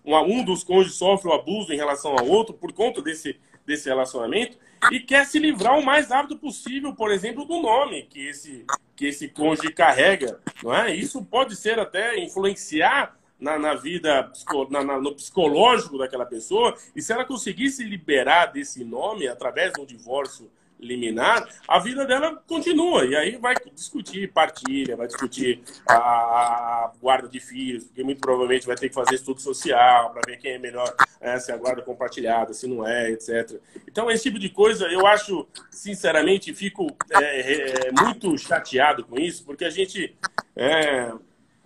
um, 0.04 0.16
um 0.16 0.44
dos 0.44 0.64
cônjuges 0.64 0.96
sofre 0.98 1.30
o 1.30 1.32
abuso 1.32 1.72
em 1.72 1.76
relação 1.76 2.18
ao 2.18 2.26
outro 2.26 2.52
por 2.52 2.72
conta 2.72 3.00
desse, 3.00 3.38
desse 3.64 3.88
relacionamento 3.88 4.58
e 4.90 4.98
quer 4.98 5.24
se 5.24 5.38
livrar 5.38 5.78
o 5.78 5.84
mais 5.84 6.08
rápido 6.08 6.36
possível, 6.36 6.92
por 6.92 7.12
exemplo, 7.12 7.44
do 7.44 7.62
nome 7.62 8.02
que 8.02 8.26
esse, 8.26 8.66
que 8.96 9.06
esse 9.06 9.28
cônjuge 9.28 9.72
carrega, 9.72 10.40
não 10.64 10.74
é? 10.74 10.92
Isso 10.92 11.24
pode 11.24 11.54
ser 11.54 11.78
até 11.78 12.18
influenciar 12.18 13.16
na, 13.38 13.58
na 13.58 13.74
vida, 13.74 14.30
na, 14.70 14.82
na, 14.82 15.00
no 15.00 15.14
psicológico 15.14 15.98
daquela 15.98 16.26
pessoa, 16.26 16.74
e 16.94 17.02
se 17.02 17.12
ela 17.12 17.24
conseguisse 17.24 17.84
liberar 17.84 18.46
desse 18.46 18.84
nome 18.84 19.28
através 19.28 19.72
de 19.72 19.80
um 19.80 19.86
divórcio 19.86 20.50
liminar, 20.78 21.48
a 21.66 21.78
vida 21.78 22.04
dela 22.04 22.42
continua. 22.46 23.04
E 23.06 23.16
aí 23.16 23.36
vai 23.36 23.54
discutir 23.74 24.32
partilha, 24.32 24.96
vai 24.96 25.06
discutir 25.06 25.62
a, 25.88 26.92
guarda 27.00 27.28
de 27.28 27.40
filhos, 27.40 27.84
porque 27.84 28.02
muito 28.04 28.20
provavelmente 28.20 28.66
vai 28.66 28.76
ter 28.76 28.88
que 28.88 28.94
fazer 28.94 29.14
estudo 29.14 29.40
social 29.40 30.10
para 30.12 30.22
ver 30.26 30.38
quem 30.38 30.52
é 30.52 30.58
melhor, 30.58 30.94
é, 31.20 31.38
se 31.38 31.50
é 31.50 31.54
a 31.54 31.58
guarda 31.58 31.82
compartilhada, 31.82 32.52
se 32.52 32.66
não 32.66 32.86
é, 32.86 33.10
etc. 33.10 33.60
Então, 33.88 34.10
esse 34.10 34.24
tipo 34.24 34.38
de 34.38 34.48
coisa, 34.48 34.86
eu 34.86 35.06
acho, 35.06 35.46
sinceramente, 35.70 36.54
fico 36.54 36.86
é, 37.10 37.88
é, 37.88 37.92
muito 37.92 38.36
chateado 38.38 39.04
com 39.04 39.18
isso, 39.18 39.44
porque 39.44 39.64
a 39.64 39.70
gente. 39.70 40.14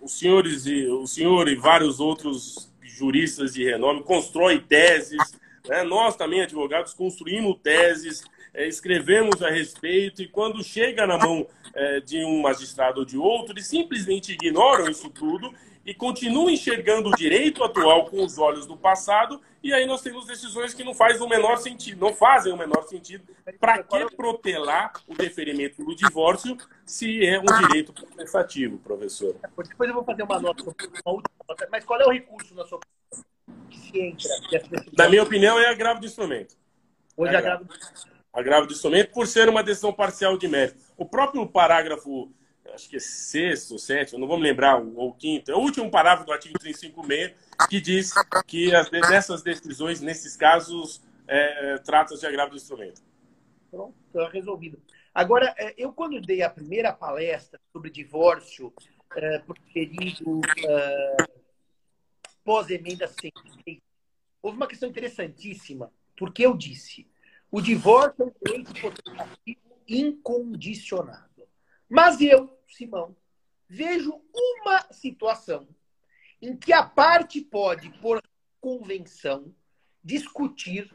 Os 0.01 0.17
senhores 0.17 0.65
e 0.65 0.87
o 0.87 1.05
senhor 1.05 1.47
e 1.47 1.55
vários 1.55 1.99
outros 1.99 2.71
juristas 2.81 3.53
de 3.53 3.63
renome 3.63 4.03
constroem 4.03 4.59
teses. 4.59 5.19
Né? 5.67 5.83
Nós 5.83 6.15
também, 6.15 6.41
advogados, 6.41 6.93
construímos 6.93 7.59
teses, 7.61 8.23
é, 8.53 8.67
escrevemos 8.67 9.41
a 9.41 9.49
respeito, 9.49 10.21
e 10.21 10.27
quando 10.27 10.63
chega 10.63 11.07
na 11.07 11.17
mão 11.17 11.47
é, 11.73 11.99
de 11.99 12.25
um 12.25 12.41
magistrado 12.41 12.99
ou 12.99 13.05
de 13.05 13.17
outro, 13.17 13.53
eles 13.53 13.67
simplesmente 13.67 14.33
ignoram 14.33 14.89
isso 14.89 15.09
tudo 15.09 15.53
e 15.85 15.93
continuam 15.93 16.49
enxergando 16.49 17.09
o 17.09 17.15
direito 17.15 17.63
atual 17.63 18.05
com 18.05 18.23
os 18.23 18.37
olhos 18.37 18.65
do 18.65 18.77
passado, 18.77 19.41
e 19.63 19.73
aí 19.73 19.85
nós 19.85 20.01
temos 20.01 20.25
decisões 20.25 20.73
que 20.73 20.83
não 20.83 20.93
fazem 20.93 21.21
o 21.21 21.29
menor 21.29 21.57
sentido, 21.57 21.99
não 21.99 22.13
fazem 22.13 22.51
o 22.53 22.57
menor 22.57 22.83
sentido. 22.83 23.23
Para 23.59 23.83
que 23.83 24.15
protelar 24.15 24.93
o 25.07 25.15
deferimento 25.15 25.83
do 25.83 25.95
divórcio 25.95 26.57
se 26.85 27.25
é 27.25 27.39
um 27.39 27.67
direito 27.67 27.93
prestativo, 28.15 28.77
professor? 28.79 29.35
Depois 29.67 29.89
eu 29.89 29.95
vou 29.95 30.03
fazer 30.03 30.23
uma 30.23 30.39
nota, 30.39 30.63
uma 30.63 31.13
última 31.13 31.35
nota, 31.47 31.67
mas 31.71 31.83
qual 31.83 31.99
é 31.99 32.05
o 32.05 32.11
recurso 32.11 32.53
na 32.55 32.65
sua 32.65 32.79
que 33.69 33.79
se 33.79 33.99
entra? 33.99 34.29
Na 34.97 35.09
minha 35.09 35.23
opinião, 35.23 35.59
é 35.59 35.67
agravo 35.67 35.99
do 35.99 36.05
instrumento. 36.05 36.55
Hoje 37.17 37.33
é 37.33 37.37
agravo 37.37 37.67
agravo 38.33 38.67
do 38.67 38.73
instrumento 38.73 39.11
por 39.11 39.27
ser 39.27 39.49
uma 39.49 39.63
decisão 39.63 39.91
parcial 39.91 40.37
de 40.37 40.47
mérito. 40.47 40.77
O 40.97 41.05
próprio 41.05 41.45
parágrafo 41.47 42.31
acho 42.73 42.89
que 42.89 42.97
é 42.97 42.99
sexto, 42.99 43.77
sétimo, 43.77 44.19
não 44.19 44.27
vou 44.27 44.37
me 44.37 44.43
lembrar, 44.43 44.81
ou 44.81 45.13
quinto, 45.13 45.51
é 45.51 45.55
o 45.55 45.59
último 45.59 45.89
parágrafo 45.89 46.25
do 46.25 46.33
artigo 46.33 46.57
356, 46.59 47.33
que 47.69 47.81
diz 47.81 48.13
que 48.47 48.73
as, 48.75 48.89
dessas 48.89 49.41
decisões, 49.41 50.01
nesses 50.01 50.35
casos, 50.35 51.01
é, 51.27 51.73
é, 51.73 51.77
trata 51.77 52.15
de 52.17 52.25
agravo 52.25 52.51
do 52.51 52.57
instrumento. 52.57 53.01
Pronto, 53.69 53.95
está 54.07 54.27
resolvido. 54.29 54.81
Agora, 55.13 55.53
é, 55.57 55.73
eu 55.77 55.93
quando 55.93 56.19
dei 56.21 56.41
a 56.41 56.49
primeira 56.49 56.91
palestra 56.91 57.59
sobre 57.71 57.89
divórcio 57.89 58.73
é, 59.15 59.39
por 59.39 59.57
período 59.73 60.41
é, 60.67 61.17
pós-emenda 62.43 63.07
106, 63.07 63.79
houve 64.41 64.57
uma 64.57 64.67
questão 64.67 64.89
interessantíssima, 64.89 65.91
porque 66.17 66.45
eu 66.45 66.55
disse, 66.55 67.07
o 67.49 67.61
divórcio 67.61 68.23
é 68.23 68.25
um 68.25 68.63
direito 68.63 68.73
incondicionado. 69.87 71.29
Mas 71.89 72.21
eu, 72.21 72.57
Simão, 72.71 73.15
vejo 73.67 74.21
uma 74.33 74.91
situação 74.91 75.67
em 76.41 76.57
que 76.57 76.73
a 76.73 76.83
parte 76.83 77.41
pode, 77.41 77.89
por 77.99 78.21
convenção, 78.59 79.53
discutir 80.03 80.93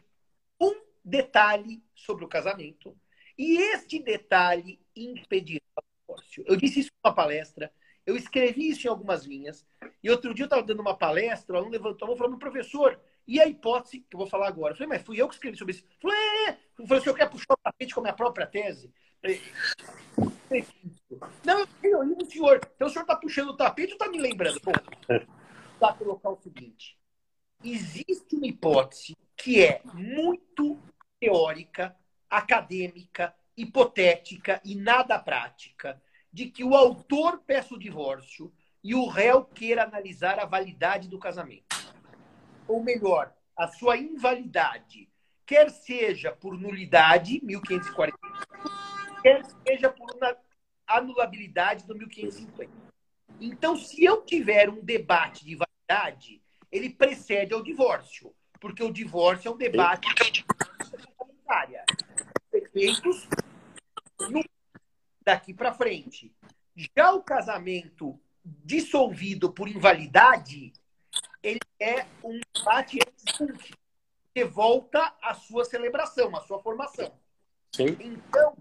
um 0.60 0.80
detalhe 1.04 1.82
sobre 1.94 2.24
o 2.24 2.28
casamento 2.28 2.96
E 3.38 3.58
este 3.74 3.98
detalhe 4.02 4.80
impedirá 4.94 5.60
o 5.76 5.82
divórcio. 6.00 6.44
Eu 6.46 6.56
disse 6.56 6.80
isso 6.80 6.90
numa 7.04 7.14
palestra, 7.14 7.72
eu 8.06 8.16
escrevi 8.16 8.70
isso 8.70 8.86
em 8.86 8.90
algumas 8.90 9.24
linhas, 9.24 9.66
e 10.02 10.08
outro 10.08 10.32
dia 10.32 10.44
eu 10.44 10.46
estava 10.46 10.62
dando 10.62 10.80
uma 10.80 10.96
palestra, 10.96 11.54
o 11.54 11.58
aluno 11.58 11.72
levantou 11.72 12.06
a 12.06 12.08
mão 12.08 12.16
falando, 12.16 12.38
professor, 12.38 12.98
e 13.26 13.40
a 13.40 13.46
hipótese 13.46 14.00
que 14.00 14.14
eu 14.14 14.18
vou 14.18 14.26
falar 14.26 14.48
agora? 14.48 14.72
Eu 14.72 14.76
falei, 14.76 14.88
mas 14.88 15.02
fui 15.02 15.20
eu 15.20 15.28
que 15.28 15.34
escrevi 15.34 15.58
sobre 15.58 15.74
isso. 15.74 15.84
Eu 15.84 16.10
falei, 16.10 16.16
é, 16.16 16.50
é. 16.50 16.58
Eu 16.78 16.86
falei, 16.86 17.00
o 17.00 17.02
senhor 17.02 17.16
quer 17.16 17.28
puxar 17.28 17.54
o 17.54 17.56
tapete 17.56 17.92
com 17.92 18.00
a 18.00 18.04
minha 18.04 18.14
própria 18.14 18.46
tese? 18.46 18.86
Eu 18.86 18.92
falei, 19.20 20.35
não, 21.44 21.60
eu 21.60 21.66
tenho 21.80 22.16
o 22.16 22.26
senhor. 22.26 22.60
Então 22.74 22.86
o 22.86 22.90
senhor 22.90 23.02
está 23.02 23.16
puxando 23.16 23.50
o 23.50 23.56
tapete 23.56 23.92
ou 23.92 23.98
está 23.98 24.08
me 24.08 24.18
lembrando? 24.18 24.60
Bom, 24.60 24.72
para 25.78 25.94
colocar 25.94 26.30
o 26.30 26.36
seguinte: 26.36 26.98
existe 27.64 28.36
uma 28.36 28.46
hipótese 28.46 29.16
que 29.36 29.62
é 29.62 29.80
muito 29.92 30.80
teórica, 31.20 31.96
acadêmica, 32.30 33.34
hipotética 33.56 34.60
e 34.64 34.74
nada 34.74 35.18
prática, 35.18 36.00
de 36.32 36.50
que 36.50 36.62
o 36.62 36.74
autor 36.74 37.38
peça 37.38 37.74
o 37.74 37.78
divórcio 37.78 38.52
e 38.82 38.94
o 38.94 39.06
réu 39.06 39.44
queira 39.44 39.84
analisar 39.84 40.38
a 40.38 40.44
validade 40.44 41.08
do 41.08 41.18
casamento. 41.18 41.76
Ou 42.68 42.82
melhor, 42.82 43.32
a 43.56 43.68
sua 43.68 43.96
invalidade, 43.96 45.08
quer 45.44 45.70
seja 45.70 46.32
por 46.32 46.58
nulidade, 46.58 47.40
1540, 47.42 48.18
quer 49.26 49.42
seja 49.66 49.90
por 49.90 50.08
anulabilidade 50.86 51.84
do 51.84 51.96
1550. 51.96 52.70
Então, 53.40 53.76
se 53.76 54.04
eu 54.04 54.22
tiver 54.22 54.70
um 54.70 54.80
debate 54.80 55.44
de 55.44 55.56
validade, 55.56 56.40
ele 56.70 56.90
precede 56.90 57.52
ao 57.52 57.62
divórcio, 57.62 58.32
porque 58.60 58.84
o 58.84 58.92
divórcio 58.92 59.48
é 59.48 59.52
um 59.52 59.56
debate 59.56 60.06
comunitária. 61.16 61.84
Efeitos 62.52 63.28
daqui 65.24 65.52
para 65.52 65.74
frente. 65.74 66.32
Já 66.96 67.12
o 67.12 67.22
casamento 67.22 68.18
dissolvido 68.44 69.52
por 69.52 69.68
invalidade, 69.68 70.72
ele 71.42 71.60
é 71.80 72.06
um 72.22 72.38
debate 72.54 72.98
que 74.32 74.44
volta 74.44 75.12
à 75.20 75.34
sua 75.34 75.64
celebração, 75.64 76.34
à 76.36 76.40
sua 76.42 76.62
formação. 76.62 77.12
Sim. 77.72 77.96
Então, 78.00 78.56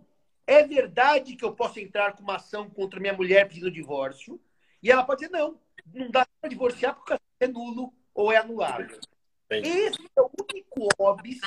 é 0.47 0.63
verdade 0.63 1.35
que 1.35 1.43
eu 1.43 1.53
posso 1.53 1.79
entrar 1.79 2.13
com 2.13 2.23
uma 2.23 2.35
ação 2.35 2.69
contra 2.69 2.99
minha 2.99 3.13
mulher 3.13 3.47
pedindo 3.47 3.71
divórcio, 3.71 4.39
e 4.81 4.91
ela 4.91 5.03
pode 5.03 5.21
dizer, 5.21 5.31
não, 5.31 5.59
não 5.93 6.09
dá 6.11 6.27
para 6.39 6.49
divorciar 6.49 6.95
porque 6.95 7.17
é 7.39 7.47
nulo 7.47 7.93
ou 8.13 8.31
é 8.31 8.37
anulável. 8.37 8.99
Esse 9.49 10.09
é 10.15 10.21
o 10.21 10.29
único 10.39 10.87
óbvio 10.99 11.39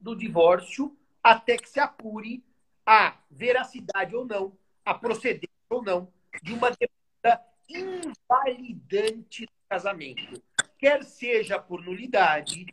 do 0.00 0.16
divórcio 0.16 0.96
até 1.22 1.56
que 1.56 1.68
se 1.68 1.78
apure 1.78 2.42
a 2.84 3.16
veracidade 3.30 4.16
ou 4.16 4.24
não, 4.24 4.56
a 4.84 4.94
procedência 4.94 5.48
ou 5.68 5.82
não 5.82 6.12
de 6.42 6.52
uma 6.52 6.70
demanda 6.70 7.44
invalidante 7.68 9.46
do 9.46 9.52
casamento, 9.68 10.42
quer 10.78 11.04
seja 11.04 11.58
por 11.58 11.84
nulidade, 11.84 12.66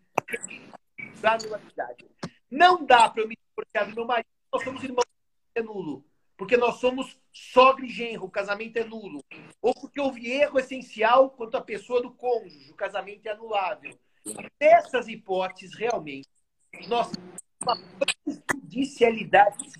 da 1.21 1.37
nulidade. 1.37 2.05
Não 2.49 2.85
dá 2.85 3.09
para 3.09 3.21
eu 3.21 3.27
me 3.27 3.35
divorciar 3.35 3.89
do 3.89 3.95
meu 3.95 4.05
marido, 4.05 4.29
nós 4.51 4.63
somos 4.63 4.83
irmãos, 4.83 5.05
é 5.55 5.61
nulo. 5.61 6.05
Porque 6.37 6.55
nós 6.55 6.75
somos 6.75 7.19
sogra 7.33 7.83
e 7.83 7.89
genro, 7.89 8.25
o 8.25 8.29
casamento 8.29 8.77
é 8.77 8.83
nulo. 8.83 9.23
Ou 9.61 9.73
porque 9.73 9.99
houve 9.99 10.31
erro 10.31 10.59
essencial 10.59 11.31
quanto 11.31 11.57
à 11.57 11.61
pessoa 11.61 12.01
do 12.01 12.11
cônjuge, 12.11 12.71
o 12.71 12.75
casamento 12.75 13.25
é 13.25 13.31
anulável. 13.31 13.97
Nessas 14.61 15.07
hipóteses, 15.07 15.75
realmente, 15.75 16.27
nós 16.87 17.09
temos 17.11 18.41
judicialidade. 18.53 19.71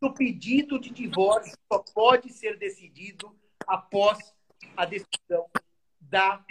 O 0.00 0.12
pedido 0.12 0.78
de 0.78 0.90
divórcio 0.90 1.58
só 1.70 1.80
pode 1.92 2.32
ser 2.32 2.56
decidido 2.56 3.36
após 3.66 4.18
a 4.76 4.84
decisão 4.84 5.50
da 6.00 6.44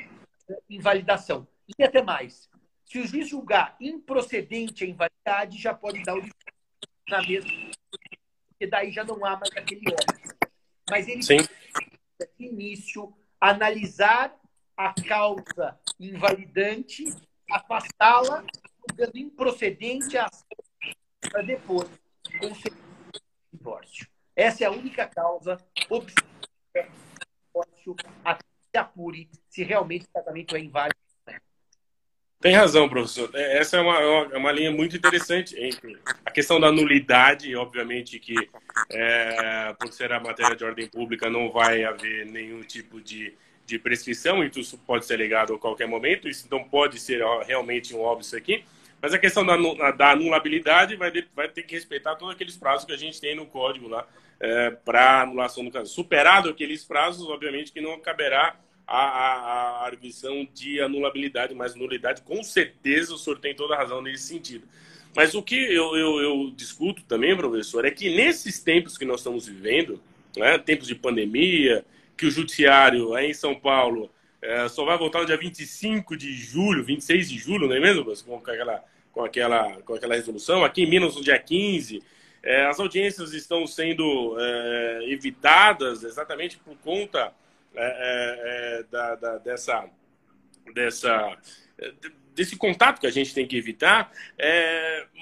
invalidação. 0.70 1.47
E 1.78 1.84
até 1.84 2.01
mais. 2.01 2.49
Se 2.90 2.98
o 2.98 3.06
juiz 3.06 3.30
julgar 3.30 3.78
improcedente 3.80 4.84
a 4.84 4.88
invalidade, 4.88 5.62
já 5.62 5.76
pode 5.76 6.02
dar 6.02 6.18
o 6.18 6.22
na 7.08 7.22
mesma, 7.22 7.52
porque 8.50 8.68
daí 8.68 8.92
já 8.92 9.04
não 9.04 9.24
há 9.24 9.38
mais 9.38 9.52
aquele 9.56 9.84
óbvio. 9.92 10.36
Mas 10.90 11.08
ele 11.08 11.22
Sim. 11.22 11.38
de 11.38 12.46
início 12.46 13.14
analisar 13.40 14.36
a 14.76 14.94
causa 15.08 15.80
invalidante, 16.00 17.06
afastá-la, 17.52 18.44
julgando 18.88 19.18
improcedente 19.18 20.18
a 20.18 20.26
ação 20.26 20.48
para 21.30 21.44
depois 21.44 21.88
conceder 22.40 22.80
o 23.14 23.58
divórcio. 23.58 24.08
Essa 24.36 24.64
é 24.64 24.68
a 24.68 24.72
única 24.72 25.06
causa 25.08 25.58
divórcio 27.54 27.96
até 28.24 28.46
se 28.72 28.78
apure 28.78 29.30
se 29.48 29.64
realmente 29.64 30.06
o 30.06 30.12
casamento 30.12 30.56
é 30.56 30.60
inválido. 30.60 31.09
Tem 32.42 32.56
razão, 32.56 32.88
professor. 32.88 33.30
É, 33.34 33.58
essa 33.58 33.76
é 33.76 33.82
uma, 33.82 34.00
é 34.34 34.38
uma 34.38 34.52
linha 34.52 34.72
muito 34.72 34.96
interessante 34.96 35.60
entre 35.62 35.98
a 36.26 36.32
questão 36.32 36.58
da 36.58 36.72
nulidade, 36.72 37.54
obviamente 37.54 38.18
que 38.18 38.34
é, 38.90 39.76
por 39.78 39.92
ser 39.92 40.14
a 40.14 40.22
matéria 40.22 40.56
de 40.56 40.64
ordem 40.64 40.88
pública 40.88 41.30
não 41.30 41.52
vai 41.52 41.84
haver 41.84 42.26
nenhum 42.26 42.62
tipo 42.62 43.02
de, 43.02 43.34
de 43.66 43.78
prescrição, 43.78 44.42
e 44.42 44.50
isso 44.56 44.78
pode 44.78 45.06
ser 45.06 45.18
ligado 45.18 45.54
a 45.54 45.60
qualquer 45.60 45.86
momento, 45.86 46.30
isso 46.30 46.48
não 46.50 46.64
pode 46.64 46.98
ser 46.98 47.22
realmente 47.46 47.94
um 47.94 48.00
óbvio 48.00 48.38
aqui. 48.38 48.64
Mas 49.02 49.14
a 49.14 49.20
questão 49.20 49.46
da, 49.46 49.58
da 49.92 50.12
anulabilidade 50.12 50.96
vai, 50.96 51.12
vai 51.36 51.50
ter 51.50 51.64
que 51.64 51.76
respeitar 51.76 52.16
todos 52.16 52.34
aqueles 52.34 52.56
prazos 52.56 52.86
que 52.86 52.94
a 52.94 52.98
gente 52.98 53.20
tem 53.20 53.36
no 53.36 53.46
código 53.46 53.90
lá 53.90 54.08
é, 54.40 54.72
para 54.72 55.24
anulação 55.24 55.66
do 55.66 55.72
caso. 55.72 55.94
Superado 55.94 56.50
aqueles 56.50 56.86
prazos, 56.86 57.28
obviamente 57.30 57.74
que 57.74 57.82
não 57.82 58.00
caberá 58.00 58.56
a, 58.90 58.98
a, 58.98 59.34
a, 59.82 59.86
arguição 59.86 60.48
de 60.52 60.82
anulabilidade, 60.82 61.54
mas 61.54 61.76
nulidade, 61.76 62.24
com 62.24 62.42
certeza 62.42 63.14
o 63.14 63.18
senhor 63.20 63.38
tem 63.38 63.54
toda 63.54 63.76
a 63.76 63.78
razão 63.78 64.02
nesse 64.02 64.24
sentido. 64.24 64.68
Mas 65.16 65.36
o 65.36 65.44
que 65.44 65.56
eu, 65.56 65.96
eu, 65.96 66.20
eu 66.20 66.52
discuto 66.56 67.04
também, 67.04 67.38
professor, 67.38 67.86
é 67.86 67.92
que 67.92 68.16
nesses 68.16 68.60
tempos 68.60 68.98
que 68.98 69.06
nós 69.06 69.20
estamos 69.20 69.48
vivendo, 69.48 70.02
né, 70.36 70.58
tempos 70.58 70.88
de 70.88 70.96
pandemia, 70.96 71.86
que 72.18 72.26
o 72.26 72.32
judiciário 72.32 73.14
aí 73.14 73.30
em 73.30 73.34
São 73.34 73.54
Paulo 73.54 74.10
é, 74.42 74.68
só 74.68 74.84
vai 74.84 74.98
voltar 74.98 75.20
no 75.20 75.26
dia 75.28 75.38
25 75.38 76.18
de 76.18 76.34
julho, 76.34 76.84
26 76.84 77.30
de 77.30 77.38
julho, 77.38 77.68
não 77.68 77.76
é 77.76 77.80
mesmo? 77.80 78.04
Com 78.26 78.38
aquela, 78.38 78.84
com 79.12 79.24
aquela, 79.24 79.82
com 79.82 79.94
aquela 79.94 80.16
resolução. 80.16 80.64
Aqui 80.64 80.84
em 80.84 80.90
Minas, 80.90 81.16
no 81.16 81.22
dia 81.22 81.38
15. 81.38 82.02
É, 82.42 82.66
as 82.66 82.80
audiências 82.80 83.34
estão 83.34 83.68
sendo 83.68 84.36
é, 84.40 85.12
evitadas 85.12 86.04
exatamente 86.04 86.58
por 86.58 86.76
conta 86.78 87.34
é, 87.76 87.84
é, 87.84 88.80
é, 88.80 88.84
da, 88.84 89.15
da, 89.15 89.38
dessa, 89.38 89.89
dessa, 90.74 91.38
desse 92.34 92.55
contato 92.55 92.99
que 92.99 93.07
a 93.07 93.11
gente 93.11 93.34
tem 93.34 93.47
que 93.47 93.57
evitar. 93.57 94.11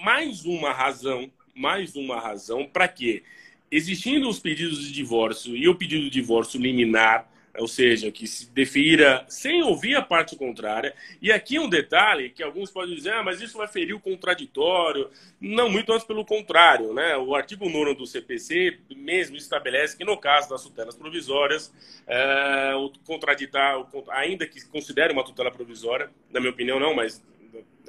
mais 0.03 0.45
uma 0.45 0.71
razão, 0.71 1.31
mais 1.55 1.95
uma 1.95 2.19
razão 2.19 2.65
para 2.65 2.87
que, 2.87 3.23
existindo 3.71 4.29
os 4.29 4.39
pedidos 4.39 4.81
de 4.85 4.91
divórcio 4.91 5.55
e 5.55 5.67
o 5.67 5.75
pedido 5.75 6.03
de 6.03 6.09
divórcio 6.09 6.59
liminar, 6.59 7.29
ou 7.57 7.67
seja, 7.67 8.11
que 8.11 8.27
se 8.27 8.49
defira 8.51 9.25
sem 9.27 9.63
ouvir 9.63 9.95
a 9.95 10.01
parte 10.01 10.35
contrária. 10.35 10.93
E 11.21 11.31
aqui 11.31 11.57
um 11.57 11.67
detalhe 11.67 12.29
que 12.29 12.43
alguns 12.43 12.69
podem 12.69 12.95
dizer, 12.95 13.13
ah, 13.13 13.23
mas 13.23 13.41
isso 13.41 13.57
vai 13.57 13.67
ferir 13.67 13.93
o 13.93 13.99
contraditório. 13.99 15.09
Não, 15.41 15.69
muito 15.69 15.91
antes 15.91 16.05
pelo 16.05 16.23
contrário. 16.23 16.93
Né? 16.93 17.17
O 17.17 17.35
artigo 17.35 17.67
9 17.67 17.95
do 17.95 18.05
CPC 18.05 18.79
mesmo 18.95 19.35
estabelece 19.35 19.97
que, 19.97 20.05
no 20.05 20.17
caso 20.17 20.49
das 20.49 20.63
tutelas 20.63 20.95
provisórias, 20.95 21.73
é, 22.05 22.75
o 22.75 22.91
contraditar, 23.05 23.75
ainda 24.09 24.45
que 24.45 24.63
considere 24.67 25.11
uma 25.11 25.23
tutela 25.23 25.51
provisória, 25.51 26.11
na 26.31 26.39
minha 26.39 26.51
opinião 26.51 26.79
não, 26.79 26.93
mas 26.93 27.23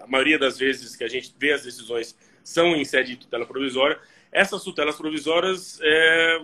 a 0.01 0.07
maioria 0.07 0.39
das 0.39 0.59
vezes 0.59 0.97
que 0.97 1.05
a 1.05 1.09
gente 1.09 1.35
vê 1.39 1.53
as 1.53 1.64
decisões 1.64 2.16
são 2.43 2.75
em 2.75 2.85
sede 2.85 3.11
de 3.11 3.16
tutela 3.19 3.45
provisória, 3.45 3.99
essas 4.33 4.62
tutelas 4.62 4.97
provisórias 4.97 5.79
é, 5.83 6.41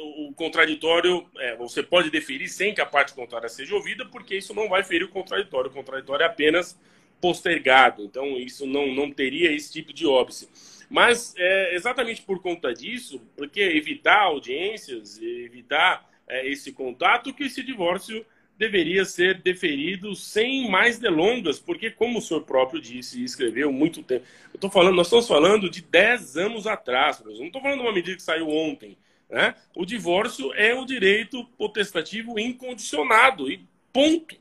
o 0.00 0.32
contraditório, 0.34 1.26
é, 1.38 1.56
você 1.56 1.82
pode 1.82 2.10
deferir 2.10 2.48
sem 2.48 2.74
que 2.74 2.80
a 2.80 2.86
parte 2.86 3.14
contrária 3.14 3.48
seja 3.48 3.74
ouvida, 3.74 4.06
porque 4.06 4.36
isso 4.36 4.54
não 4.54 4.68
vai 4.68 4.82
ferir 4.84 5.04
o 5.04 5.10
contraditório. 5.10 5.70
O 5.70 5.74
contraditório 5.74 6.22
é 6.22 6.26
apenas 6.26 6.78
postergado, 7.20 8.04
então 8.04 8.36
isso 8.38 8.66
não, 8.66 8.94
não 8.94 9.10
teria 9.10 9.52
esse 9.52 9.72
tipo 9.72 9.92
de 9.92 10.06
óbice. 10.06 10.48
Mas 10.88 11.34
é 11.36 11.74
exatamente 11.74 12.22
por 12.22 12.40
conta 12.40 12.72
disso, 12.72 13.20
porque 13.36 13.60
evitar 13.60 14.22
audiências, 14.22 15.20
evitar 15.20 16.08
é, 16.28 16.48
esse 16.48 16.72
contato, 16.72 17.34
que 17.34 17.44
esse 17.44 17.62
divórcio 17.62 18.24
deveria 18.56 19.04
ser 19.04 19.40
deferido 19.40 20.14
sem 20.16 20.68
mais 20.68 20.98
delongas, 20.98 21.60
porque 21.60 21.90
como 21.90 22.18
o 22.18 22.22
senhor 22.22 22.42
próprio 22.42 22.80
disse 22.80 23.20
e 23.20 23.24
escreveu 23.24 23.70
muito 23.72 24.02
tempo, 24.02 24.24
eu 24.52 24.58
tô 24.58 24.68
falando, 24.68 24.96
nós 24.96 25.06
estamos 25.06 25.28
falando 25.28 25.70
de 25.70 25.80
10 25.80 26.36
anos 26.36 26.66
atrás, 26.66 27.22
não 27.24 27.46
estou 27.46 27.62
falando 27.62 27.78
de 27.78 27.84
uma 27.84 27.92
medida 27.92 28.16
que 28.16 28.22
saiu 28.22 28.48
ontem, 28.48 28.98
né? 29.30 29.54
O 29.74 29.84
divórcio 29.84 30.52
é 30.54 30.74
o 30.74 30.84
direito 30.84 31.44
potestativo 31.56 32.38
incondicionado 32.38 33.50
e 33.50 33.64
ponto. 33.92 34.36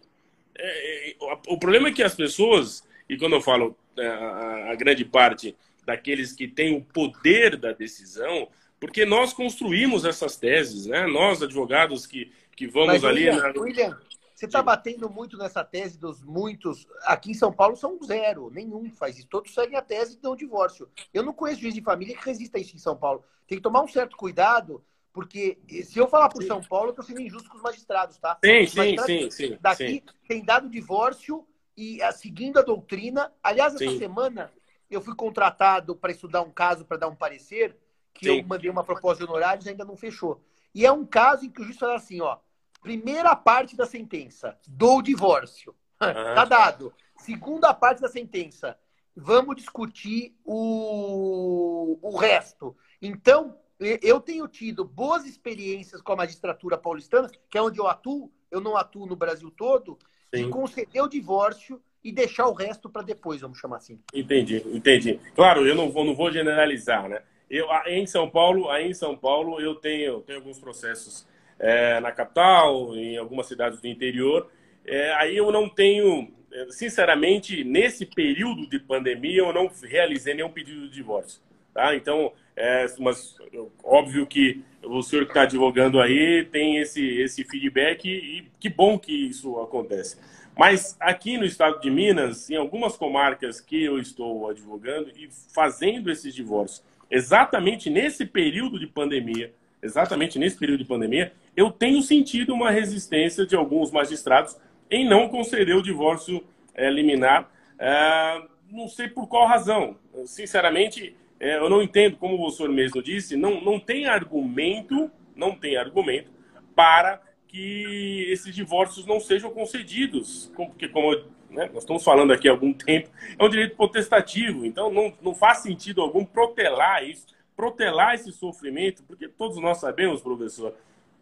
É, 0.58 1.12
é 1.12 1.16
o 1.48 1.58
problema 1.58 1.90
é 1.90 1.92
que 1.92 2.04
as 2.04 2.16
pessoas, 2.16 2.84
e 3.10 3.18
quando 3.18 3.34
eu 3.34 3.42
falo 3.42 3.78
é, 3.98 4.08
a, 4.08 4.72
a, 4.72 4.76
grande 4.76 5.04
parte 5.04 5.56
daqueles 5.86 6.32
que 6.32 6.48
têm 6.48 6.76
o 6.76 6.82
poder 6.82 7.58
da 7.58 7.72
decisão, 7.72 8.48
porque 8.80 9.06
nós 9.06 9.34
construímos 9.34 10.06
essas 10.06 10.36
teses, 10.38 10.86
né? 10.86 11.06
Nós, 11.08 11.42
advogados 11.42 12.06
que, 12.06 12.32
que 12.56 12.68
vamos 12.68 13.02
Mas, 13.02 13.04
ali. 13.04 13.30
William, 13.30 13.42
na... 13.42 13.60
William, 13.60 13.98
você 14.38 14.46
está 14.46 14.62
batendo 14.62 15.10
muito 15.10 15.36
nessa 15.36 15.64
tese 15.64 15.98
dos 15.98 16.24
muitos. 16.24 16.86
Aqui 17.06 17.32
em 17.32 17.34
São 17.34 17.52
Paulo 17.52 17.76
são 17.76 17.98
zero, 18.06 18.52
nenhum 18.52 18.88
faz 18.92 19.18
isso. 19.18 19.28
Todos 19.28 19.52
seguem 19.52 19.76
a 19.76 19.82
tese 19.82 20.16
de 20.16 20.28
um 20.28 20.36
divórcio. 20.36 20.88
Eu 21.12 21.24
não 21.24 21.34
conheço 21.34 21.62
juiz 21.62 21.74
de 21.74 21.82
família 21.82 22.16
que 22.16 22.24
resista 22.24 22.60
a 22.60 22.62
isso 22.62 22.76
em 22.76 22.80
São 22.80 22.96
Paulo. 22.96 23.24
Tem 23.48 23.58
que 23.58 23.64
tomar 23.64 23.82
um 23.82 23.88
certo 23.88 24.16
cuidado, 24.16 24.86
porque 25.12 25.58
se 25.84 25.98
eu 25.98 26.08
falar 26.08 26.30
por 26.30 26.44
São 26.44 26.62
Paulo, 26.62 26.90
eu 26.90 26.92
estou 26.92 27.04
sendo 27.04 27.20
injusto 27.20 27.50
com 27.50 27.58
os 27.58 27.64
magistrados, 27.64 28.20
tá? 28.20 28.38
Sim, 28.46 28.68
sim, 28.68 28.98
sim, 29.00 29.32
sim. 29.32 29.58
Daqui 29.60 29.88
sim. 29.88 30.04
tem 30.28 30.46
dado 30.46 30.70
divórcio 30.70 31.44
e 31.76 32.00
seguindo 32.12 32.60
a 32.60 32.62
doutrina. 32.62 33.34
Aliás, 33.42 33.74
essa 33.74 33.90
sim. 33.90 33.98
semana 33.98 34.54
eu 34.88 35.02
fui 35.02 35.16
contratado 35.16 35.96
para 35.96 36.12
estudar 36.12 36.44
um 36.44 36.52
caso, 36.52 36.86
para 36.86 36.98
dar 36.98 37.08
um 37.08 37.16
parecer, 37.16 37.76
que 38.14 38.28
sim. 38.28 38.38
eu 38.38 38.46
mandei 38.46 38.70
uma 38.70 38.84
proposta 38.84 39.26
de 39.26 39.32
honorários 39.32 39.66
e 39.66 39.70
ainda 39.70 39.84
não 39.84 39.98
fechou. 39.98 40.44
E 40.76 40.86
é 40.86 40.92
um 40.92 41.08
caso 41.08 41.44
em 41.44 41.50
que 41.50 41.60
o 41.60 41.64
juiz 41.64 41.80
fala 41.80 41.96
assim, 41.96 42.22
ó 42.22 42.38
Primeira 42.82 43.36
parte 43.36 43.76
da 43.76 43.86
sentença, 43.86 44.58
do 44.68 45.02
divórcio. 45.02 45.76
Uhum. 46.02 46.08
Tá 46.36 46.46
dado. 46.46 46.94
Segunda 47.18 47.74
parte 47.74 48.02
da 48.02 48.08
sentença, 48.08 48.78
vamos 49.16 49.56
discutir 49.56 50.36
o, 50.46 51.98
o 52.02 52.16
resto. 52.16 52.78
Então, 53.02 53.58
eu 53.80 54.20
tenho 54.20 54.48
tido 54.48 54.86
boas 54.86 55.26
experiências 55.26 56.02
com 56.02 56.14
a 56.14 56.16
magistratura 56.16 56.78
paulistana, 56.78 57.30
que 57.50 57.58
é 57.58 57.62
onde 57.62 57.80
eu 57.80 57.88
atuo, 57.88 58.32
eu 58.52 58.62
não 58.62 58.78
atuo 58.78 59.06
no 59.06 59.16
Brasil 59.16 59.52
todo, 59.52 59.98
Sim. 60.34 60.46
de 60.46 60.50
conceder 60.50 61.02
o 61.02 61.08
divórcio 61.08 61.82
e 62.04 62.12
deixar 62.12 62.48
o 62.48 62.54
resto 62.54 62.90
para 62.90 63.02
depois, 63.02 63.42
vamos 63.42 63.58
chamar 63.58 63.78
assim. 63.78 64.00
Entendi, 64.14 64.64
entendi. 64.68 65.20
Claro, 65.36 65.68
eu 65.68 65.76
não 65.76 65.92
vou, 65.92 66.06
não 66.06 66.16
vou 66.16 66.32
generalizar, 66.32 67.10
né? 67.10 67.22
Eu, 67.50 67.68
em 67.88 68.06
São 68.06 68.30
Paulo, 68.30 68.70
aí 68.70 68.90
em 68.90 68.94
São 68.94 69.16
Paulo, 69.16 69.60
eu 69.60 69.76
tenho, 69.76 70.22
tenho 70.22 70.40
alguns 70.40 70.60
processos 70.60 71.26
é, 71.60 72.00
na 72.00 72.12
capital, 72.12 72.96
em 72.96 73.18
algumas 73.18 73.48
cidades 73.48 73.82
do 73.82 73.88
interior. 73.88 74.50
É, 74.86 75.14
aí 75.16 75.36
eu 75.36 75.52
não 75.52 75.68
tenho, 75.68 76.30
é, 76.52 76.68
sinceramente, 76.70 77.64
nesse 77.64 78.06
período 78.06 78.68
de 78.68 78.80
pandemia, 78.80 79.40
eu 79.40 79.54
não 79.54 79.70
realizei 79.84 80.34
nenhum 80.34 80.50
pedido 80.50 80.88
de 80.88 80.94
divórcio. 80.94 81.42
Tá? 81.74 81.96
Então, 81.96 82.32
é, 82.56 82.86
mas 83.00 83.36
óbvio 83.84 84.26
que 84.26 84.64
o 84.84 85.02
senhor 85.04 85.26
que 85.26 85.32
está 85.32 85.44
advogando 85.44 86.00
aí 86.00 86.44
tem 86.46 86.78
esse, 86.78 87.06
esse 87.22 87.44
feedback 87.44 88.08
e 88.08 88.48
que 88.60 88.70
bom 88.70 88.98
que 88.98 89.14
isso 89.14 89.60
acontece. 89.60 90.18
Mas 90.58 90.98
aqui 91.00 91.38
no 91.38 91.46
estado 91.46 91.80
de 91.80 91.92
Minas, 91.92 92.50
em 92.50 92.56
algumas 92.56 92.98
comarcas 92.98 93.62
que 93.62 93.84
eu 93.84 94.00
estou 94.00 94.50
advogando 94.50 95.12
e 95.16 95.30
fazendo 95.54 96.10
esses 96.10 96.34
divórcios, 96.34 96.84
exatamente 97.12 97.92
nesse 97.92 98.26
período 98.26 98.80
de 98.80 98.88
pandemia, 98.88 99.54
exatamente 99.84 100.40
nesse 100.40 100.58
período 100.58 100.80
de 100.80 100.86
pandemia, 100.86 101.32
eu 101.58 101.72
tenho 101.72 102.04
sentido 102.04 102.54
uma 102.54 102.70
resistência 102.70 103.44
de 103.44 103.56
alguns 103.56 103.90
magistrados 103.90 104.56
em 104.92 105.10
não 105.10 105.28
conceder 105.28 105.76
o 105.76 105.82
divórcio 105.82 106.44
é, 106.76 106.88
liminar. 106.88 107.50
É, 107.80 108.44
não 108.72 108.88
sei 108.88 109.08
por 109.08 109.28
qual 109.28 109.48
razão. 109.48 109.98
Sinceramente, 110.26 111.16
é, 111.40 111.58
eu 111.58 111.68
não 111.68 111.82
entendo, 111.82 112.16
como 112.18 112.46
o 112.46 112.52
senhor 112.52 112.72
mesmo 112.72 113.02
disse, 113.02 113.36
não, 113.36 113.60
não 113.60 113.80
tem 113.80 114.06
argumento, 114.06 115.10
não 115.36 115.56
tem 115.56 115.76
argumento 115.78 116.32
para 116.76 117.20
que 117.48 118.28
esses 118.30 118.54
divórcios 118.54 119.08
não 119.08 119.20
sejam 119.20 119.50
concedidos. 119.50 120.52
Porque, 120.56 120.88
como 120.88 121.12
né, 121.50 121.72
nós 121.74 121.84
estamos 121.84 122.04
falando 122.04 122.34
aqui 122.34 122.48
há 122.48 122.52
algum 122.52 122.72
tempo, 122.72 123.10
é 123.38 123.44
um 123.44 123.50
direito 123.50 123.76
potestativo, 123.76 124.64
então 124.64 124.92
não, 124.92 125.12
não 125.24 125.34
faz 125.34 125.60
sentido 125.60 126.02
algum 126.02 126.24
protelar 126.24 127.04
isso, 127.04 127.26
protelar 127.56 128.14
esse 128.14 128.32
sofrimento, 128.32 129.02
porque 129.08 129.28
todos 129.28 129.58
nós 129.58 129.80
sabemos, 129.80 130.22
professor, 130.22 130.76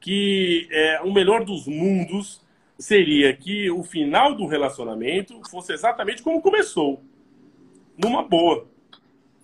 que 0.05 0.67
é, 0.69 1.01
o 1.01 1.11
melhor 1.11 1.43
dos 1.43 1.65
mundos 1.65 2.39
seria 2.77 3.35
que 3.35 3.71
o 3.71 3.81
final 3.81 4.35
do 4.35 4.45
relacionamento 4.45 5.41
fosse 5.49 5.73
exatamente 5.73 6.21
como 6.21 6.43
começou. 6.43 7.01
Numa 7.97 8.21
boa. 8.21 8.67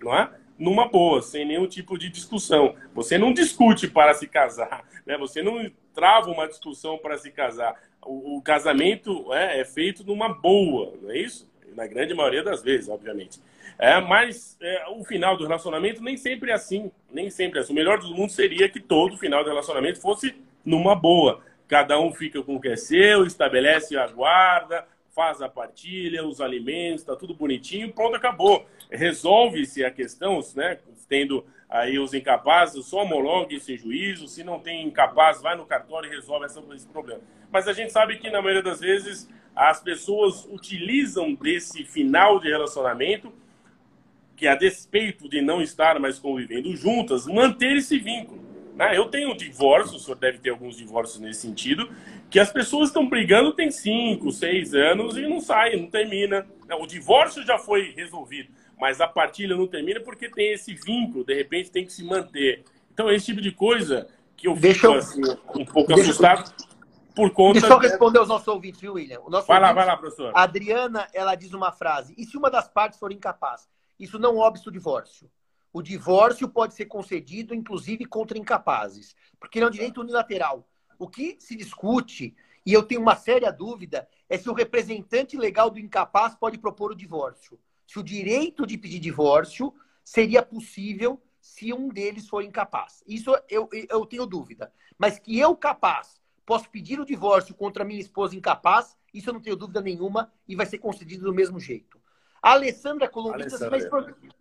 Não 0.00 0.14
é? 0.14 0.30
Numa 0.56 0.86
boa, 0.88 1.20
sem 1.20 1.44
nenhum 1.44 1.66
tipo 1.66 1.98
de 1.98 2.08
discussão. 2.08 2.76
Você 2.94 3.18
não 3.18 3.32
discute 3.32 3.88
para 3.88 4.14
se 4.14 4.28
casar, 4.28 4.84
né? 5.04 5.18
Você 5.18 5.42
não 5.42 5.68
trava 5.92 6.30
uma 6.30 6.46
discussão 6.46 6.96
para 6.96 7.18
se 7.18 7.32
casar. 7.32 7.74
O, 8.00 8.36
o 8.36 8.40
casamento 8.40 9.34
é, 9.34 9.58
é, 9.58 9.64
feito 9.64 10.04
numa 10.04 10.28
boa, 10.28 10.94
não 11.02 11.10
é 11.10 11.18
isso? 11.18 11.50
Na 11.74 11.88
grande 11.88 12.14
maioria 12.14 12.44
das 12.44 12.62
vezes, 12.62 12.88
obviamente. 12.88 13.40
É, 13.80 14.00
mas 14.00 14.56
é, 14.62 14.84
o 14.90 15.02
final 15.02 15.36
do 15.36 15.42
relacionamento 15.42 16.00
nem 16.00 16.16
sempre 16.16 16.52
é 16.52 16.54
assim. 16.54 16.92
Nem 17.10 17.30
sempre 17.30 17.58
é 17.58 17.62
assim. 17.62 17.72
O 17.72 17.74
melhor 17.74 17.98
dos 17.98 18.12
mundos 18.12 18.36
seria 18.36 18.68
que 18.68 18.78
todo 18.78 19.18
final 19.18 19.42
do 19.42 19.50
relacionamento 19.50 20.00
fosse 20.00 20.32
numa 20.64 20.94
boa. 20.94 21.40
Cada 21.68 21.98
um 21.98 22.12
fica 22.12 22.42
com 22.42 22.56
o 22.56 22.60
que 22.60 22.68
é 22.68 22.76
seu, 22.76 23.24
estabelece 23.24 23.96
a 23.96 24.06
guarda, 24.06 24.86
faz 25.14 25.40
a 25.40 25.48
partilha, 25.48 26.26
os 26.26 26.40
alimentos, 26.40 27.00
está 27.00 27.16
tudo 27.16 27.34
bonitinho, 27.34 27.92
pronto, 27.92 28.16
acabou. 28.16 28.66
Resolve-se 28.90 29.84
a 29.84 29.90
questão, 29.90 30.40
né? 30.54 30.78
Tendo 31.08 31.44
aí 31.68 31.98
os 31.98 32.14
incapazes, 32.14 32.84
só 32.86 33.02
homologue 33.02 33.56
esse 33.56 33.76
juízo. 33.76 34.28
Se 34.28 34.44
não 34.44 34.58
tem 34.58 34.86
incapaz, 34.86 35.40
vai 35.40 35.56
no 35.56 35.66
cartório 35.66 36.10
e 36.10 36.14
resolve 36.14 36.46
esse 36.46 36.86
problema. 36.88 37.20
Mas 37.50 37.68
a 37.68 37.72
gente 37.72 37.92
sabe 37.92 38.18
que, 38.18 38.30
na 38.30 38.40
maioria 38.40 38.62
das 38.62 38.80
vezes, 38.80 39.28
as 39.54 39.82
pessoas 39.82 40.46
utilizam 40.50 41.34
desse 41.34 41.84
final 41.84 42.38
de 42.40 42.48
relacionamento, 42.48 43.32
que 44.36 44.46
a 44.48 44.54
despeito 44.54 45.28
de 45.28 45.40
não 45.40 45.62
estar 45.62 45.98
mais 46.00 46.18
convivendo 46.18 46.74
juntas, 46.74 47.26
manter 47.26 47.76
esse 47.76 47.98
vínculo. 47.98 48.41
Né? 48.82 48.98
Eu 48.98 49.06
tenho 49.06 49.36
divórcio, 49.36 49.96
o 49.96 50.00
senhor 50.00 50.16
deve 50.16 50.38
ter 50.38 50.50
alguns 50.50 50.76
divórcios 50.76 51.20
nesse 51.20 51.42
sentido, 51.42 51.88
que 52.28 52.40
as 52.40 52.50
pessoas 52.50 52.88
estão 52.88 53.08
brigando 53.08 53.52
tem 53.52 53.70
cinco, 53.70 54.32
seis 54.32 54.74
anos 54.74 55.16
e 55.16 55.22
não 55.22 55.40
sai, 55.40 55.76
não 55.76 55.86
termina. 55.88 56.44
O 56.80 56.86
divórcio 56.86 57.44
já 57.46 57.58
foi 57.58 57.92
resolvido, 57.96 58.50
mas 58.80 59.00
a 59.00 59.06
partilha 59.06 59.54
não 59.54 59.68
termina 59.68 60.00
porque 60.00 60.28
tem 60.28 60.52
esse 60.52 60.74
vínculo, 60.74 61.24
de 61.24 61.32
repente 61.32 61.70
tem 61.70 61.84
que 61.84 61.92
se 61.92 62.02
manter. 62.02 62.64
Então, 62.92 63.08
esse 63.08 63.26
tipo 63.26 63.40
de 63.40 63.52
coisa 63.52 64.08
que 64.36 64.48
eu 64.48 64.56
deixa 64.56 64.80
fico 64.80 64.94
assim, 64.94 65.22
um 65.54 65.64
pouco 65.64 65.94
assustado 65.94 66.52
por 67.14 67.30
conta. 67.30 67.60
Deixa 67.60 67.72
eu 67.72 67.78
responder 67.78 68.18
aos 68.18 68.28
nossos 68.28 68.48
ouvintes, 68.48 68.80
viu, 68.80 68.94
William? 68.94 69.20
O 69.20 69.30
nosso 69.30 69.46
vai 69.46 69.58
ouvinte, 69.58 69.76
lá, 69.76 69.84
vai 69.84 69.86
lá, 69.86 69.96
professor. 69.96 70.32
A 70.34 70.42
Adriana, 70.42 71.06
ela 71.14 71.36
diz 71.36 71.52
uma 71.52 71.70
frase: 71.70 72.14
e 72.18 72.24
se 72.24 72.36
uma 72.36 72.50
das 72.50 72.68
partes 72.68 72.98
for 72.98 73.12
incapaz? 73.12 73.68
Isso 74.00 74.18
não 74.18 74.38
obsta 74.38 74.68
o 74.70 74.72
divórcio. 74.72 75.30
O 75.72 75.80
divórcio 75.80 76.48
pode 76.48 76.74
ser 76.74 76.86
concedido, 76.86 77.54
inclusive, 77.54 78.04
contra 78.04 78.38
incapazes, 78.38 79.16
porque 79.40 79.58
ele 79.58 79.64
é 79.64 79.68
um 79.68 79.72
direito 79.72 80.00
unilateral. 80.00 80.68
O 80.98 81.08
que 81.08 81.36
se 81.40 81.56
discute, 81.56 82.36
e 82.64 82.72
eu 82.72 82.82
tenho 82.82 83.00
uma 83.00 83.16
séria 83.16 83.50
dúvida, 83.50 84.06
é 84.28 84.36
se 84.36 84.50
o 84.50 84.52
representante 84.52 85.36
legal 85.36 85.70
do 85.70 85.78
incapaz 85.78 86.34
pode 86.34 86.58
propor 86.58 86.92
o 86.92 86.96
divórcio. 86.96 87.58
Se 87.86 87.98
o 87.98 88.02
direito 88.02 88.66
de 88.66 88.76
pedir 88.76 88.98
divórcio 88.98 89.74
seria 90.04 90.42
possível 90.42 91.20
se 91.40 91.72
um 91.72 91.88
deles 91.88 92.28
for 92.28 92.44
incapaz. 92.44 93.02
Isso 93.06 93.34
eu, 93.48 93.68
eu 93.72 94.06
tenho 94.06 94.26
dúvida. 94.26 94.72
Mas 94.98 95.18
que 95.18 95.38
eu, 95.38 95.56
capaz, 95.56 96.20
posso 96.44 96.68
pedir 96.70 97.00
o 97.00 97.06
divórcio 97.06 97.54
contra 97.54 97.84
minha 97.84 98.00
esposa 98.00 98.36
incapaz, 98.36 98.96
isso 99.12 99.30
eu 99.30 99.34
não 99.34 99.40
tenho 99.40 99.56
dúvida 99.56 99.80
nenhuma 99.80 100.32
e 100.46 100.54
vai 100.54 100.66
ser 100.66 100.78
concedido 100.78 101.24
do 101.24 101.34
mesmo 101.34 101.58
jeito. 101.58 102.00
A 102.42 102.52
Alessandra 102.52 103.08
Columbita, 103.08 103.70
mas 103.70 103.86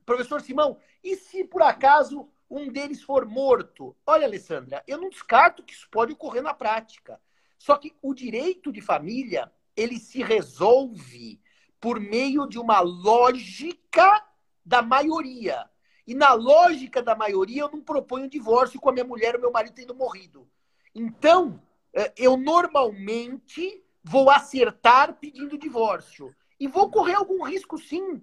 professor 0.03 0.41
Simão, 0.41 0.77
e 1.03 1.15
se 1.15 1.43
por 1.43 1.61
acaso 1.61 2.27
um 2.49 2.67
deles 2.67 3.03
for 3.03 3.25
morto? 3.25 3.95
Olha, 4.05 4.25
Alessandra, 4.25 4.83
eu 4.87 4.97
não 4.97 5.09
descarto 5.09 5.63
que 5.63 5.73
isso 5.73 5.87
pode 5.89 6.13
ocorrer 6.13 6.41
na 6.41 6.53
prática. 6.53 7.21
Só 7.57 7.77
que 7.77 7.95
o 8.01 8.13
direito 8.13 8.71
de 8.71 8.81
família, 8.81 9.51
ele 9.75 9.99
se 9.99 10.23
resolve 10.23 11.39
por 11.79 11.99
meio 11.99 12.47
de 12.47 12.57
uma 12.57 12.79
lógica 12.81 14.25
da 14.65 14.81
maioria. 14.81 15.69
E 16.05 16.15
na 16.15 16.33
lógica 16.33 17.01
da 17.01 17.15
maioria, 17.15 17.61
eu 17.61 17.71
não 17.71 17.81
proponho 17.81 18.27
divórcio 18.27 18.79
com 18.79 18.89
a 18.89 18.93
minha 18.93 19.05
mulher 19.05 19.35
ou 19.35 19.41
meu 19.41 19.51
marido 19.51 19.75
tendo 19.75 19.95
morrido. 19.95 20.49
Então, 20.93 21.61
eh, 21.93 22.11
eu 22.17 22.35
normalmente 22.35 23.83
vou 24.03 24.29
acertar 24.29 25.13
pedindo 25.19 25.57
divórcio. 25.57 26.35
E 26.61 26.67
vou 26.67 26.91
correr 26.91 27.15
algum 27.15 27.41
risco, 27.43 27.75
sim. 27.75 28.21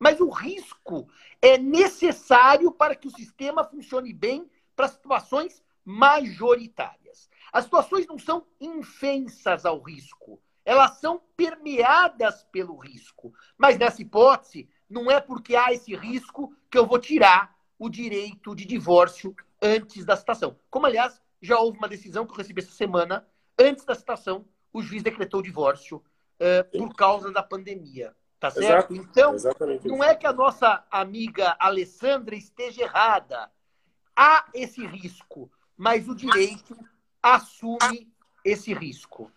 Mas 0.00 0.20
o 0.20 0.28
risco 0.28 1.08
é 1.40 1.56
necessário 1.56 2.72
para 2.72 2.96
que 2.96 3.06
o 3.06 3.10
sistema 3.12 3.62
funcione 3.62 4.12
bem 4.12 4.50
para 4.74 4.88
situações 4.88 5.62
majoritárias. 5.84 7.30
As 7.52 7.66
situações 7.66 8.04
não 8.08 8.18
são 8.18 8.44
infensas 8.60 9.64
ao 9.64 9.80
risco, 9.80 10.42
elas 10.64 10.98
são 10.98 11.22
permeadas 11.36 12.42
pelo 12.50 12.76
risco. 12.76 13.32
Mas 13.56 13.78
nessa 13.78 14.02
hipótese, 14.02 14.68
não 14.90 15.08
é 15.08 15.20
porque 15.20 15.54
há 15.54 15.72
esse 15.72 15.94
risco 15.94 16.52
que 16.68 16.78
eu 16.78 16.84
vou 16.84 16.98
tirar 16.98 17.56
o 17.78 17.88
direito 17.88 18.56
de 18.56 18.64
divórcio 18.64 19.36
antes 19.62 20.04
da 20.04 20.16
citação. 20.16 20.58
Como, 20.68 20.86
aliás, 20.86 21.22
já 21.40 21.60
houve 21.60 21.78
uma 21.78 21.88
decisão 21.88 22.26
que 22.26 22.32
eu 22.32 22.38
recebi 22.38 22.60
essa 22.60 22.72
semana, 22.72 23.24
antes 23.56 23.84
da 23.84 23.94
citação, 23.94 24.44
o 24.72 24.82
juiz 24.82 25.00
decretou 25.00 25.38
o 25.38 25.44
divórcio 25.44 26.02
uh, 26.40 26.78
por 26.78 26.94
causa 26.94 27.32
da 27.32 27.42
pandemia. 27.42 28.14
Tá 28.40 28.50
certo? 28.50 28.94
Exato. 28.94 28.94
Então, 28.94 29.32
não 29.84 29.96
isso. 29.96 30.04
é 30.04 30.14
que 30.14 30.26
a 30.26 30.32
nossa 30.32 30.84
amiga 30.90 31.56
Alessandra 31.58 32.36
esteja 32.36 32.82
errada. 32.82 33.50
Há 34.14 34.48
esse 34.54 34.84
risco, 34.86 35.50
mas 35.76 36.08
o 36.08 36.14
direito 36.14 36.76
assume 37.22 38.12
esse 38.44 38.72
risco. 38.72 39.30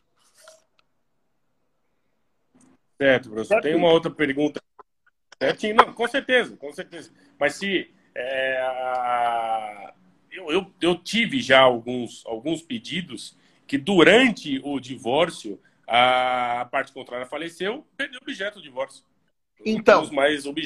Certo, 3.00 3.30
professor. 3.30 3.48
Certo? 3.56 3.64
Tem 3.64 3.76
uma 3.76 3.92
outra 3.92 4.12
pergunta. 4.12 4.62
Certinho. 5.42 5.76
Não, 5.76 5.94
com 5.94 6.08
certeza, 6.08 6.56
com 6.56 6.72
certeza. 6.72 7.12
Mas 7.40 7.56
se. 7.56 7.92
é, 8.14 8.62
a- 8.62 9.94
eu, 10.32 10.50
eu, 10.52 10.74
eu 10.80 10.96
tive 10.98 11.42
já 11.42 11.60
alguns, 11.60 12.26
alguns 12.26 12.62
pedidos 12.62 13.36
que 13.68 13.78
durante 13.78 14.62
o 14.64 14.80
divórcio 14.80 15.60
a 15.94 16.66
parte 16.72 16.94
contrária 16.94 17.26
faleceu, 17.26 17.86
perdeu 17.98 18.18
o 18.18 18.24
objeto 18.24 18.56
do 18.56 18.62
divórcio. 18.62 19.04
Então. 19.66 20.10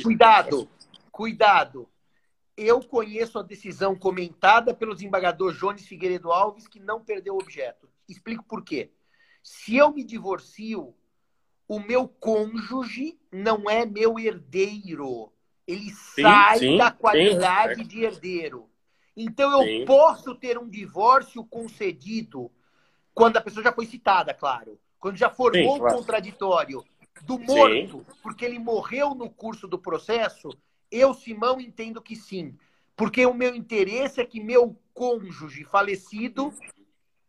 Cuidado, 0.04 0.70
cuidado. 1.12 1.90
Eu 2.56 2.80
conheço 2.80 3.40
a 3.40 3.44
decisão 3.44 3.96
comentada 3.96 4.72
pelo 4.72 4.94
desembargador 4.94 5.52
Jones 5.54 5.88
Figueiredo 5.88 6.32
Alves 6.32 6.68
que 6.68 6.80
não 6.80 7.04
perdeu 7.04 7.34
o 7.34 7.42
objeto. 7.42 7.90
Explico 8.08 8.44
por 8.44 8.64
quê. 8.64 8.92
Se 9.42 9.76
eu 9.76 9.92
me 9.92 10.04
divorcio, 10.04 10.96
o 11.68 11.80
meu 11.80 12.08
cônjuge 12.08 13.20
não 13.32 13.68
é 13.68 13.84
meu 13.84 14.20
herdeiro. 14.20 15.34
Ele 15.68 15.90
sai 15.90 16.60
sim, 16.60 16.78
da 16.78 16.92
sim, 16.92 16.98
qualidade 16.98 17.82
é. 17.82 17.84
de 17.84 18.04
herdeiro. 18.04 18.70
Então 19.18 19.60
eu 19.60 19.66
Sim. 19.66 19.86
posso 19.86 20.36
ter 20.36 20.58
um 20.60 20.70
divórcio 20.70 21.44
concedido 21.46 22.52
quando 23.12 23.38
a 23.38 23.42
pessoa 23.42 23.64
já 23.64 23.72
foi 23.74 23.88
citada, 23.88 24.34
claro. 24.34 24.80
Quando 25.06 25.18
já 25.18 25.30
formou 25.30 25.74
Sim, 25.74 25.80
claro. 25.82 25.96
o 25.96 26.00
contraditório 26.00 26.84
do 27.22 27.38
morto, 27.38 28.04
porque 28.24 28.44
ele 28.44 28.58
morreu 28.58 29.14
no 29.14 29.30
curso 29.30 29.68
do 29.68 29.78
processo, 29.78 30.50
eu, 30.90 31.14
Simão, 31.14 31.62
entendo 31.62 32.02
que 32.02 32.16
sim. 32.16 32.58
Porque 32.96 33.24
o 33.24 33.32
meu 33.32 33.54
interesse 33.54 34.20
é 34.20 34.26
que 34.26 34.40
meu 34.40 34.76
cônjuge 34.96 35.64
falecido, 35.64 36.52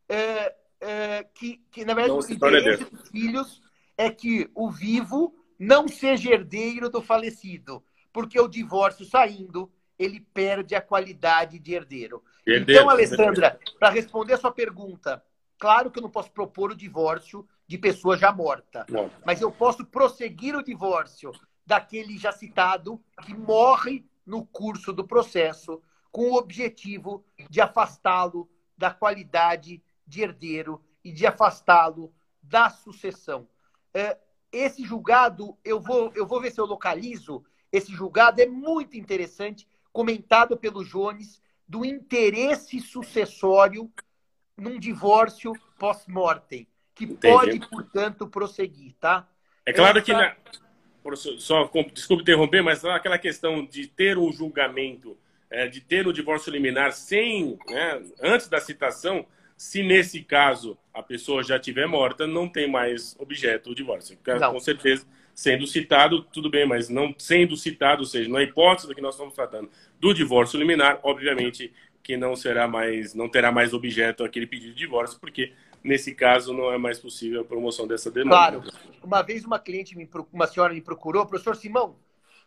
é, 0.08 0.54
é, 0.80 1.24
que, 1.34 1.60
que, 1.70 1.84
na 1.84 1.92
verdade, 1.92 2.18
Não 2.18 2.26
o 2.26 2.32
interesse 2.32 2.84
dos 2.86 3.10
filhos 3.10 3.62
é 3.94 4.08
que 4.08 4.50
o 4.54 4.70
vivo 4.70 5.34
não 5.58 5.86
seja 5.86 6.32
herdeiro 6.32 6.88
do 6.88 7.02
falecido. 7.02 7.84
Porque 8.10 8.40
o 8.40 8.48
divórcio 8.48 9.04
saindo, 9.04 9.70
ele 9.98 10.20
perde 10.32 10.74
a 10.74 10.80
qualidade 10.80 11.58
de 11.58 11.74
herdeiro. 11.74 12.24
Herdeiro, 12.46 12.80
então, 12.80 12.88
Alessandra, 12.88 13.60
para 13.78 13.90
responder 13.90 14.32
a 14.32 14.38
sua 14.38 14.50
pergunta, 14.50 15.22
claro 15.58 15.90
que 15.90 15.98
eu 15.98 16.02
não 16.02 16.10
posso 16.10 16.30
propor 16.32 16.70
o 16.70 16.74
divórcio 16.74 17.46
de 17.66 17.78
pessoa 17.78 18.16
já 18.16 18.32
morta 18.32 18.86
Não. 18.88 19.10
mas 19.24 19.40
eu 19.40 19.50
posso 19.50 19.84
prosseguir 19.84 20.54
o 20.56 20.62
divórcio 20.62 21.32
daquele 21.64 22.16
já 22.16 22.30
citado 22.32 23.02
que 23.22 23.34
morre 23.34 24.04
no 24.24 24.44
curso 24.46 24.92
do 24.92 25.06
processo 25.06 25.82
com 26.12 26.30
o 26.30 26.36
objetivo 26.36 27.24
de 27.50 27.60
afastá-lo 27.60 28.48
da 28.76 28.90
qualidade 28.90 29.82
de 30.06 30.22
herdeiro 30.22 30.82
e 31.02 31.12
de 31.12 31.26
afastá-lo 31.26 32.12
da 32.42 32.70
sucessão. 32.70 33.48
É, 33.92 34.16
Esse 34.52 34.84
julgado, 34.84 35.56
eu 35.64 35.80
vou, 35.80 36.12
eu 36.14 36.26
vou 36.26 36.40
ver 36.40 36.52
se 36.52 36.60
eu 36.60 36.66
localizo. 36.66 37.44
Esse 37.72 37.92
julgado 37.92 38.40
é 38.40 38.46
muito 38.46 38.96
interessante, 38.96 39.66
comentado 39.92 40.56
pelo 40.56 40.84
Jones, 40.84 41.42
do 41.68 41.84
interesse 41.84 42.80
sucessório 42.80 43.90
num 44.56 44.78
divórcio 44.78 45.52
pós-mortem, 45.78 46.66
que 46.96 47.04
Entendi. 47.04 47.18
pode, 47.20 47.60
portanto, 47.68 48.26
prosseguir, 48.26 48.94
tá? 48.98 49.28
É 49.64 49.72
claro 49.72 50.02
que, 50.02 50.10
Essa- 50.10 50.20
na, 50.20 50.36
professor, 51.02 51.38
só 51.38 51.70
desculpe 51.92 52.22
interromper, 52.22 52.62
mas 52.62 52.84
aquela 52.84 53.18
questão 53.18 53.64
de 53.64 53.86
ter 53.86 54.16
um 54.16 54.32
julgamento, 54.32 55.16
é, 55.50 55.68
de 55.68 55.80
ter 55.80 56.08
um 56.08 56.12
divórcio 56.12 56.50
liminar 56.50 56.92
sem, 56.92 57.58
né, 57.68 58.02
antes 58.20 58.48
da 58.48 58.58
citação, 58.58 59.26
se 59.56 59.82
nesse 59.82 60.22
caso 60.22 60.76
a 60.92 61.02
pessoa 61.02 61.42
já 61.42 61.58
tiver 61.58 61.86
morta, 61.86 62.26
não 62.26 62.48
tem 62.48 62.68
mais 62.68 63.14
objeto 63.18 63.70
o 63.70 63.74
divórcio. 63.74 64.18
Não. 64.40 64.52
Com 64.54 64.60
certeza, 64.60 65.06
sendo 65.34 65.66
citado, 65.66 66.22
tudo 66.22 66.48
bem, 66.48 66.66
mas 66.66 66.88
não 66.88 67.14
sendo 67.18 67.56
citado, 67.56 68.00
ou 68.00 68.06
seja, 68.06 68.28
na 68.30 68.42
hipótese 68.42 68.88
do 68.88 68.94
que 68.94 69.02
nós 69.02 69.14
estamos 69.14 69.34
tratando 69.34 69.70
do 70.00 70.14
divórcio 70.14 70.58
liminar, 70.58 70.98
obviamente 71.02 71.72
que 72.02 72.16
não 72.16 72.36
será 72.36 72.68
mais, 72.68 73.14
não 73.14 73.28
terá 73.28 73.50
mais 73.50 73.74
objeto 73.74 74.22
aquele 74.24 74.46
pedido 74.46 74.72
de 74.72 74.78
divórcio, 74.78 75.18
porque 75.18 75.52
nesse 75.86 76.14
caso 76.14 76.52
não 76.52 76.72
é 76.72 76.76
mais 76.76 76.98
possível 76.98 77.40
a 77.40 77.44
promoção 77.44 77.86
dessa 77.86 78.10
demanda. 78.10 78.60
Claro. 78.60 78.62
Uma 79.02 79.22
vez 79.22 79.44
uma 79.44 79.58
cliente, 79.58 79.96
me, 79.96 80.08
uma 80.32 80.46
senhora 80.46 80.74
me 80.74 80.80
procurou, 80.80 81.24
professor 81.24 81.56
Simão, 81.56 81.96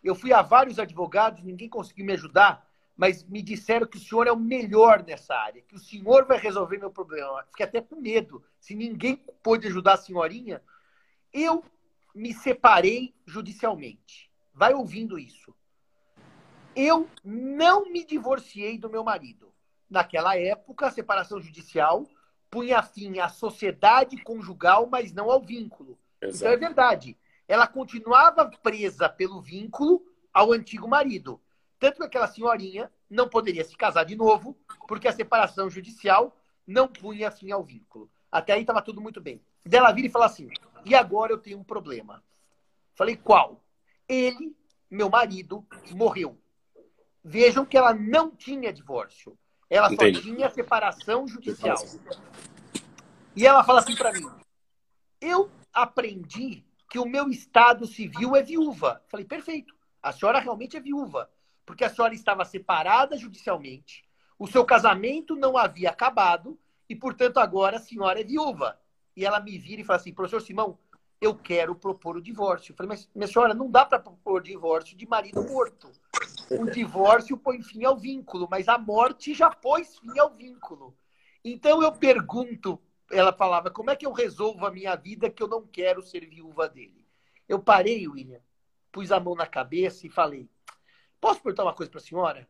eu 0.04 0.14
fui 0.14 0.34
a 0.34 0.42
vários 0.42 0.78
advogados, 0.78 1.44
ninguém 1.44 1.70
conseguiu 1.70 2.06
me 2.06 2.14
ajudar, 2.14 2.68
mas 2.96 3.24
me 3.24 3.42
disseram 3.42 3.88
que 3.88 3.98
o 3.98 4.00
senhor 4.00 4.28
é 4.28 4.32
o 4.32 4.38
melhor 4.38 5.04
nessa 5.04 5.34
área, 5.34 5.62
que 5.62 5.76
o 5.76 5.80
senhor 5.80 6.26
vai 6.26 6.38
resolver 6.38 6.78
meu 6.78 6.92
problema. 6.92 7.44
Fiquei 7.50 7.66
até 7.66 7.82
com 7.82 7.96
medo. 7.96 8.44
Se 8.60 8.76
ninguém 8.76 9.16
pôde 9.42 9.68
ajudar 9.68 9.94
a 9.94 9.98
senhorinha, 9.98 10.62
eu 11.34 11.64
me 12.14 12.34
separei 12.34 13.14
judicialmente. 13.26 14.30
Vai 14.54 14.74
ouvindo 14.74 15.18
isso. 15.18 15.56
Eu 16.76 17.10
não 17.24 17.90
me 17.90 18.04
divorciei 18.04 18.78
do 18.78 18.90
meu 18.90 19.04
marido. 19.04 19.54
Naquela 19.90 20.38
época, 20.38 20.88
a 20.88 20.92
separação 20.92 21.42
judicial 21.42 22.06
punha 22.50 22.82
fim 22.82 23.20
à 23.20 23.30
sociedade 23.30 24.22
conjugal, 24.24 24.88
mas 24.88 25.14
não 25.14 25.30
ao 25.30 25.42
vínculo. 25.42 25.98
Então 26.18 26.30
é 26.30 26.54
Exato. 26.54 26.60
verdade. 26.60 27.18
Ela 27.48 27.68
continuava 27.68 28.46
presa 28.46 29.10
pelo 29.10 29.42
vínculo 29.42 30.06
ao 30.34 30.52
antigo 30.52 30.88
marido. 30.88 31.42
Tanto 31.80 31.98
que 31.98 32.04
aquela 32.04 32.28
senhorinha 32.28 32.92
não 33.10 33.28
poderia 33.30 33.64
se 33.64 33.76
casar 33.76 34.04
de 34.04 34.16
novo, 34.16 34.58
porque 34.88 35.08
a 35.08 35.14
separação 35.14 35.70
judicial 35.70 36.36
não 36.68 36.88
punha 36.88 37.32
fim 37.32 37.52
ao 37.52 37.64
vínculo. 37.64 38.10
Até 38.32 38.54
aí 38.54 38.62
estava 38.62 38.82
tudo 38.82 39.02
muito 39.02 39.20
bem. 39.20 39.42
Dela 39.66 39.92
vira 39.92 40.08
e 40.08 40.12
fala 40.12 40.26
assim: 40.26 40.50
e 40.86 40.94
agora 40.94 41.32
eu 41.32 41.38
tenho 41.38 41.60
um 41.60 41.64
problema. 41.64 42.24
Falei, 42.94 43.16
qual? 43.16 43.64
Ele, 44.08 44.56
meu 44.90 45.10
marido, 45.10 45.66
morreu. 45.92 46.38
Vejam 47.24 47.66
que 47.66 47.78
ela 47.78 47.94
não 47.94 48.36
tinha 48.36 48.74
divórcio. 48.74 49.38
Ela 49.70 49.92
Entendi. 49.92 50.18
só 50.18 50.24
tinha 50.24 50.50
separação 50.50 51.28
judicial. 51.28 51.78
E 53.36 53.46
ela 53.46 53.64
fala 53.64 53.80
assim 53.80 53.96
para 53.96 54.12
mim: 54.12 54.28
eu 55.22 55.50
aprendi 55.74 56.66
que 56.90 56.98
o 56.98 57.06
meu 57.06 57.30
estado 57.30 57.86
civil 57.86 58.36
é 58.36 58.42
viúva. 58.42 59.02
Falei, 59.08 59.26
perfeito. 59.26 59.76
A 60.02 60.12
senhora 60.12 60.40
realmente 60.40 60.76
é 60.76 60.80
viúva. 60.80 61.30
Porque 61.66 61.84
a 61.84 61.90
senhora 61.90 62.16
estava 62.16 62.44
separada 62.46 63.16
judicialmente, 63.16 64.04
o 64.40 64.48
seu 64.48 64.66
casamento 64.66 65.36
não 65.36 65.56
havia 65.56 65.92
acabado 65.92 66.58
e, 66.90 66.96
portanto, 66.96 67.38
agora 67.38 67.78
a 67.78 67.80
senhora 67.80 68.22
é 68.22 68.24
viúva. 68.24 68.80
E 69.16 69.24
ela 69.24 69.40
me 69.40 69.56
vira 69.56 69.82
e 69.82 69.84
fala 69.84 70.00
assim, 70.00 70.12
professor 70.12 70.42
Simão, 70.42 70.80
eu 71.22 71.36
quero 71.36 71.76
propor 71.76 72.18
o 72.18 72.22
divórcio. 72.22 72.72
Eu 72.72 72.76
falei, 72.76 72.88
mas 72.90 73.08
minha 73.14 73.28
senhora, 73.28 73.54
não 73.54 73.70
dá 73.70 73.86
para 73.86 74.00
propor 74.00 74.42
divórcio 74.42 74.98
de 74.98 75.08
marido 75.08 75.44
morto. 75.44 75.92
O 76.52 76.66
divórcio 76.70 77.38
põe 77.38 77.62
fim 77.62 77.84
ao 77.84 77.98
vínculo, 77.98 78.48
mas 78.50 78.68
a 78.68 78.78
morte 78.78 79.34
já 79.34 79.50
pôs 79.50 79.98
fim 80.00 80.18
ao 80.18 80.34
vínculo. 80.34 80.98
Então 81.44 81.82
eu 81.84 81.92
pergunto, 81.92 82.82
ela 83.12 83.32
falava, 83.32 83.70
como 83.70 83.92
é 83.92 83.96
que 83.96 84.06
eu 84.06 84.12
resolvo 84.12 84.66
a 84.66 84.72
minha 84.72 84.96
vida 84.96 85.30
que 85.30 85.44
eu 85.44 85.48
não 85.48 85.66
quero 85.66 86.02
ser 86.02 86.26
viúva 86.26 86.68
dele? 86.68 87.06
Eu 87.48 87.60
parei, 87.60 88.08
William, 88.08 88.42
pus 88.92 89.12
a 89.12 89.20
mão 89.20 89.36
na 89.36 89.46
cabeça 89.46 90.06
e 90.06 90.10
falei, 90.10 90.50
posso 91.20 91.42
perguntar 91.42 91.64
uma 91.64 91.74
coisa 91.74 91.92
para 91.92 92.00
a 92.00 92.04
senhora? 92.04 92.48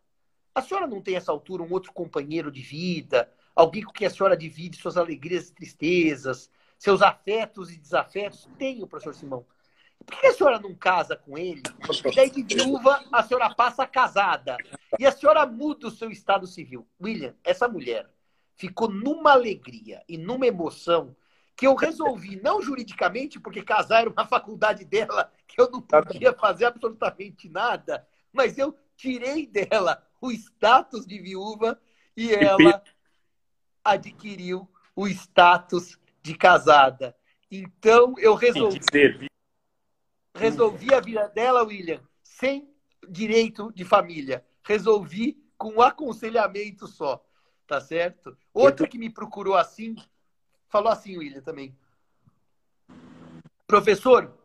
A 0.55 0.61
senhora 0.61 0.87
não 0.87 1.01
tem, 1.01 1.15
essa 1.15 1.31
altura, 1.31 1.63
um 1.63 1.71
outro 1.71 1.93
companheiro 1.93 2.51
de 2.51 2.61
vida, 2.61 3.31
alguém 3.55 3.83
com 3.83 3.91
quem 3.91 4.07
a 4.07 4.09
senhora 4.09 4.35
divide 4.35 4.77
suas 4.77 4.97
alegrias 4.97 5.49
e 5.49 5.53
tristezas, 5.53 6.49
seus 6.77 7.01
afetos 7.01 7.71
e 7.71 7.77
desafetos? 7.77 8.49
Tenho, 8.57 8.87
professor 8.87 9.13
Simão. 9.13 9.45
Por 10.09 10.19
que 10.19 10.27
a 10.27 10.33
senhora 10.33 10.59
não 10.59 10.73
casa 10.73 11.15
com 11.15 11.37
ele? 11.37 11.61
E 12.05 12.15
daí 12.15 12.31
de 12.31 12.55
viúva 12.55 13.03
a 13.11 13.21
senhora 13.21 13.53
passa 13.53 13.85
casada. 13.85 14.57
E 14.97 15.05
a 15.05 15.11
senhora 15.11 15.45
muda 15.45 15.87
o 15.87 15.91
seu 15.91 16.09
estado 16.09 16.47
civil. 16.47 16.87
William, 16.99 17.35
essa 17.43 17.67
mulher 17.67 18.09
ficou 18.55 18.89
numa 18.89 19.33
alegria 19.33 20.01
e 20.09 20.17
numa 20.17 20.47
emoção 20.47 21.15
que 21.55 21.67
eu 21.67 21.75
resolvi, 21.75 22.41
não 22.41 22.59
juridicamente, 22.61 23.39
porque 23.39 23.61
casar 23.61 24.01
era 24.01 24.09
uma 24.09 24.25
faculdade 24.25 24.83
dela, 24.83 25.31
que 25.47 25.61
eu 25.61 25.69
não 25.69 25.81
podia 25.81 26.33
fazer 26.33 26.65
absolutamente 26.65 27.47
nada, 27.47 28.07
mas 28.33 28.57
eu 28.57 28.75
tirei 28.95 29.45
dela 29.45 30.01
o 30.19 30.31
status 30.31 31.05
de 31.05 31.19
viúva 31.19 31.79
e 32.17 32.33
ela 32.33 32.81
adquiriu 33.83 34.67
o 34.95 35.07
status 35.07 35.99
de 36.23 36.33
casada. 36.33 37.15
Então 37.51 38.15
eu 38.17 38.33
resolvi 38.33 38.79
resolvi 40.39 40.93
a 40.93 40.99
vida 40.99 41.27
dela, 41.27 41.63
William, 41.63 42.01
sem 42.23 42.73
direito 43.07 43.71
de 43.73 43.83
família. 43.83 44.45
Resolvi 44.63 45.37
com 45.57 45.73
um 45.73 45.81
aconselhamento 45.81 46.87
só. 46.87 47.23
Tá 47.67 47.79
certo? 47.79 48.35
Outra 48.51 48.87
que 48.87 48.97
me 48.97 49.11
procurou 49.11 49.55
assim, 49.55 49.95
falou 50.67 50.91
assim, 50.91 51.17
William, 51.17 51.41
também. 51.41 51.77
Professor, 53.67 54.35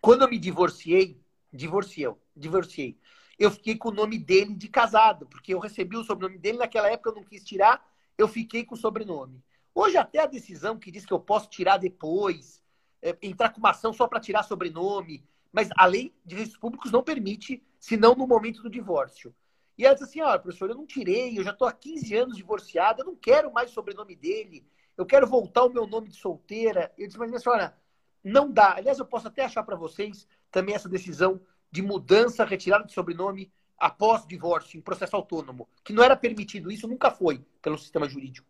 Quando 0.00 0.22
eu 0.22 0.28
me 0.28 0.38
divorciei, 0.38 1.18
divorciei, 1.52 2.12
divorciei, 2.36 2.98
eu 3.38 3.50
fiquei 3.50 3.76
com 3.76 3.88
o 3.88 3.94
nome 3.94 4.18
dele 4.18 4.54
de 4.54 4.68
casado, 4.68 5.26
porque 5.26 5.54
eu 5.54 5.58
recebi 5.58 5.96
o 5.96 6.04
sobrenome 6.04 6.38
dele, 6.38 6.58
naquela 6.58 6.90
época 6.90 7.10
eu 7.10 7.14
não 7.14 7.24
quis 7.24 7.42
tirar, 7.42 7.82
eu 8.18 8.28
fiquei 8.28 8.64
com 8.64 8.74
o 8.74 8.78
sobrenome. 8.78 9.42
Hoje 9.74 9.96
até 9.96 10.20
a 10.20 10.26
decisão 10.26 10.78
que 10.78 10.90
diz 10.90 11.04
que 11.06 11.12
eu 11.12 11.18
posso 11.18 11.48
tirar 11.48 11.78
depois, 11.78 12.62
é, 13.04 13.16
entrar 13.20 13.50
com 13.50 13.58
uma 13.58 13.70
ação 13.70 13.92
só 13.92 14.08
para 14.08 14.18
tirar 14.18 14.42
sobrenome, 14.42 15.22
mas 15.52 15.68
a 15.76 15.84
lei 15.84 16.12
de 16.24 16.34
registros 16.34 16.58
públicos 16.58 16.90
não 16.90 17.02
permite, 17.02 17.62
senão 17.78 18.14
no 18.14 18.26
momento 18.26 18.62
do 18.62 18.70
divórcio. 18.70 19.32
E 19.76 19.84
ela 19.84 19.94
disse 19.94 20.08
assim, 20.08 20.22
olha, 20.22 20.38
professor, 20.38 20.70
eu 20.70 20.74
não 20.74 20.86
tirei, 20.86 21.38
eu 21.38 21.44
já 21.44 21.50
estou 21.50 21.68
há 21.68 21.72
15 21.72 22.16
anos 22.16 22.36
divorciada, 22.36 23.02
eu 23.02 23.06
não 23.06 23.14
quero 23.14 23.52
mais 23.52 23.70
o 23.70 23.74
sobrenome 23.74 24.16
dele, 24.16 24.66
eu 24.96 25.04
quero 25.04 25.26
voltar 25.26 25.64
o 25.64 25.72
meu 25.72 25.86
nome 25.86 26.08
de 26.08 26.16
solteira. 26.16 26.92
Eu 26.96 27.06
disse, 27.06 27.18
mas 27.18 27.28
minha 27.28 27.40
senhora, 27.40 27.76
não 28.22 28.50
dá. 28.50 28.76
Aliás, 28.76 28.98
eu 28.98 29.04
posso 29.04 29.28
até 29.28 29.44
achar 29.44 29.62
para 29.64 29.76
vocês 29.76 30.26
também 30.50 30.74
essa 30.74 30.88
decisão 30.88 31.40
de 31.70 31.82
mudança, 31.82 32.44
retirada 32.44 32.84
de 32.84 32.92
sobrenome 32.92 33.52
após 33.76 34.24
divórcio, 34.26 34.78
em 34.78 34.80
processo 34.80 35.16
autônomo, 35.16 35.68
que 35.82 35.92
não 35.92 36.02
era 36.02 36.16
permitido, 36.16 36.70
isso 36.70 36.88
nunca 36.88 37.10
foi 37.10 37.44
pelo 37.60 37.76
sistema 37.76 38.08
jurídico. 38.08 38.48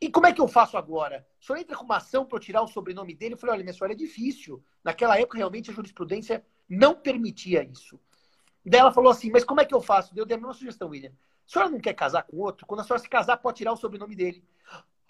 E 0.00 0.10
como 0.10 0.26
é 0.26 0.32
que 0.32 0.40
eu 0.40 0.48
faço 0.48 0.78
agora? 0.78 1.26
O 1.38 1.44
senhor 1.44 1.58
entra 1.58 1.76
com 1.76 1.84
uma 1.84 1.98
ação 1.98 2.24
para 2.24 2.36
eu 2.36 2.40
tirar 2.40 2.62
o 2.62 2.68
sobrenome 2.68 3.14
dele? 3.14 3.34
Eu 3.34 3.38
falei, 3.38 3.56
olha, 3.56 3.64
minha 3.64 3.74
senhora, 3.74 3.92
é 3.92 3.96
difícil. 3.96 4.64
Naquela 4.82 5.18
época, 5.18 5.36
realmente, 5.36 5.70
a 5.70 5.74
jurisprudência 5.74 6.44
não 6.68 6.94
permitia 6.94 7.62
isso. 7.62 8.00
Daí 8.64 8.80
ela 8.80 8.92
falou 8.92 9.10
assim, 9.10 9.30
mas 9.30 9.44
como 9.44 9.60
é 9.60 9.64
que 9.64 9.74
eu 9.74 9.80
faço? 9.80 10.14
Deu 10.14 10.24
a 10.24 10.28
mesma 10.28 10.54
sugestão, 10.54 10.88
William. 10.88 11.10
A 11.10 11.52
senhora 11.52 11.70
não 11.70 11.80
quer 11.80 11.92
casar 11.92 12.22
com 12.22 12.38
outro? 12.38 12.66
Quando 12.66 12.80
a 12.80 12.84
senhora 12.84 13.02
se 13.02 13.08
casar, 13.08 13.36
pode 13.36 13.58
tirar 13.58 13.72
o 13.72 13.76
sobrenome 13.76 14.14
dele. 14.14 14.42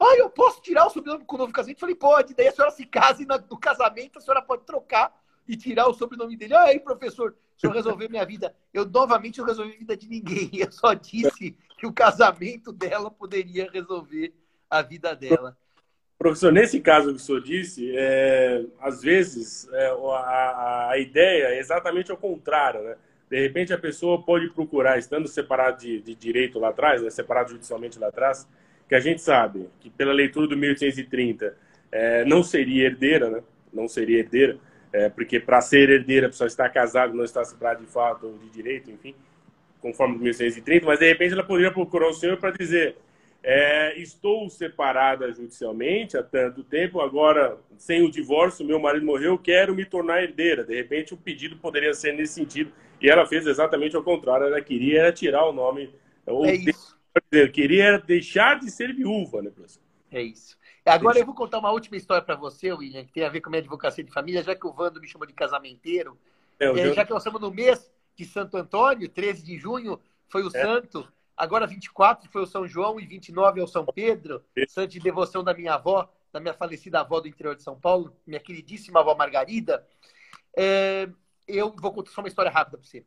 Ah, 0.00 0.16
eu 0.16 0.30
posso 0.30 0.62
tirar 0.62 0.86
o 0.86 0.90
sobrenome 0.90 1.24
com 1.24 1.36
o 1.36 1.38
novo 1.38 1.52
casamento? 1.52 1.76
Eu 1.76 1.80
falei, 1.80 1.94
pode. 1.94 2.34
Daí 2.34 2.48
a 2.48 2.52
senhora 2.52 2.72
se 2.72 2.84
casa 2.86 3.22
e 3.22 3.26
no 3.26 3.58
casamento 3.58 4.18
a 4.18 4.22
senhora 4.22 4.42
pode 4.42 4.64
trocar 4.64 5.14
e 5.46 5.56
tirar 5.56 5.86
o 5.88 5.94
sobrenome 5.94 6.36
dele. 6.36 6.54
Ah, 6.54 6.64
aí, 6.64 6.80
professor, 6.80 7.36
o 7.56 7.60
senhor 7.60 7.72
resolveu 7.74 8.08
minha 8.08 8.24
vida. 8.24 8.56
Eu, 8.72 8.86
novamente, 8.86 9.38
não 9.38 9.44
resolvi 9.44 9.74
a 9.74 9.78
vida 9.78 9.96
de 9.96 10.08
ninguém. 10.08 10.50
Eu 10.58 10.72
só 10.72 10.94
disse 10.94 11.56
que 11.76 11.86
o 11.86 11.92
casamento 11.92 12.72
dela 12.72 13.10
poderia 13.10 13.70
resolver 13.70 14.34
a 14.70 14.82
vida 14.82 15.14
dela. 15.14 15.56
Professor, 16.20 16.52
nesse 16.52 16.80
caso 16.80 17.10
que 17.10 17.16
o 17.16 17.18
senhor 17.18 17.42
disse, 17.42 17.92
é, 17.96 18.62
às 18.78 19.00
vezes 19.00 19.66
é, 19.72 19.86
a, 19.88 20.90
a, 20.90 20.98
ideia 20.98 21.44
é 21.46 21.58
exatamente 21.58 22.12
o 22.12 22.16
contrário, 22.16 22.82
né? 22.82 22.96
De 23.30 23.40
repente 23.40 23.72
a 23.72 23.78
pessoa 23.78 24.22
pode 24.22 24.50
procurar, 24.50 24.98
estando 24.98 25.26
separado 25.26 25.78
de, 25.80 26.00
de 26.00 26.14
direito 26.14 26.58
lá 26.58 26.68
atrás, 26.68 27.00
né, 27.00 27.08
separado 27.08 27.50
judicialmente 27.50 27.98
lá 27.98 28.08
atrás, 28.08 28.46
que 28.86 28.94
a 28.94 29.00
gente 29.00 29.22
sabe 29.22 29.70
que 29.80 29.88
pela 29.88 30.12
leitura 30.12 30.46
do 30.46 30.56
1830 30.56 31.56
é, 31.90 32.24
não 32.26 32.42
seria 32.42 32.86
herdeira, 32.86 33.30
né? 33.30 33.42
Não 33.72 33.88
seria 33.88 34.18
herdeira, 34.18 34.58
é, 34.92 35.08
porque 35.08 35.40
para 35.40 35.62
ser 35.62 35.88
herdeira 35.88 36.26
a 36.26 36.30
pessoa 36.30 36.48
está 36.48 36.68
casada, 36.68 37.14
não 37.14 37.24
está 37.24 37.42
separada 37.44 37.80
de 37.80 37.86
fato 37.86 38.26
ou 38.26 38.36
de 38.36 38.50
direito, 38.50 38.90
enfim, 38.90 39.14
conforme 39.80 40.16
o 40.16 40.18
1830, 40.18 40.84
mas 40.84 40.98
de 40.98 41.08
repente 41.08 41.32
ela 41.32 41.44
poderia 41.44 41.72
procurar 41.72 42.08
o 42.08 42.12
senhor 42.12 42.36
para 42.36 42.50
dizer 42.50 42.96
é, 43.42 43.98
estou 43.98 44.48
separada 44.50 45.32
judicialmente 45.32 46.16
há 46.16 46.22
tanto 46.22 46.62
tempo, 46.62 47.00
agora, 47.00 47.58
sem 47.78 48.02
o 48.02 48.10
divórcio, 48.10 48.66
meu 48.66 48.78
marido 48.78 49.06
morreu, 49.06 49.38
quero 49.38 49.74
me 49.74 49.84
tornar 49.84 50.22
herdeira. 50.22 50.64
De 50.64 50.74
repente, 50.74 51.14
o 51.14 51.16
pedido 51.16 51.56
poderia 51.56 51.94
ser 51.94 52.12
nesse 52.12 52.34
sentido. 52.34 52.72
E 53.00 53.08
ela 53.08 53.26
fez 53.26 53.46
exatamente 53.46 53.96
o 53.96 54.02
contrário. 54.02 54.46
Ela 54.46 54.60
queria 54.60 55.00
era 55.00 55.12
tirar 55.12 55.46
o 55.46 55.52
nome. 55.52 55.90
Ou 56.26 56.44
é 56.44 56.54
isso. 56.54 56.98
Queria 57.52 57.98
deixar 57.98 58.60
de 58.60 58.70
ser 58.70 58.94
viúva, 58.94 59.40
né, 59.40 59.50
professor? 59.50 59.82
É 60.12 60.22
isso. 60.22 60.58
Agora 60.84 61.18
eu 61.18 61.24
vou 61.26 61.34
contar 61.34 61.58
uma 61.58 61.70
última 61.70 61.96
história 61.96 62.22
para 62.22 62.34
você, 62.34 62.72
William, 62.72 63.04
que 63.04 63.12
tem 63.12 63.24
a 63.24 63.28
ver 63.28 63.40
com 63.40 63.48
a 63.48 63.50
minha 63.50 63.60
advocacia 63.60 64.02
de 64.02 64.12
família, 64.12 64.42
já 64.42 64.54
que 64.54 64.66
o 64.66 64.72
Vando 64.72 65.00
me 65.00 65.08
chamou 65.08 65.26
de 65.26 65.32
casamenteiro. 65.32 66.18
É, 66.58 66.66
é, 66.66 66.92
já 66.92 67.04
que 67.04 67.10
nós 67.10 67.22
estamos 67.22 67.40
no 67.40 67.50
mês 67.50 67.90
de 68.14 68.24
Santo 68.24 68.56
Antônio, 68.56 69.08
13 69.08 69.42
de 69.42 69.56
junho 69.56 70.00
foi 70.28 70.42
o 70.42 70.48
é. 70.48 70.50
santo. 70.50 71.06
Agora, 71.40 71.66
24 71.66 72.30
foi 72.30 72.42
o 72.42 72.46
São 72.46 72.68
João 72.68 73.00
e 73.00 73.06
29 73.06 73.60
é 73.60 73.64
o 73.64 73.66
São 73.66 73.86
Pedro, 73.86 74.44
santo 74.68 74.90
de 74.90 75.00
devoção 75.00 75.42
da 75.42 75.54
minha 75.54 75.72
avó, 75.72 76.06
da 76.30 76.38
minha 76.38 76.52
falecida 76.52 77.00
avó 77.00 77.18
do 77.18 77.28
interior 77.28 77.56
de 77.56 77.62
São 77.62 77.80
Paulo, 77.80 78.14
minha 78.26 78.38
queridíssima 78.38 79.00
avó 79.00 79.14
Margarida. 79.14 79.88
É, 80.54 81.08
eu 81.48 81.74
vou 81.74 81.94
contar 81.94 82.10
só 82.10 82.20
uma 82.20 82.28
história 82.28 82.50
rápida 82.50 82.76
para 82.76 82.86
você. 82.86 83.06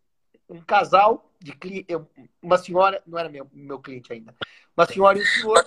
Um 0.49 0.59
casal 0.61 1.31
de 1.39 1.51
cliente, 1.51 1.93
uma 2.41 2.57
senhora, 2.57 3.03
não 3.05 3.19
era 3.19 3.29
meu, 3.29 3.47
meu 3.53 3.79
cliente 3.79 4.11
ainda, 4.11 4.33
uma 4.75 4.87
senhora 4.87 5.19
e 5.19 5.21
um 5.21 5.25
senhor, 5.25 5.63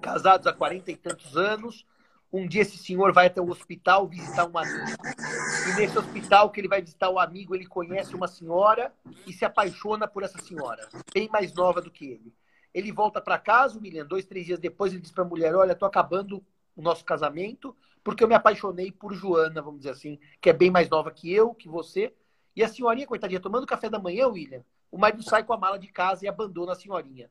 casados 0.00 0.46
há 0.46 0.54
quarenta 0.54 0.90
e 0.90 0.96
tantos 0.96 1.36
anos, 1.36 1.84
um 2.32 2.46
dia 2.46 2.62
esse 2.62 2.78
senhor 2.78 3.12
vai 3.12 3.26
até 3.26 3.40
o 3.40 3.50
hospital 3.50 4.06
visitar 4.06 4.46
um 4.46 4.56
amigo. 4.56 4.96
E 5.68 5.80
nesse 5.80 5.98
hospital 5.98 6.50
que 6.50 6.60
ele 6.60 6.68
vai 6.68 6.80
visitar 6.80 7.10
o 7.10 7.18
amigo, 7.18 7.54
ele 7.54 7.66
conhece 7.66 8.14
uma 8.14 8.28
senhora 8.28 8.92
e 9.26 9.32
se 9.32 9.44
apaixona 9.44 10.06
por 10.06 10.22
essa 10.22 10.38
senhora, 10.38 10.88
bem 11.12 11.28
mais 11.28 11.52
nova 11.52 11.80
do 11.80 11.90
que 11.90 12.06
ele. 12.06 12.32
Ele 12.72 12.92
volta 12.92 13.20
para 13.20 13.38
casa, 13.38 13.78
William, 13.78 14.06
dois, 14.06 14.24
três 14.24 14.46
dias 14.46 14.60
depois, 14.60 14.92
ele 14.92 15.02
diz 15.02 15.10
para 15.10 15.24
a 15.24 15.26
mulher: 15.26 15.54
Olha, 15.56 15.72
estou 15.72 15.88
acabando 15.88 16.44
o 16.76 16.82
nosso 16.82 17.04
casamento 17.04 17.76
porque 18.02 18.24
eu 18.24 18.28
me 18.28 18.34
apaixonei 18.34 18.90
por 18.90 19.12
Joana, 19.12 19.60
vamos 19.60 19.80
dizer 19.80 19.90
assim, 19.90 20.18
que 20.40 20.50
é 20.50 20.52
bem 20.52 20.70
mais 20.70 20.88
nova 20.88 21.10
que 21.10 21.32
eu, 21.32 21.54
que 21.54 21.68
você. 21.68 22.14
E 22.56 22.62
a 22.62 22.68
senhorinha, 22.68 23.06
coitadinha, 23.06 23.40
tomando 23.40 23.66
café 23.66 23.88
da 23.88 23.98
manhã, 23.98 24.26
William, 24.26 24.64
o 24.90 24.98
marido 24.98 25.22
sai 25.22 25.44
com 25.44 25.52
a 25.52 25.58
mala 25.58 25.78
de 25.78 25.88
casa 25.88 26.24
e 26.24 26.28
abandona 26.28 26.72
a 26.72 26.74
senhorinha. 26.74 27.30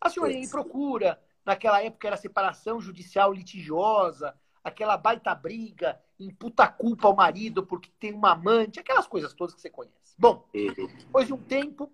A 0.00 0.08
senhorinha 0.08 0.40
me 0.40 0.48
procura, 0.48 1.20
Naquela 1.46 1.80
época 1.80 2.08
era 2.08 2.16
separação 2.16 2.80
judicial 2.80 3.32
litigiosa, 3.32 4.34
aquela 4.64 4.96
baita 4.96 5.32
briga, 5.32 5.96
imputa 6.18 6.66
culpa 6.66 7.06
ao 7.06 7.14
marido 7.14 7.64
porque 7.64 7.88
tem 8.00 8.12
uma 8.12 8.32
amante, 8.32 8.80
aquelas 8.80 9.06
coisas 9.06 9.32
todas 9.32 9.54
que 9.54 9.60
você 9.60 9.70
conhece. 9.70 10.16
Bom, 10.18 10.44
depois 10.52 11.28
de 11.28 11.32
um 11.32 11.40
tempo, 11.40 11.88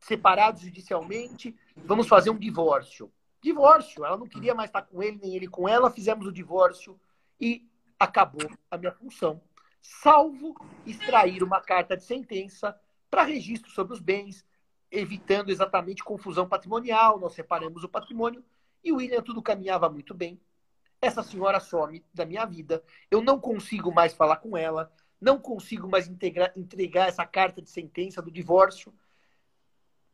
separados 0.00 0.62
judicialmente, 0.62 1.54
vamos 1.76 2.08
fazer 2.08 2.30
um 2.30 2.38
divórcio. 2.38 3.12
Divórcio, 3.42 4.06
ela 4.06 4.16
não 4.16 4.26
queria 4.26 4.54
mais 4.54 4.70
estar 4.70 4.80
com 4.80 5.02
ele, 5.02 5.18
nem 5.22 5.36
ele 5.36 5.48
com 5.48 5.68
ela, 5.68 5.90
fizemos 5.90 6.26
o 6.26 6.32
divórcio 6.32 6.98
e 7.38 7.68
acabou 8.00 8.50
a 8.70 8.78
minha 8.78 8.92
função. 8.92 9.38
Salvo 9.82 10.54
extrair 10.86 11.42
uma 11.42 11.60
carta 11.60 11.94
de 11.94 12.04
sentença 12.04 12.74
para 13.10 13.22
registro 13.22 13.70
sobre 13.70 13.92
os 13.92 14.00
bens, 14.00 14.46
evitando 14.90 15.50
exatamente 15.50 16.02
confusão 16.02 16.48
patrimonial, 16.48 17.20
nós 17.20 17.34
separamos 17.34 17.84
o 17.84 17.88
patrimônio 17.88 18.42
e 18.88 18.92
o 18.92 18.96
William 18.96 19.22
tudo 19.22 19.42
caminhava 19.42 19.88
muito 19.88 20.14
bem. 20.14 20.40
Essa 21.00 21.22
senhora 21.22 21.60
some 21.60 22.04
da 22.12 22.24
minha 22.24 22.44
vida. 22.44 22.82
Eu 23.10 23.22
não 23.22 23.38
consigo 23.38 23.92
mais 23.92 24.14
falar 24.14 24.36
com 24.36 24.56
ela. 24.56 24.92
Não 25.20 25.38
consigo 25.38 25.88
mais 25.88 26.08
integrar, 26.08 26.52
entregar 26.56 27.08
essa 27.08 27.24
carta 27.26 27.60
de 27.60 27.70
sentença 27.70 28.22
do 28.22 28.30
divórcio. 28.30 28.92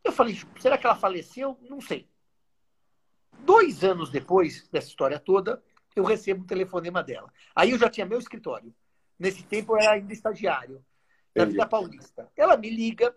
Eu 0.03 0.13
falei, 0.13 0.39
será 0.59 0.77
que 0.77 0.87
ela 0.87 0.97
faleceu? 0.97 1.59
Não 1.63 1.81
sei. 1.81 2.09
Dois 3.41 3.85
anos 3.85 4.11
depois 4.11 4.69
dessa 4.69 4.89
história 4.89 5.19
toda, 5.19 5.63
eu 5.95 6.05
recebo 6.05 6.43
um 6.43 6.47
telefonema 6.47 7.03
dela. 7.03 7.33
Aí 7.55 7.71
eu 7.71 7.79
já 7.79 7.89
tinha 7.89 8.07
meu 8.07 8.19
escritório. 8.19 8.75
Nesse 9.19 9.43
tempo 9.43 9.73
eu 9.73 9.81
era 9.81 9.93
ainda 9.93 10.13
estagiário, 10.13 10.85
na 11.35 11.45
Vida 11.45 11.67
Paulista. 11.67 12.31
Ela 12.37 12.57
me 12.57 12.69
liga 12.69 13.15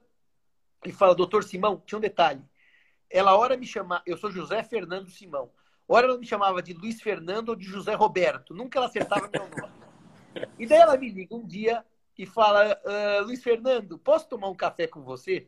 e 0.86 0.92
fala, 0.92 1.16
doutor 1.16 1.44
Simão, 1.44 1.82
tinha 1.86 1.98
um 1.98 2.02
detalhe 2.02 2.44
ela 3.10 3.38
hora 3.38 3.58
me 3.58 3.66
chamava, 3.66 4.04
eu 4.06 4.18
sou 4.18 4.32
José 4.32 4.64
Fernando 4.64 5.10
Simão. 5.10 5.50
Hora 5.88 6.08
ela 6.08 6.18
me 6.18 6.26
chamava 6.26 6.62
de 6.62 6.74
Luiz 6.74 7.02
Fernando 7.02 7.50
ou 7.50 7.56
de 7.56 7.66
José 7.66 7.94
Roberto. 7.94 8.54
Nunca 8.54 8.78
ela 8.78 8.88
acertava 8.88 9.30
meu 9.32 9.48
nome. 9.48 9.74
E 10.60 10.66
daí 10.68 10.80
ela 10.80 10.98
me 10.98 11.10
liga 11.10 11.34
um 11.34 11.46
dia 11.46 11.86
e 12.18 12.26
fala: 12.26 12.80
uh, 12.84 13.26
Luiz 13.26 13.42
Fernando, 13.42 13.98
posso 13.98 14.28
tomar 14.28 14.50
um 14.50 14.56
café 14.56 14.88
com 14.88 15.02
você? 15.02 15.48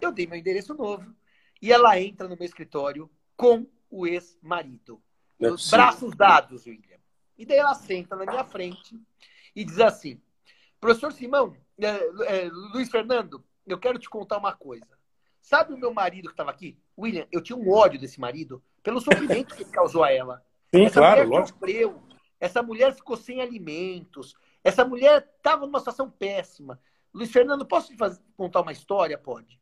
Eu 0.00 0.12
dei 0.12 0.26
meu 0.26 0.38
endereço 0.38 0.74
novo. 0.74 1.14
E 1.60 1.72
ela 1.72 1.98
entra 2.00 2.28
no 2.28 2.36
meu 2.36 2.44
escritório 2.44 3.10
com 3.36 3.66
o 3.90 4.06
ex-marido. 4.06 5.02
Os 5.38 5.70
braços 5.70 6.14
dados, 6.14 6.66
William. 6.66 6.98
E 7.36 7.44
daí 7.44 7.58
ela 7.58 7.74
senta 7.74 8.16
na 8.16 8.24
minha 8.24 8.44
frente 8.44 8.98
e 9.54 9.64
diz 9.64 9.80
assim: 9.80 10.20
Professor 10.80 11.12
Simão, 11.12 11.56
é, 11.78 12.44
é, 12.44 12.48
Luiz 12.48 12.88
Fernando, 12.88 13.44
eu 13.66 13.78
quero 13.78 13.98
te 13.98 14.08
contar 14.08 14.38
uma 14.38 14.54
coisa. 14.54 14.96
Sabe 15.46 15.72
o 15.72 15.78
meu 15.78 15.94
marido 15.94 16.26
que 16.26 16.32
estava 16.32 16.50
aqui? 16.50 16.76
William, 16.98 17.24
eu 17.30 17.40
tinha 17.40 17.56
um 17.56 17.70
ódio 17.70 18.00
desse 18.00 18.18
marido 18.18 18.60
pelo 18.82 19.00
sofrimento 19.00 19.54
que 19.54 19.62
ele 19.62 19.70
causou 19.70 20.02
a 20.02 20.10
ela. 20.10 20.44
Sim, 20.74 20.86
essa 20.86 20.98
claro, 20.98 21.28
mulher 21.28 21.46
sofreu, 21.46 22.02
essa 22.40 22.62
mulher 22.64 22.92
ficou 22.92 23.16
sem 23.16 23.40
alimentos, 23.40 24.34
essa 24.64 24.84
mulher 24.84 25.24
estava 25.36 25.64
numa 25.64 25.78
situação 25.78 26.10
péssima. 26.10 26.80
Luiz 27.14 27.30
Fernando, 27.30 27.64
posso 27.64 27.92
te 27.92 27.96
fazer, 27.96 28.20
contar 28.36 28.62
uma 28.62 28.72
história? 28.72 29.16
Pode. 29.16 29.60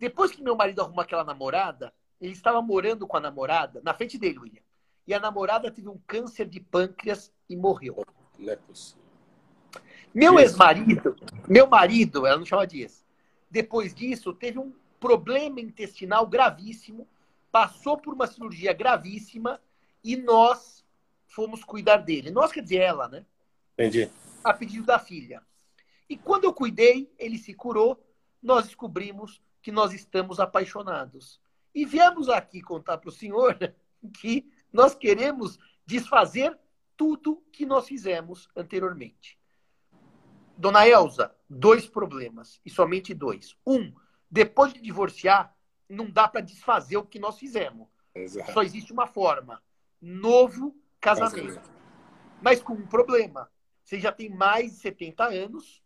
Depois 0.00 0.32
que 0.32 0.42
meu 0.42 0.56
marido 0.56 0.82
arrumou 0.82 1.00
aquela 1.00 1.22
namorada, 1.22 1.94
ele 2.20 2.32
estava 2.32 2.60
morando 2.60 3.06
com 3.06 3.16
a 3.16 3.20
namorada, 3.20 3.80
na 3.84 3.94
frente 3.94 4.18
dele, 4.18 4.40
William. 4.40 4.62
E 5.06 5.14
a 5.14 5.20
namorada 5.20 5.70
teve 5.70 5.88
um 5.88 6.00
câncer 6.08 6.48
de 6.48 6.58
pâncreas 6.58 7.32
e 7.48 7.54
morreu. 7.54 8.04
Não 8.36 8.52
é 8.52 8.56
possível. 8.56 9.04
Meu 10.12 10.40
ex-marido, 10.40 11.14
meu 11.48 11.68
marido, 11.68 12.26
ela 12.26 12.36
não 12.36 12.44
chama 12.44 12.66
de 12.66 12.82
ex, 12.82 13.06
depois 13.50 13.92
disso, 13.92 14.32
teve 14.32 14.58
um 14.58 14.72
problema 15.00 15.60
intestinal 15.60 16.26
gravíssimo, 16.26 17.08
passou 17.50 17.96
por 17.96 18.14
uma 18.14 18.26
cirurgia 18.26 18.72
gravíssima 18.72 19.60
e 20.04 20.16
nós 20.16 20.84
fomos 21.26 21.64
cuidar 21.64 21.98
dele. 21.98 22.30
Nós 22.30 22.52
quer 22.52 22.62
dizer 22.62 22.78
ela, 22.78 23.08
né? 23.08 23.24
Entendi. 23.74 24.10
a 24.44 24.52
pedido 24.52 24.84
da 24.84 24.98
filha. 24.98 25.42
E 26.08 26.16
quando 26.16 26.44
eu 26.44 26.52
cuidei, 26.52 27.10
ele 27.18 27.38
se 27.38 27.54
curou, 27.54 27.98
nós 28.42 28.66
descobrimos 28.66 29.40
que 29.62 29.72
nós 29.72 29.92
estamos 29.94 30.38
apaixonados. 30.38 31.40
E 31.74 31.86
viemos 31.86 32.28
aqui 32.28 32.60
contar 32.60 32.98
para 32.98 33.08
o 33.08 33.12
senhor 33.12 33.56
que 34.20 34.50
nós 34.72 34.94
queremos 34.94 35.58
desfazer 35.86 36.58
tudo 36.96 37.42
que 37.50 37.64
nós 37.64 37.86
fizemos 37.86 38.48
anteriormente. 38.54 39.38
Dona 40.56 40.86
Elza, 40.86 41.34
dois 41.48 41.88
problemas, 41.88 42.60
e 42.66 42.70
somente 42.70 43.14
dois. 43.14 43.56
Um, 43.66 43.94
depois 44.30 44.72
de 44.72 44.80
divorciar, 44.80 45.54
não 45.88 46.10
dá 46.10 46.28
para 46.28 46.40
desfazer 46.40 46.96
o 46.96 47.04
que 47.04 47.18
nós 47.18 47.38
fizemos. 47.38 47.88
Exato. 48.14 48.52
Só 48.52 48.62
existe 48.62 48.92
uma 48.92 49.06
forma: 49.06 49.62
novo 50.00 50.74
casamento. 51.00 51.60
Mas 52.40 52.62
com 52.62 52.74
um 52.74 52.86
problema. 52.86 53.50
Você 53.84 53.98
já 53.98 54.12
tem 54.12 54.28
mais 54.28 54.70
de 54.70 54.78
70 54.78 55.24
anos, 55.24 55.82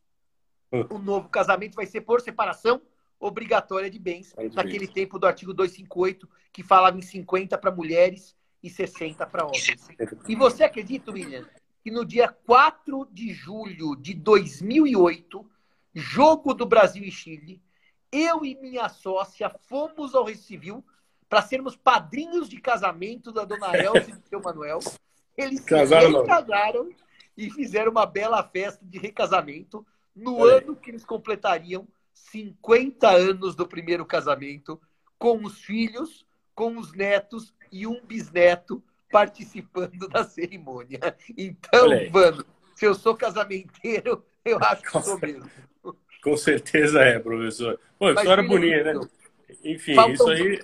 hum. 0.71 0.85
o 0.91 0.99
novo 0.99 1.31
casamento 1.31 1.75
vai 1.75 1.87
ser 1.87 2.03
por 2.03 2.21
separação 2.21 2.83
obrigatória 3.19 3.91
de 3.91 3.99
bens, 3.99 4.35
naquele 4.53 4.87
tempo 4.87 5.19
do 5.19 5.27
artigo 5.27 5.55
258, 5.55 6.29
que 6.53 6.63
falava 6.63 6.99
em 6.99 7.03
50 7.03 7.57
para 7.57 7.71
mulheres 7.71 8.37
e 8.63 8.69
60 8.69 9.27
para 9.27 9.47
homens. 9.47 9.89
E 10.29 10.37
você 10.37 10.65
acredita, 10.65 11.11
William, 11.13 11.49
que 11.83 11.91
no 11.91 12.05
dia 12.05 12.29
4 12.29 13.09
de 13.11 13.33
julho 13.33 13.97
de 13.97 14.13
2008, 14.13 15.51
jogo 15.95 16.53
do 16.53 16.67
Brasil 16.67 17.05
e 17.05 17.11
Chile, 17.11 17.63
eu 18.15 18.45
e 18.45 18.55
minha 18.55 18.89
sócia 18.89 19.51
fomos 19.69 20.15
ao 20.15 20.25
Recife 20.25 20.47
Civil 20.47 20.85
para 21.29 21.43
sermos 21.43 21.75
padrinhos 21.75 22.49
de 22.49 22.61
casamento 22.61 23.33
da 23.33 23.45
dona 23.45 23.75
Elza 23.77 24.11
e 24.11 24.13
do 24.13 24.29
seu 24.29 24.41
Manuel. 24.41 24.79
Eles 25.37 25.61
casaram, 25.61 26.21
se 26.21 26.27
casaram 26.27 26.91
e 27.37 27.51
fizeram 27.51 27.91
uma 27.91 28.07
bela 28.07 28.41
festa 28.45 28.85
de 28.85 28.99
recasamento 28.99 29.85
no 30.15 30.45
ano 30.45 30.77
que 30.77 30.93
eles 30.93 31.05
completariam 31.05 31.89
50 32.13 33.11
anos 33.11 33.57
do 33.57 33.67
primeiro 33.67 34.07
casamento, 34.07 34.81
com 35.19 35.43
os 35.45 35.59
filhos, 35.59 36.25
com 36.55 36.79
os 36.79 36.93
netos 36.93 37.53
e 37.73 37.85
um 37.85 38.01
bisneto 38.07 38.81
participando 39.11 40.09
da 40.09 40.23
cerimônia. 40.23 41.01
Então, 41.37 41.89
mano, 42.13 42.45
se 42.77 42.87
eu 42.87 42.95
sou 42.95 43.17
casamenteiro, 43.17 44.25
eu 44.45 44.59
acho 44.59 44.83
que 44.83 45.03
sou 45.03 45.19
mesmo. 45.19 45.51
Com 46.25 46.39
certeza 46.39 47.03
é, 47.03 47.19
professor. 47.19 47.79
Pô, 47.99 48.11
história 48.11 48.43
bonita, 48.43 48.95
né? 48.95 49.09
Enfim, 49.63 49.95
Faltam 49.95 50.15
isso 50.15 50.29
aí. 50.31 50.59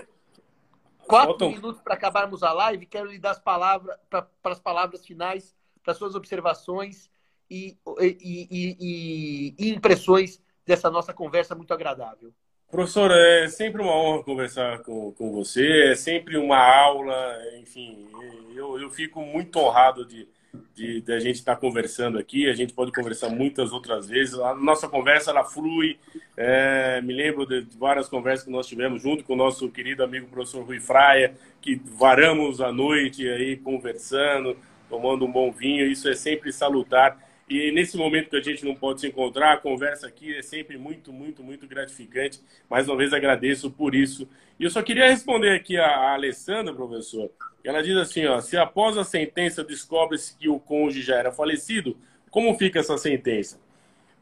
Quatro 1.06 1.28
Faltam... 1.28 1.50
minutos 1.50 1.82
para 1.82 1.92
acabarmos 1.92 2.42
a 2.42 2.50
live. 2.54 2.86
Quero 2.86 3.10
lhe 3.10 3.18
dar 3.18 3.32
as 3.32 3.38
palavras 3.38 3.94
para 4.08 4.26
as 4.44 4.58
palavras 4.58 5.04
finais, 5.04 5.54
para 5.82 5.92
suas 5.92 6.14
observações 6.14 7.10
e, 7.50 7.76
e, 8.00 8.48
e, 8.50 9.54
e 9.58 9.70
impressões 9.70 10.40
dessa 10.64 10.90
nossa 10.90 11.12
conversa 11.12 11.54
muito 11.54 11.74
agradável. 11.74 12.32
Professor, 12.70 13.10
é 13.10 13.46
sempre 13.48 13.82
uma 13.82 13.94
honra 13.94 14.22
conversar 14.22 14.78
com, 14.78 15.12
com 15.12 15.30
você, 15.30 15.90
é 15.90 15.94
sempre 15.94 16.38
uma 16.38 16.56
aula, 16.56 17.36
enfim, 17.58 18.08
eu, 18.54 18.80
eu 18.80 18.88
fico 18.88 19.20
muito 19.20 19.58
honrado 19.58 20.06
de, 20.06 20.26
de, 20.74 21.00
de 21.00 21.12
a 21.12 21.18
gente 21.18 21.36
estar 21.36 21.56
conversando 21.56 22.18
aqui, 22.18 22.48
a 22.48 22.52
gente 22.52 22.72
pode 22.72 22.92
conversar 22.92 23.28
muitas 23.28 23.72
outras 23.72 24.08
vezes, 24.08 24.34
a 24.34 24.54
nossa 24.54 24.88
conversa 24.88 25.30
ela 25.30 25.44
flui, 25.44 25.98
é, 26.36 27.00
me 27.02 27.12
lembro 27.12 27.46
de 27.46 27.66
várias 27.78 28.08
conversas 28.08 28.44
que 28.44 28.50
nós 28.50 28.66
tivemos 28.66 29.02
junto 29.02 29.24
com 29.24 29.34
o 29.34 29.36
nosso 29.36 29.68
querido 29.70 30.02
amigo 30.02 30.26
professor 30.26 30.64
Rui 30.64 30.80
Fraia, 30.80 31.34
que 31.60 31.80
varamos 31.84 32.60
a 32.60 32.72
noite 32.72 33.28
aí 33.28 33.56
conversando, 33.56 34.56
tomando 34.88 35.24
um 35.24 35.30
bom 35.30 35.50
vinho, 35.52 35.86
isso 35.86 36.08
é 36.08 36.14
sempre 36.14 36.52
salutar 36.52 37.18
e 37.50 37.72
nesse 37.72 37.96
momento 37.96 38.30
que 38.30 38.36
a 38.36 38.40
gente 38.40 38.64
não 38.64 38.76
pode 38.76 39.00
se 39.00 39.08
encontrar, 39.08 39.54
a 39.54 39.56
conversa 39.56 40.06
aqui 40.06 40.36
é 40.36 40.40
sempre 40.40 40.78
muito, 40.78 41.12
muito, 41.12 41.42
muito 41.42 41.66
gratificante. 41.66 42.40
Mais 42.70 42.86
uma 42.86 42.96
vez 42.96 43.12
agradeço 43.12 43.68
por 43.68 43.92
isso. 43.92 44.28
E 44.56 44.62
eu 44.62 44.70
só 44.70 44.80
queria 44.84 45.10
responder 45.10 45.50
aqui 45.50 45.76
a 45.76 46.12
Alessandra, 46.12 46.72
professor. 46.72 47.28
Ela 47.64 47.82
diz 47.82 47.96
assim, 47.96 48.26
ó, 48.26 48.40
se 48.40 48.56
após 48.56 48.96
a 48.96 49.04
sentença 49.04 49.62
descobre-se 49.62 50.36
que 50.36 50.48
o 50.48 50.58
cônjuge 50.58 51.02
já 51.02 51.16
era 51.16 51.30
falecido, 51.30 51.96
como 52.30 52.56
fica 52.56 52.78
essa 52.80 52.96
sentença? 52.96 53.60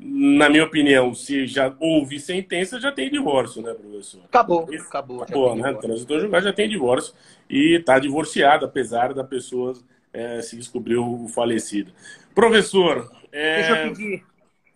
Na 0.01 0.49
minha 0.49 0.65
opinião, 0.65 1.13
se 1.13 1.47
já 1.47 1.75
houve 1.81 2.21
sentença, 2.21 2.81
já 2.81 2.93
tem 2.93 3.11
divórcio, 3.11 3.61
né, 3.63 3.75
professor? 3.75 4.25
Acabou, 4.25 4.69
acabou. 4.73 5.23
Acabou, 5.23 5.57
né? 5.57 5.71
O 5.71 5.79
transitor 5.79 6.21
julgado 6.21 6.45
já 6.45 6.53
tem 6.53 6.69
divórcio 6.69 7.15
e 7.51 7.77
está 7.79 7.99
divorciado, 7.99 8.65
apesar 8.65 9.13
da 9.13 9.25
pessoa 9.25 9.75
é, 10.13 10.41
se 10.41 10.57
descobriu 10.57 11.05
o 11.05 11.29
falecido. 11.29 11.93
Professor, 12.35 13.11
é... 13.33 13.57
Deixa 13.57 13.73
eu 13.73 13.89
pedir, 13.89 14.25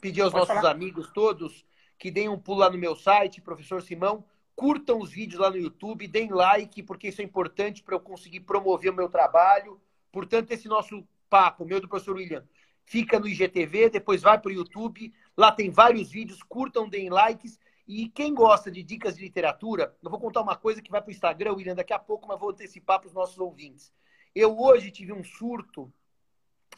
pedir 0.00 0.20
aos 0.22 0.32
Pode 0.32 0.48
nossos 0.48 0.62
falar. 0.62 0.74
amigos 0.74 1.08
todos 1.12 1.64
que 1.98 2.10
deem 2.10 2.28
um 2.28 2.38
pulo 2.38 2.58
lá 2.58 2.70
no 2.70 2.78
meu 2.78 2.96
site, 2.96 3.40
professor 3.40 3.80
Simão, 3.80 4.24
curtam 4.55 4.98
os 5.00 5.11
vídeos 5.11 5.40
lá 5.40 5.50
no 5.50 5.57
YouTube, 5.57 6.07
deem 6.07 6.30
like, 6.30 6.82
porque 6.82 7.09
isso 7.09 7.20
é 7.20 7.24
importante 7.24 7.82
para 7.82 7.94
eu 7.94 8.00
conseguir 8.00 8.40
promover 8.40 8.92
o 8.92 8.96
meu 8.96 9.09
trabalho. 9.09 9.80
Portanto, 10.11 10.50
esse 10.50 10.68
nosso 10.68 11.07
papo, 11.28 11.64
meu 11.64 11.80
do 11.80 11.88
professor 11.88 12.16
William, 12.16 12.44
fica 12.84 13.18
no 13.18 13.26
IGTV, 13.26 13.90
depois 13.90 14.22
vai 14.22 14.38
para 14.38 14.50
o 14.50 14.55
YouTube. 14.55 15.12
Lá 15.36 15.50
tem 15.50 15.70
vários 15.70 16.11
vídeos, 16.11 16.42
curtam, 16.42 16.88
deem 16.88 17.09
likes. 17.09 17.59
E 17.86 18.09
quem 18.09 18.34
gosta 18.34 18.70
de 18.70 18.82
dicas 18.82 19.16
de 19.16 19.22
literatura, 19.22 19.96
eu 20.03 20.11
vou 20.11 20.20
contar 20.20 20.40
uma 20.40 20.57
coisa 20.57 20.80
que 20.80 20.90
vai 20.90 21.00
para 21.00 21.09
o 21.09 21.12
Instagram, 21.12 21.55
William, 21.55 21.74
daqui 21.74 21.92
a 21.92 21.98
pouco, 21.98 22.28
mas 22.28 22.38
vou 22.38 22.50
antecipar 22.50 23.00
para 23.00 23.09
os 23.09 23.14
nossos 23.14 23.38
ouvintes. 23.38 23.92
Eu 24.34 24.59
hoje 24.59 24.90
tive 24.90 25.12
um 25.12 25.24
surto 25.24 25.92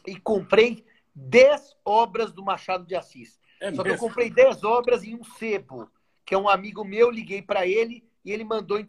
e 0.05 0.19
comprei 0.19 0.83
10 1.13 1.77
obras 1.85 2.33
do 2.33 2.43
Machado 2.43 2.85
de 2.85 2.95
Assis. 2.95 3.39
É 3.61 3.71
Só 3.71 3.83
mesmo? 3.83 3.83
que 3.83 3.89
eu 3.91 3.97
comprei 3.97 4.29
10 4.29 4.63
obras 4.63 5.03
em 5.03 5.15
um 5.15 5.23
sebo, 5.23 5.89
que 6.25 6.33
é 6.33 6.37
um 6.37 6.49
amigo 6.49 6.83
meu, 6.83 7.11
liguei 7.11 7.41
para 7.41 7.67
ele 7.67 8.03
e 8.23 8.31
ele 8.31 8.43
mandou 8.43 8.79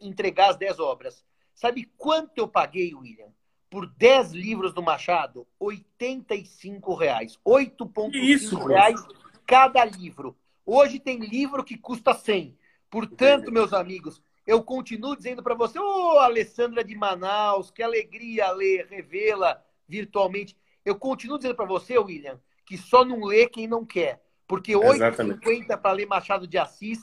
entregar 0.00 0.50
as 0.50 0.56
10 0.56 0.78
obras. 0.78 1.24
Sabe 1.54 1.90
quanto 1.96 2.36
eu 2.36 2.46
paguei, 2.46 2.94
William? 2.94 3.32
Por 3.70 3.86
10 3.86 4.32
livros 4.32 4.72
do 4.72 4.82
Machado? 4.82 5.46
85 5.58 6.94
reais. 6.94 7.38
8,5 7.44 8.66
reais 8.66 9.04
cada 9.46 9.84
livro. 9.84 10.36
Hoje 10.64 10.98
tem 10.98 11.18
livro 11.18 11.64
que 11.64 11.78
custa 11.78 12.12
100. 12.12 12.56
Portanto, 12.90 13.50
meus 13.50 13.72
amigos, 13.72 14.22
eu 14.46 14.62
continuo 14.62 15.16
dizendo 15.16 15.42
para 15.42 15.54
você, 15.54 15.78
ô 15.78 16.14
oh, 16.14 16.18
Alessandra 16.18 16.84
de 16.84 16.94
Manaus, 16.94 17.70
que 17.70 17.82
alegria 17.82 18.50
ler, 18.52 18.86
revê-la 18.86 19.62
virtualmente. 19.86 20.56
Eu 20.84 20.96
continuo 20.96 21.38
dizendo 21.38 21.54
para 21.54 21.66
você, 21.66 21.98
William, 21.98 22.40
que 22.64 22.76
só 22.76 23.04
não 23.04 23.24
lê 23.24 23.48
quem 23.48 23.66
não 23.66 23.84
quer. 23.84 24.22
Porque 24.48 24.72
8,50 24.72 25.76
para 25.76 25.92
ler 25.92 26.06
Machado 26.06 26.46
de 26.46 26.56
Assis 26.56 26.98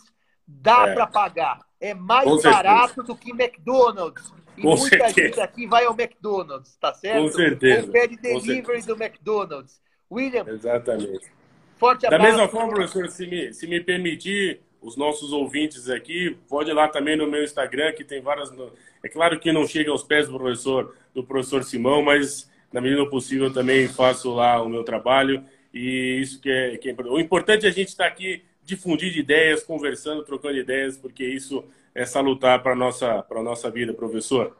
dá 0.46 0.90
é. 0.90 0.94
para 0.96 1.08
pagar. 1.08 1.60
É 1.80 1.94
mais 1.94 2.26
Com 2.26 2.42
barato 2.42 2.96
certeza. 2.96 3.08
do 3.08 3.16
que 3.16 3.32
McDonald's. 3.32 4.34
E 4.58 4.62
Com 4.62 4.76
muita 4.76 4.90
certeza. 4.90 5.28
gente 5.28 5.40
aqui 5.40 5.68
vai 5.68 5.86
ao 5.86 5.94
McDonald's, 5.94 6.76
tá 6.78 6.94
certo? 6.94 7.22
Com 7.22 7.32
certeza. 7.32 7.86
Ou 7.86 7.92
pede 7.92 8.18
delivery 8.18 8.82
do 8.82 8.94
McDonald's. 8.96 9.80
William. 10.12 10.46
Exatamente. 10.48 11.32
Forte 11.78 12.06
abraço. 12.06 12.24
Da 12.24 12.30
mesma 12.30 12.48
forma, 12.48 12.74
professor, 12.74 13.08
se 13.10 13.28
me, 13.28 13.54
se 13.54 13.68
me 13.68 13.80
permitir, 13.82 14.62
os 14.82 14.96
nossos 14.96 15.32
ouvintes 15.32 15.90
aqui, 15.90 16.38
pode 16.48 16.70
ir 16.70 16.74
lá 16.74 16.88
também 16.88 17.18
no 17.18 17.28
meu 17.28 17.44
Instagram, 17.44 17.92
que 17.94 18.04
tem 18.04 18.22
várias. 18.22 18.52
É 19.04 19.10
claro 19.10 19.40
que 19.40 19.52
não 19.52 19.68
chega 19.68 19.92
aos 19.92 20.04
pés 20.04 20.28
do 20.28 20.38
professor, 20.38 20.96
do 21.14 21.24
professor 21.24 21.64
Simão, 21.64 22.02
mas 22.02 22.50
na 22.76 22.82
medida 22.82 23.02
do 23.02 23.10
possível, 23.10 23.54
também 23.54 23.88
faço 23.88 24.34
lá 24.34 24.62
o 24.62 24.68
meu 24.68 24.84
trabalho. 24.84 25.44
E 25.76 26.22
isso 26.22 26.40
que 26.40 26.50
é, 26.50 26.78
que 26.78 26.90
é 26.90 26.96
O 27.04 27.20
importante 27.20 27.66
é 27.66 27.70
a 27.70 27.72
gente 27.72 27.90
estar 27.90 28.08
aqui, 28.08 28.42
difundir 28.64 29.16
ideias, 29.18 29.62
conversando, 29.62 30.24
trocando 30.24 30.58
ideias, 30.58 30.98
porque 30.98 31.26
isso 31.26 31.66
é 31.94 32.06
salutar 32.06 32.64
para 32.64 32.72
a 32.72 32.76
nossa, 32.76 33.26
nossa 33.44 33.70
vida, 33.70 33.94
professor. 33.94 34.56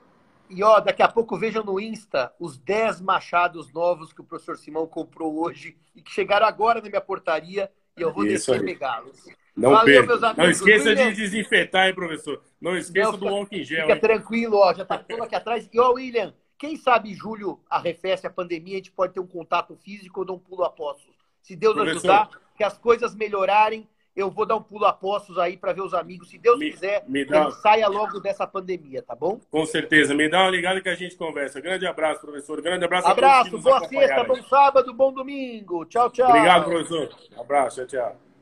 E 0.50 0.62
ó, 0.62 0.82
daqui 0.82 1.02
a 1.02 1.08
pouco 1.08 1.38
vejam 1.38 1.64
no 1.64 1.80
Insta 1.80 2.34
os 2.38 2.58
10 2.58 3.00
machados 3.00 3.72
novos 3.72 4.12
que 4.12 4.20
o 4.20 4.26
professor 4.26 4.58
Simão 4.58 4.86
comprou 4.86 5.42
hoje 5.42 5.78
e 5.96 6.02
que 6.02 6.12
chegaram 6.12 6.46
agora 6.46 6.82
na 6.82 6.90
minha 6.90 7.02
portaria 7.02 7.72
e 7.98 8.02
eu 8.02 8.14
vou 8.14 8.26
descer 8.26 8.62
pegá-los. 8.64 9.26
Não 9.56 9.72
Valeu, 9.72 10.06
meus 10.06 10.22
amigos. 10.22 10.44
Não 10.44 10.52
esqueça 10.52 10.90
William. 10.90 11.10
de 11.12 11.16
desinfetar, 11.16 11.88
hein, 11.88 11.96
professor? 11.96 12.44
Não 12.60 12.78
esqueça 12.78 13.12
Não, 13.12 13.18
do 13.18 13.28
álcool 13.30 13.56
em 13.56 13.64
gel. 13.64 13.84
Fica 13.84 13.94
hein? 13.94 14.02
tranquilo, 14.02 14.58
ó, 14.58 14.74
já 14.74 14.84
está 14.84 14.98
tudo 14.98 15.24
aqui 15.24 15.34
atrás. 15.34 15.70
E 15.72 15.80
ó, 15.80 15.94
William, 15.94 16.34
quem 16.58 16.76
sabe 16.76 17.14
julho 17.14 17.60
arrefece 17.70 18.26
a 18.26 18.30
pandemia, 18.30 18.76
a 18.76 18.78
gente 18.78 18.92
pode 18.92 19.14
ter 19.14 19.20
um 19.20 19.28
contato 19.28 19.76
físico 19.76 20.22
ou 20.22 20.26
dar 20.26 20.34
um 20.34 20.40
pulo 20.40 20.64
a 20.64 20.70
postos. 20.70 21.14
Se 21.42 21.56
Deus 21.56 21.76
Professor, 21.76 21.98
ajudar, 21.98 22.30
que 22.58 22.64
as 22.64 22.78
coisas 22.78 23.14
melhorarem, 23.14 23.88
eu 24.16 24.32
vou 24.32 24.46
dar 24.46 24.56
um 24.56 24.64
pulo 24.64 24.86
a 24.86 24.94
postos 24.94 25.38
aí 25.38 25.58
para 25.58 25.74
ver 25.74 25.82
os 25.82 25.94
amigos. 25.94 26.30
Se 26.30 26.38
Deus 26.38 26.58
me, 26.58 26.72
quiser, 26.72 27.04
me 27.08 27.26
dá... 27.26 27.52
saia 27.52 27.88
logo 27.88 28.20
dessa 28.20 28.48
pandemia, 28.48 29.04
tá 29.04 29.14
bom? 29.14 29.40
Com 29.52 29.66
certeza. 29.66 30.14
Me 30.14 30.30
dá 30.30 30.44
uma 30.44 30.52
ligada 30.52 30.80
que 30.80 30.88
a 30.88 30.96
gente 30.96 31.18
conversa. 31.18 31.60
Grande 31.60 31.86
abraço, 31.86 32.22
professor. 32.22 32.62
Grande 32.62 32.86
abraço. 32.86 33.08
Abraço, 33.08 33.60
boa 33.60 33.86
sexta, 33.88 34.24
bom 34.24 34.42
sábado, 34.44 34.94
bom 34.94 35.12
domingo. 35.12 35.86
Tchau, 35.86 36.10
tchau. 36.10 36.30
Obrigado, 36.30 36.64
professor. 36.64 37.10
Abraço, 37.38 37.86
tchau, 37.86 37.88
tchau. 37.88 38.35